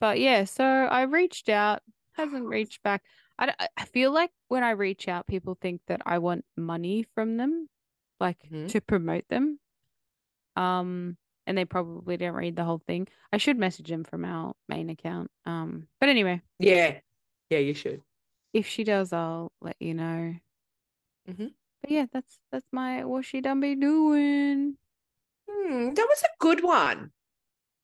but 0.00 0.20
yeah, 0.20 0.44
so 0.44 0.64
I 0.64 1.02
reached 1.02 1.48
out, 1.48 1.82
hasn't 2.12 2.46
reached 2.46 2.82
back. 2.82 3.02
I, 3.38 3.54
I 3.76 3.84
feel 3.86 4.12
like 4.12 4.30
when 4.48 4.62
I 4.62 4.70
reach 4.70 5.08
out, 5.08 5.26
people 5.26 5.56
think 5.60 5.80
that 5.86 6.02
I 6.06 6.18
want 6.18 6.44
money 6.56 7.06
from 7.14 7.38
them, 7.38 7.68
like 8.20 8.38
Mhm. 8.48 8.68
to 8.70 8.80
promote 8.80 9.26
them. 9.28 9.58
Um, 10.54 11.16
and 11.46 11.56
they 11.58 11.64
probably 11.64 12.16
don't 12.16 12.34
read 12.34 12.56
the 12.56 12.64
whole 12.64 12.82
thing. 12.86 13.08
I 13.32 13.36
should 13.36 13.58
message 13.58 13.88
them 13.88 14.04
from 14.04 14.24
our 14.24 14.54
main 14.68 14.90
account. 14.90 15.30
Um, 15.46 15.88
but 16.00 16.08
anyway, 16.08 16.40
Yeah. 16.58 16.98
Yeah, 17.50 17.58
you 17.58 17.74
should. 17.74 18.02
if 18.52 18.66
she 18.66 18.84
does, 18.84 19.12
I'll 19.12 19.52
let 19.60 19.76
you 19.80 19.94
know. 19.94 20.34
Mhm. 21.28 21.52
But 21.82 21.90
yeah, 21.90 22.06
that's 22.12 22.38
that's 22.50 22.66
my 22.72 23.04
what 23.04 23.24
she 23.24 23.40
done 23.40 23.60
be 23.60 23.74
doing. 23.74 24.76
Hmm, 25.50 25.92
that 25.94 26.06
was 26.08 26.22
a 26.22 26.36
good 26.38 26.62
one. 26.62 27.12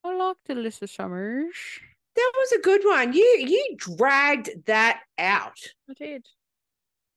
I 0.04 0.14
liked 0.14 0.46
Alisa 0.48 0.88
Summers. 0.88 1.80
That 2.14 2.32
was 2.36 2.52
a 2.52 2.60
good 2.60 2.82
one. 2.84 3.12
You 3.12 3.24
you 3.46 3.74
dragged 3.76 4.64
that 4.66 5.02
out. 5.18 5.58
I 5.90 5.94
did. 5.94 6.26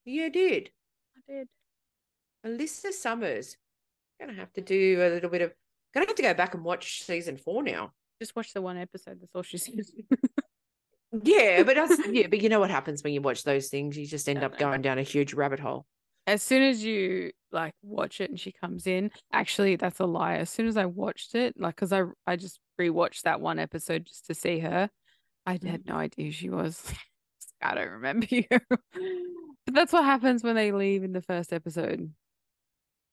You 0.05 0.29
did. 0.31 0.71
I 1.15 1.31
did. 1.31 1.47
Alisa 2.45 2.91
Summers. 2.91 3.57
Gonna 4.19 4.33
have 4.33 4.51
to 4.53 4.61
do 4.61 4.99
a 5.01 5.09
little 5.09 5.29
bit 5.29 5.41
of 5.41 5.53
gonna 5.93 6.05
have 6.07 6.15
to 6.15 6.21
go 6.21 6.33
back 6.33 6.53
and 6.53 6.63
watch 6.63 7.03
season 7.03 7.37
four 7.37 7.63
now. 7.63 7.91
Just 8.21 8.35
watch 8.35 8.53
the 8.53 8.61
one 8.61 8.77
episode. 8.77 9.19
That's 9.19 9.35
all 9.35 9.43
she 9.43 9.57
says. 9.57 9.91
Yeah, 11.23 11.63
but 11.63 11.75
that's 11.75 11.99
yeah, 12.11 12.27
but 12.27 12.41
you 12.41 12.49
know 12.49 12.59
what 12.59 12.71
happens 12.71 13.03
when 13.03 13.13
you 13.13 13.21
watch 13.21 13.43
those 13.43 13.67
things? 13.67 13.97
You 13.97 14.05
just 14.05 14.29
end 14.29 14.43
up 14.43 14.53
know. 14.53 14.57
going 14.59 14.81
down 14.81 14.97
a 14.97 15.03
huge 15.03 15.33
rabbit 15.33 15.59
hole. 15.59 15.85
as 16.27 16.41
soon 16.41 16.61
as 16.61 16.83
you 16.83 17.31
like 17.51 17.73
watch 17.83 18.21
it 18.21 18.29
and 18.29 18.39
she 18.39 18.51
comes 18.51 18.87
in, 18.87 19.11
actually, 19.33 19.75
that's 19.75 19.99
a 19.99 20.05
lie. 20.05 20.35
As 20.35 20.49
soon 20.49 20.67
as 20.67 20.77
I 20.77 20.85
watched 20.85 21.35
it, 21.35 21.55
like, 21.59 21.75
cause 21.75 21.91
I 21.91 22.03
I 22.25 22.37
just 22.37 22.59
rewatched 22.79 23.23
that 23.23 23.41
one 23.41 23.59
episode 23.59 24.05
just 24.05 24.27
to 24.27 24.33
see 24.33 24.59
her. 24.59 24.89
I 25.45 25.53
had 25.53 25.61
mm-hmm. 25.61 25.89
no 25.91 25.95
idea 25.95 26.27
who 26.27 26.31
she 26.31 26.49
was. 26.49 26.81
I 27.61 27.75
don't 27.75 27.89
remember 27.89 28.27
you. 28.29 28.45
but 28.59 29.73
that's 29.73 29.93
what 29.93 30.05
happens 30.05 30.43
when 30.43 30.55
they 30.55 30.71
leave 30.71 31.03
in 31.03 31.11
the 31.11 31.21
first 31.21 31.51
episode, 31.53 32.11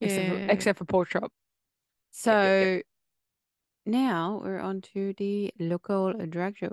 except 0.01 0.29
for, 0.29 0.35
Yeah. 0.39 0.53
except 0.53 0.79
for 0.79 0.85
Pork 0.85 1.09
Chop. 1.11 1.33
So 2.19 2.33
Yep, 2.33 2.63
yep, 2.65 2.75
yep. 2.75 2.85
now 3.87 4.41
we're 4.43 4.59
on 4.59 4.81
to 4.93 5.15
the 5.19 5.53
local 5.61 6.13
drag 6.15 6.59
shows. 6.59 6.73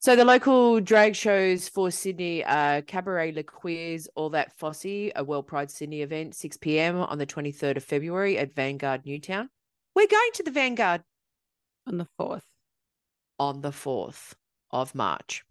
So 0.00 0.16
the 0.16 0.24
local 0.24 0.80
drag 0.80 1.14
shows 1.14 1.68
for 1.68 1.92
Sydney 1.92 2.44
are 2.44 2.82
Cabaret 2.82 3.30
Le 3.30 3.44
Quiz, 3.44 4.08
All 4.16 4.30
That 4.30 4.52
Fosse, 4.58 5.12
a 5.14 5.22
World 5.24 5.46
Pride 5.46 5.70
Sydney 5.70 6.02
event, 6.02 6.34
6 6.34 6.56
p.m. 6.56 6.96
on 6.96 7.18
the 7.18 7.26
23rd 7.26 7.76
of 7.76 7.84
February 7.84 8.36
at 8.38 8.56
Vanguard 8.56 9.06
Newtown. 9.06 9.50
We're 9.94 10.08
going 10.08 10.30
to 10.34 10.42
the 10.42 10.50
Vanguard 10.50 11.02
On 11.86 11.98
the 11.98 12.08
fourth. 12.16 12.44
on 13.38 13.60
the 13.60 13.70
4th 13.70 14.34
of 14.72 14.96
March. 14.96 15.44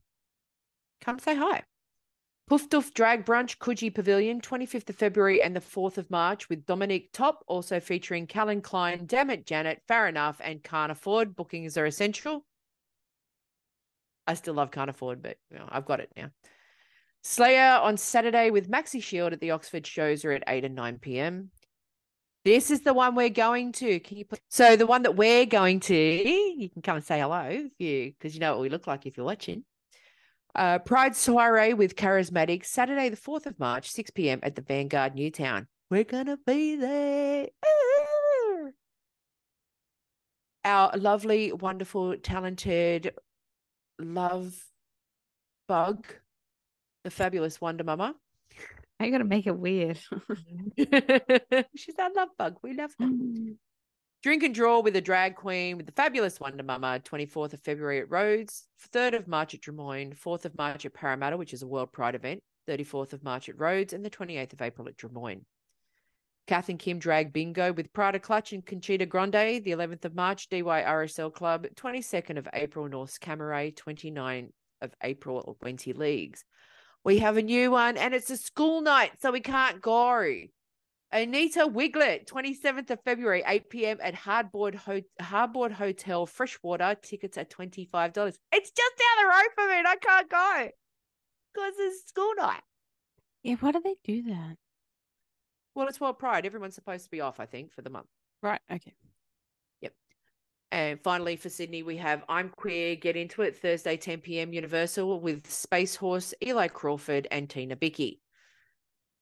Come 0.99 1.19
say 1.19 1.35
hi. 1.35 1.63
Poof 2.47 2.69
Doof 2.69 2.93
Drag 2.93 3.25
Brunch, 3.25 3.57
Coogee 3.57 3.93
Pavilion, 3.93 4.39
25th 4.39 4.89
of 4.89 4.95
February 4.95 5.43
and 5.43 5.53
the 5.53 5.59
4th 5.59 5.97
of 5.97 6.09
March 6.09 6.47
with 6.47 6.65
Dominique 6.65 7.09
Top, 7.11 7.43
also 7.45 7.81
featuring 7.81 8.25
Callan 8.25 8.61
Klein, 8.61 9.05
Dammit 9.05 9.45
Janet, 9.45 9.81
Fair 9.85 10.07
Enough, 10.07 10.39
and 10.41 10.63
Can't 10.63 10.89
Afford. 10.89 11.35
Bookings 11.35 11.77
are 11.77 11.85
essential. 11.85 12.45
I 14.25 14.35
still 14.35 14.53
love 14.53 14.71
Can't 14.71 14.89
Afford, 14.89 15.21
but 15.21 15.35
you 15.51 15.57
know, 15.57 15.67
I've 15.67 15.85
got 15.85 15.99
it 15.99 16.09
now. 16.15 16.29
Slayer 17.21 17.79
on 17.81 17.97
Saturday 17.97 18.49
with 18.49 18.71
Maxi 18.71 19.03
Shield 19.03 19.33
at 19.33 19.41
the 19.41 19.51
Oxford 19.51 19.85
shows 19.85 20.23
are 20.23 20.31
at 20.31 20.43
8 20.47 20.63
and 20.63 20.75
9 20.75 20.99
p.m. 20.99 21.51
This 22.45 22.71
is 22.71 22.79
the 22.79 22.93
one 22.93 23.13
we're 23.13 23.27
going 23.27 23.73
to. 23.73 23.99
Can 23.99 24.15
you 24.15 24.23
put 24.23 24.39
so 24.47 24.77
the 24.77 24.87
one 24.87 25.01
that 25.01 25.17
we're 25.17 25.45
going 25.45 25.81
to, 25.81 25.93
you 25.93 26.69
can 26.69 26.81
come 26.81 26.95
and 26.95 27.05
say 27.05 27.19
hello 27.19 27.67
you 27.77 28.13
because 28.17 28.33
you 28.33 28.39
know 28.39 28.53
what 28.53 28.61
we 28.61 28.69
look 28.69 28.87
like 28.87 29.05
if 29.05 29.17
you're 29.17 29.25
watching. 29.25 29.65
Uh, 30.57 30.79
Pride 30.79 31.15
Soiree 31.15 31.75
with 31.75 31.95
Charismatic, 31.95 32.65
Saturday, 32.65 33.09
the 33.09 33.15
4th 33.15 33.45
of 33.45 33.59
March, 33.59 33.91
6 33.91 34.09
p.m. 34.09 34.39
at 34.41 34.55
the 34.55 34.63
Vanguard 34.63 35.13
Newtown. 35.13 35.67
We're 35.91 36.03
gonna 36.03 36.37
be 36.47 36.75
there. 36.75 37.47
Ah! 37.63 38.69
Our 40.65 40.97
lovely, 40.97 41.53
wonderful, 41.53 42.17
talented 42.17 43.13
love 43.99 44.59
bug, 45.67 46.07
the 47.03 47.11
fabulous 47.11 47.61
Wonder 47.61 47.83
Mama. 47.83 48.15
I 48.99 49.11
gotta 49.11 49.25
make 49.25 49.45
it 49.45 49.55
weird. 49.55 49.99
She's 51.75 51.95
our 51.99 52.11
love 52.13 52.29
bug. 52.35 52.57
We 52.63 52.73
love 52.73 52.95
her. 52.99 53.09
Drink 54.23 54.41
and 54.41 54.55
draw 54.55 54.79
with 54.79 54.95
a 54.95 55.01
drag 55.01 55.35
queen 55.35 55.77
with 55.77 55.85
the 55.85 55.91
fabulous 55.91 56.39
Wonder 56.39 56.63
Mama, 56.63 56.99
24th 57.03 57.53
of 57.53 57.61
February 57.61 57.99
at 57.99 58.09
Rhodes, 58.09 58.67
3rd 58.91 59.15
of 59.15 59.27
March 59.27 59.53
at 59.53 59.61
Drummoyne, 59.61 60.15
4th 60.15 60.45
of 60.45 60.57
March 60.57 60.85
at 60.85 60.93
Parramatta, 60.93 61.37
which 61.37 61.53
is 61.53 61.61
a 61.61 61.67
World 61.67 61.91
Pride 61.91 62.15
event, 62.15 62.41
34th 62.67 63.13
of 63.13 63.23
March 63.23 63.47
at 63.47 63.59
Rhodes, 63.59 63.93
and 63.93 64.03
the 64.03 64.09
28th 64.09 64.53
of 64.53 64.61
April 64.61 64.87
at 64.87 64.97
Drummoyne. 64.97 65.45
Kath 66.47 66.69
and 66.69 66.79
Kim 66.79 66.97
drag 66.97 67.31
bingo 67.31 67.73
with 67.73 67.93
Prada 67.93 68.19
Clutch 68.19 68.53
and 68.53 68.65
Conchita 68.65 69.05
Grande, 69.05 69.63
the 69.63 69.71
11th 69.71 70.05
of 70.05 70.15
March, 70.15 70.49
DYRSL 70.49 71.33
Club, 71.33 71.67
22nd 71.75 72.37
of 72.37 72.47
April, 72.53 72.87
North 72.87 73.19
Cammeray, 73.19 73.75
29th 73.75 74.49
of 74.81 74.95
April, 75.03 75.57
Wenty 75.61 75.95
Leagues. 75.95 76.43
We 77.03 77.19
have 77.19 77.37
a 77.37 77.41
new 77.41 77.71
one 77.71 77.97
and 77.97 78.13
it's 78.13 78.29
a 78.29 78.37
school 78.37 78.81
night, 78.81 79.11
so 79.21 79.31
we 79.31 79.41
can't 79.41 79.81
go. 79.81 80.23
Anita 81.11 81.67
Wiglet, 81.67 82.27
27th 82.27 82.89
of 82.89 82.99
February, 83.03 83.43
8 83.45 83.69
p.m. 83.69 83.97
at 84.01 84.13
Harbord, 84.13 84.75
Ho- 84.75 85.01
Harbord 85.21 85.71
Hotel, 85.71 86.25
Freshwater. 86.25 86.95
Tickets 87.01 87.37
are 87.37 87.45
$25. 87.45 88.37
It's 88.51 88.71
just 88.71 88.93
down 88.97 89.23
the 89.23 89.29
road 89.29 89.49
from 89.55 89.69
me 89.69 89.77
and 89.77 89.87
I 89.87 89.95
can't 89.95 90.29
go 90.29 90.69
because 91.53 91.73
it's 91.79 92.07
school 92.09 92.33
night. 92.37 92.61
Yeah, 93.43 93.55
why 93.59 93.71
do 93.71 93.81
they 93.81 93.95
do 94.03 94.23
that? 94.23 94.57
Well, 95.75 95.87
it's 95.87 96.01
World 96.01 96.19
Pride. 96.19 96.45
Everyone's 96.45 96.75
supposed 96.75 97.05
to 97.05 97.11
be 97.11 97.21
off, 97.21 97.39
I 97.39 97.45
think, 97.45 97.71
for 97.71 97.81
the 97.81 97.89
month. 97.89 98.07
Right. 98.41 98.59
Okay. 98.69 98.93
Yep. 99.81 99.93
And 100.71 100.99
finally, 101.01 101.35
for 101.37 101.49
Sydney, 101.49 101.83
we 101.83 101.97
have 101.97 102.23
I'm 102.27 102.49
Queer, 102.49 102.95
Get 102.95 103.15
Into 103.15 103.43
It, 103.43 103.55
Thursday, 103.55 103.95
10 103.95 104.19
p.m. 104.21 104.53
Universal 104.53 105.21
with 105.21 105.49
Space 105.49 105.95
Horse, 105.95 106.33
Eli 106.45 106.67
Crawford, 106.67 107.27
and 107.31 107.49
Tina 107.49 107.75
Bicky. 107.75 108.19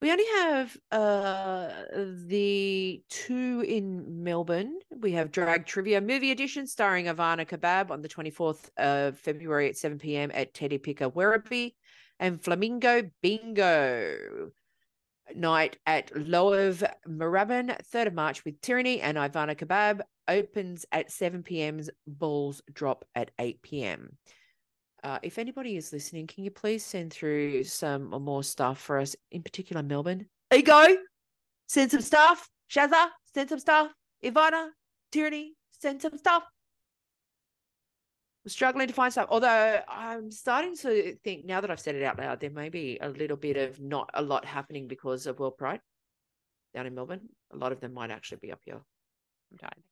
We 0.06 0.12
only 0.12 0.26
have 0.36 0.78
uh, 0.92 1.70
the 2.28 3.02
two 3.10 3.66
in 3.68 4.24
Melbourne. 4.24 4.78
We 5.00 5.14
have 5.14 5.32
Drag 5.32 5.66
Trivia 5.66 6.00
Movie 6.00 6.30
Edition 6.30 6.68
starring 6.68 7.08
Ivana 7.08 7.44
Kebab 7.44 7.90
on 7.90 8.04
the 8.04 8.08
24th 8.08 8.70
of 8.78 9.18
February 9.18 9.68
at 9.68 9.78
7 9.78 9.98
p.m. 9.98 10.30
at 10.32 10.54
Teddy 10.54 10.78
Picker 10.78 11.10
Werribee 11.10 11.74
and 12.20 12.40
Flamingo 12.40 13.10
Bingo 13.24 14.52
night 15.36 15.78
at 15.88 16.14
Loev 16.14 16.88
Moorabbin, 17.10 17.76
3rd 17.92 18.06
of 18.06 18.14
March 18.14 18.46
with 18.46 18.62
Tyranny 18.62 19.02
and 19.02 19.18
Ivana 19.18 19.58
Kebab 19.58 20.02
opens 20.28 20.86
at 20.92 21.12
7 21.12 21.42
p.m.'s 21.42 21.90
balls 22.06 22.62
drop 22.72 23.06
at 23.16 23.32
8 23.40 23.60
p.m. 23.64 24.18
Uh, 25.06 25.20
if 25.22 25.38
anybody 25.38 25.78
is 25.78 25.94
listening, 25.94 26.26
can 26.26 26.44
you 26.44 26.50
please 26.50 26.84
send 26.84 27.14
through 27.14 27.64
some 27.64 28.10
more 28.10 28.42
stuff 28.44 28.82
for 28.82 28.98
us, 28.98 29.16
in 29.32 29.44
particular 29.44 29.84
Melbourne? 29.84 30.26
Ego, 30.52 30.98
send 31.68 31.92
some 31.92 32.02
stuff. 32.02 32.50
Shazza, 32.72 33.10
send 33.32 33.50
some 33.50 33.60
stuff. 33.60 33.92
Ivana, 34.24 34.70
Tyranny, 35.12 35.54
send 35.80 36.02
some 36.02 36.18
stuff. 36.18 36.42
I'm 38.44 38.50
struggling 38.50 38.88
to 38.88 38.96
find 38.96 39.12
stuff. 39.12 39.28
Although 39.30 39.80
I'm 39.88 40.32
starting 40.32 40.76
to 40.78 41.16
think 41.24 41.46
now 41.46 41.62
that 41.62 41.70
I've 41.70 41.80
said 41.80 41.94
it 41.94 42.02
out 42.02 42.18
loud, 42.18 42.40
there 42.40 42.50
may 42.50 42.70
be 42.70 42.98
a 43.00 43.10
little 43.10 43.38
bit 43.38 43.58
of 43.58 43.80
not 43.80 44.10
a 44.16 44.24
lot 44.24 44.44
happening 44.44 44.88
because 44.88 45.28
of 45.28 45.38
World 45.38 45.60
Pride 45.60 45.82
down 46.74 46.88
in 46.88 46.96
Melbourne. 46.96 47.30
A 47.54 47.58
lot 47.58 47.72
of 47.72 47.80
them 47.80 47.94
might 47.94 48.10
actually 48.10 48.40
be 48.42 48.52
up 48.52 48.62
here. 48.66 48.82
I'm 49.52 49.58
tired. 49.60 49.84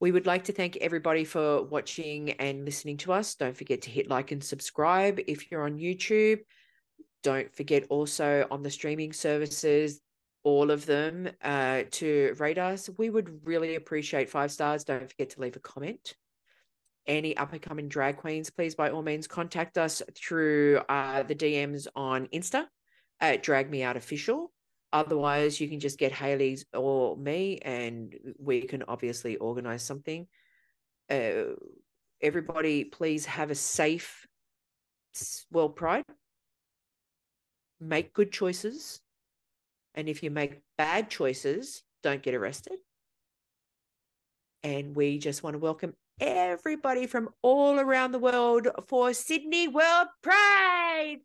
We 0.00 0.12
would 0.12 0.26
like 0.26 0.44
to 0.44 0.52
thank 0.52 0.76
everybody 0.76 1.24
for 1.24 1.62
watching 1.64 2.30
and 2.32 2.64
listening 2.64 2.98
to 2.98 3.12
us. 3.12 3.34
Don't 3.34 3.56
forget 3.56 3.82
to 3.82 3.90
hit 3.90 4.08
like 4.08 4.30
and 4.30 4.42
subscribe 4.42 5.18
if 5.26 5.50
you're 5.50 5.64
on 5.64 5.78
YouTube. 5.78 6.40
Don't 7.24 7.52
forget 7.52 7.84
also 7.88 8.46
on 8.48 8.62
the 8.62 8.70
streaming 8.70 9.12
services, 9.12 10.00
all 10.44 10.70
of 10.70 10.86
them, 10.86 11.28
uh, 11.42 11.82
to 11.90 12.34
rate 12.38 12.58
us. 12.58 12.88
We 12.96 13.10
would 13.10 13.44
really 13.44 13.74
appreciate 13.74 14.30
five 14.30 14.52
stars. 14.52 14.84
Don't 14.84 15.10
forget 15.10 15.30
to 15.30 15.40
leave 15.40 15.56
a 15.56 15.60
comment. 15.60 16.14
Any 17.08 17.36
up 17.36 17.52
and 17.52 17.62
coming 17.62 17.88
drag 17.88 18.18
queens, 18.18 18.50
please 18.50 18.76
by 18.76 18.90
all 18.90 19.02
means 19.02 19.26
contact 19.26 19.78
us 19.78 20.00
through 20.14 20.80
uh, 20.88 21.24
the 21.24 21.34
DMs 21.34 21.88
on 21.96 22.26
Insta 22.28 22.66
at 23.18 23.42
Drag 23.42 23.68
Me 23.68 23.82
Out 23.82 23.96
Official. 23.96 24.52
Otherwise, 24.92 25.60
you 25.60 25.68
can 25.68 25.80
just 25.80 25.98
get 25.98 26.12
Hailey's 26.12 26.64
or 26.72 27.16
me, 27.16 27.58
and 27.62 28.14
we 28.38 28.62
can 28.62 28.84
obviously 28.88 29.36
organize 29.36 29.82
something. 29.82 30.26
Uh, 31.10 31.54
everybody, 32.22 32.84
please 32.84 33.26
have 33.26 33.50
a 33.50 33.54
safe 33.54 34.26
World 35.50 35.76
Pride. 35.76 36.04
Make 37.80 38.12
good 38.12 38.32
choices. 38.32 39.00
And 39.94 40.08
if 40.08 40.22
you 40.22 40.30
make 40.30 40.60
bad 40.76 41.10
choices, 41.10 41.82
don't 42.02 42.22
get 42.22 42.34
arrested. 42.34 42.78
And 44.62 44.94
we 44.94 45.18
just 45.18 45.42
want 45.42 45.54
to 45.54 45.58
welcome 45.58 45.94
everybody 46.20 47.06
from 47.06 47.28
all 47.42 47.78
around 47.78 48.12
the 48.12 48.18
world 48.18 48.68
for 48.86 49.12
Sydney 49.12 49.68
World 49.68 50.08
Pride. 50.22 51.18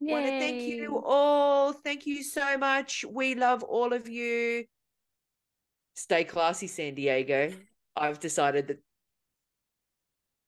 Want 0.00 0.24
to 0.24 0.38
thank 0.38 0.62
you 0.62 1.02
all. 1.04 1.72
Thank 1.74 2.06
you 2.06 2.22
so 2.22 2.56
much. 2.56 3.04
We 3.04 3.34
love 3.34 3.62
all 3.62 3.92
of 3.92 4.08
you. 4.08 4.64
Stay 5.94 6.24
classy, 6.24 6.66
San 6.66 6.94
Diego. 6.94 7.52
I've 7.94 8.18
decided 8.18 8.68
that 8.68 8.78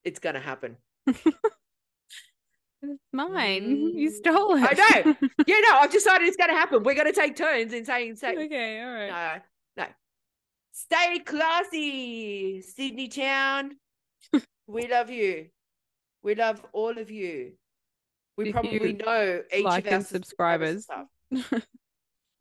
it's 0.04 0.18
going 0.18 0.36
to 0.36 0.40
happen. 0.40 0.78
It's 1.06 1.20
mine. 3.12 3.92
You 3.94 4.10
mm. 4.10 4.14
stole 4.14 4.56
it. 4.56 4.64
I 4.64 5.04
know. 5.04 5.16
Yeah, 5.46 5.60
no, 5.68 5.76
I've 5.76 5.92
decided 5.92 6.26
it's 6.26 6.36
going 6.36 6.50
to 6.50 6.56
happen. 6.56 6.82
We're 6.82 6.94
going 6.94 7.12
to 7.12 7.20
take 7.20 7.36
turns 7.36 7.74
in 7.74 7.84
saying, 7.84 8.16
say, 8.16 8.34
okay, 8.34 8.80
all 8.82 8.92
right. 8.92 9.42
no, 9.76 9.84
no. 9.84 9.90
Stay 10.72 11.18
classy, 11.18 12.62
Sydney 12.62 13.08
town. 13.08 13.72
we 14.66 14.88
love 14.88 15.10
you. 15.10 15.48
We 16.22 16.34
love 16.36 16.64
all 16.72 16.96
of 16.96 17.10
you. 17.10 17.52
We 18.36 18.52
probably 18.52 18.94
know 18.94 19.42
each 19.54 19.64
like 19.64 19.86
of 19.86 19.92
our 19.92 19.96
and 19.98 20.06
subscribers. 20.06 20.86
We're 21.30 21.62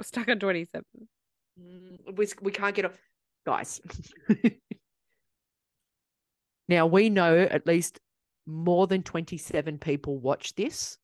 stuck 0.01 0.29
on 0.29 0.39
27. 0.39 0.83
Mm, 1.59 2.17
We, 2.17 2.27
we 2.41 2.51
can't 2.51 2.75
get 2.75 2.85
off. 2.85 2.97
Guys. 3.45 3.81
now, 6.67 6.85
we 6.85 7.09
know 7.09 7.39
at 7.39 7.65
least 7.65 7.99
more 8.45 8.87
than 8.87 9.03
27 9.03 9.79
people 9.79 10.19
watch 10.19 10.53
this. 10.55 10.97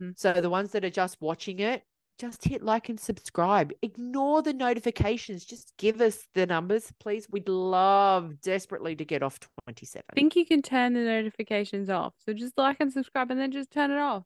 Hmm. 0.00 0.10
So 0.16 0.32
the 0.32 0.50
ones 0.50 0.72
that 0.72 0.84
are 0.84 0.90
just 0.90 1.16
watching 1.20 1.58
it, 1.58 1.82
just 2.18 2.44
hit 2.44 2.62
like 2.62 2.88
and 2.88 3.00
subscribe. 3.00 3.72
Ignore 3.82 4.42
the 4.42 4.52
notifications. 4.52 5.44
Just 5.44 5.72
give 5.76 6.00
us 6.00 6.26
the 6.34 6.46
numbers, 6.46 6.92
please. 7.00 7.26
We'd 7.30 7.48
love 7.48 8.40
desperately 8.40 8.94
to 8.96 9.04
get 9.04 9.22
off 9.22 9.40
27. 9.64 10.04
I 10.10 10.14
think 10.14 10.36
you 10.36 10.46
can 10.46 10.62
turn 10.62 10.92
the 10.94 11.00
notifications 11.00 11.90
off. 11.90 12.14
So 12.24 12.32
just 12.32 12.56
like 12.56 12.76
and 12.80 12.92
subscribe 12.92 13.30
and 13.30 13.40
then 13.40 13.50
just 13.50 13.70
turn 13.70 13.90
it 13.90 13.98
off. 13.98 14.24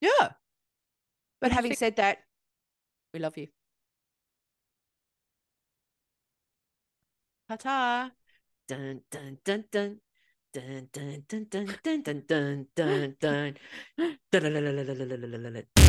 Yeah. 0.00 0.30
But 1.40 1.52
having 1.52 1.74
said 1.74 1.96
that, 1.96 2.18
we 3.12 3.20
love 3.20 3.36
you. 3.36 3.48
Ta-ta. 7.48 8.12
Dun 8.68 9.02
dun 9.10 9.38
dun 9.44 9.64
dun. 9.70 10.00
Dun 10.54 10.88
dun 10.92 11.24
dun 11.28 11.46
dun 11.50 11.66
dun 11.82 12.02
dun 12.02 12.24
dun 12.26 12.66
dun 12.74 13.16
dun. 13.20 13.54
Dun 13.96 14.42
dun 14.42 14.52
dun 14.52 14.76
dun 14.76 14.86
dun 14.86 14.96
dun 14.96 15.08
dun 15.08 15.30
dun 15.30 15.42
dun 15.42 15.54
dun. 15.54 15.81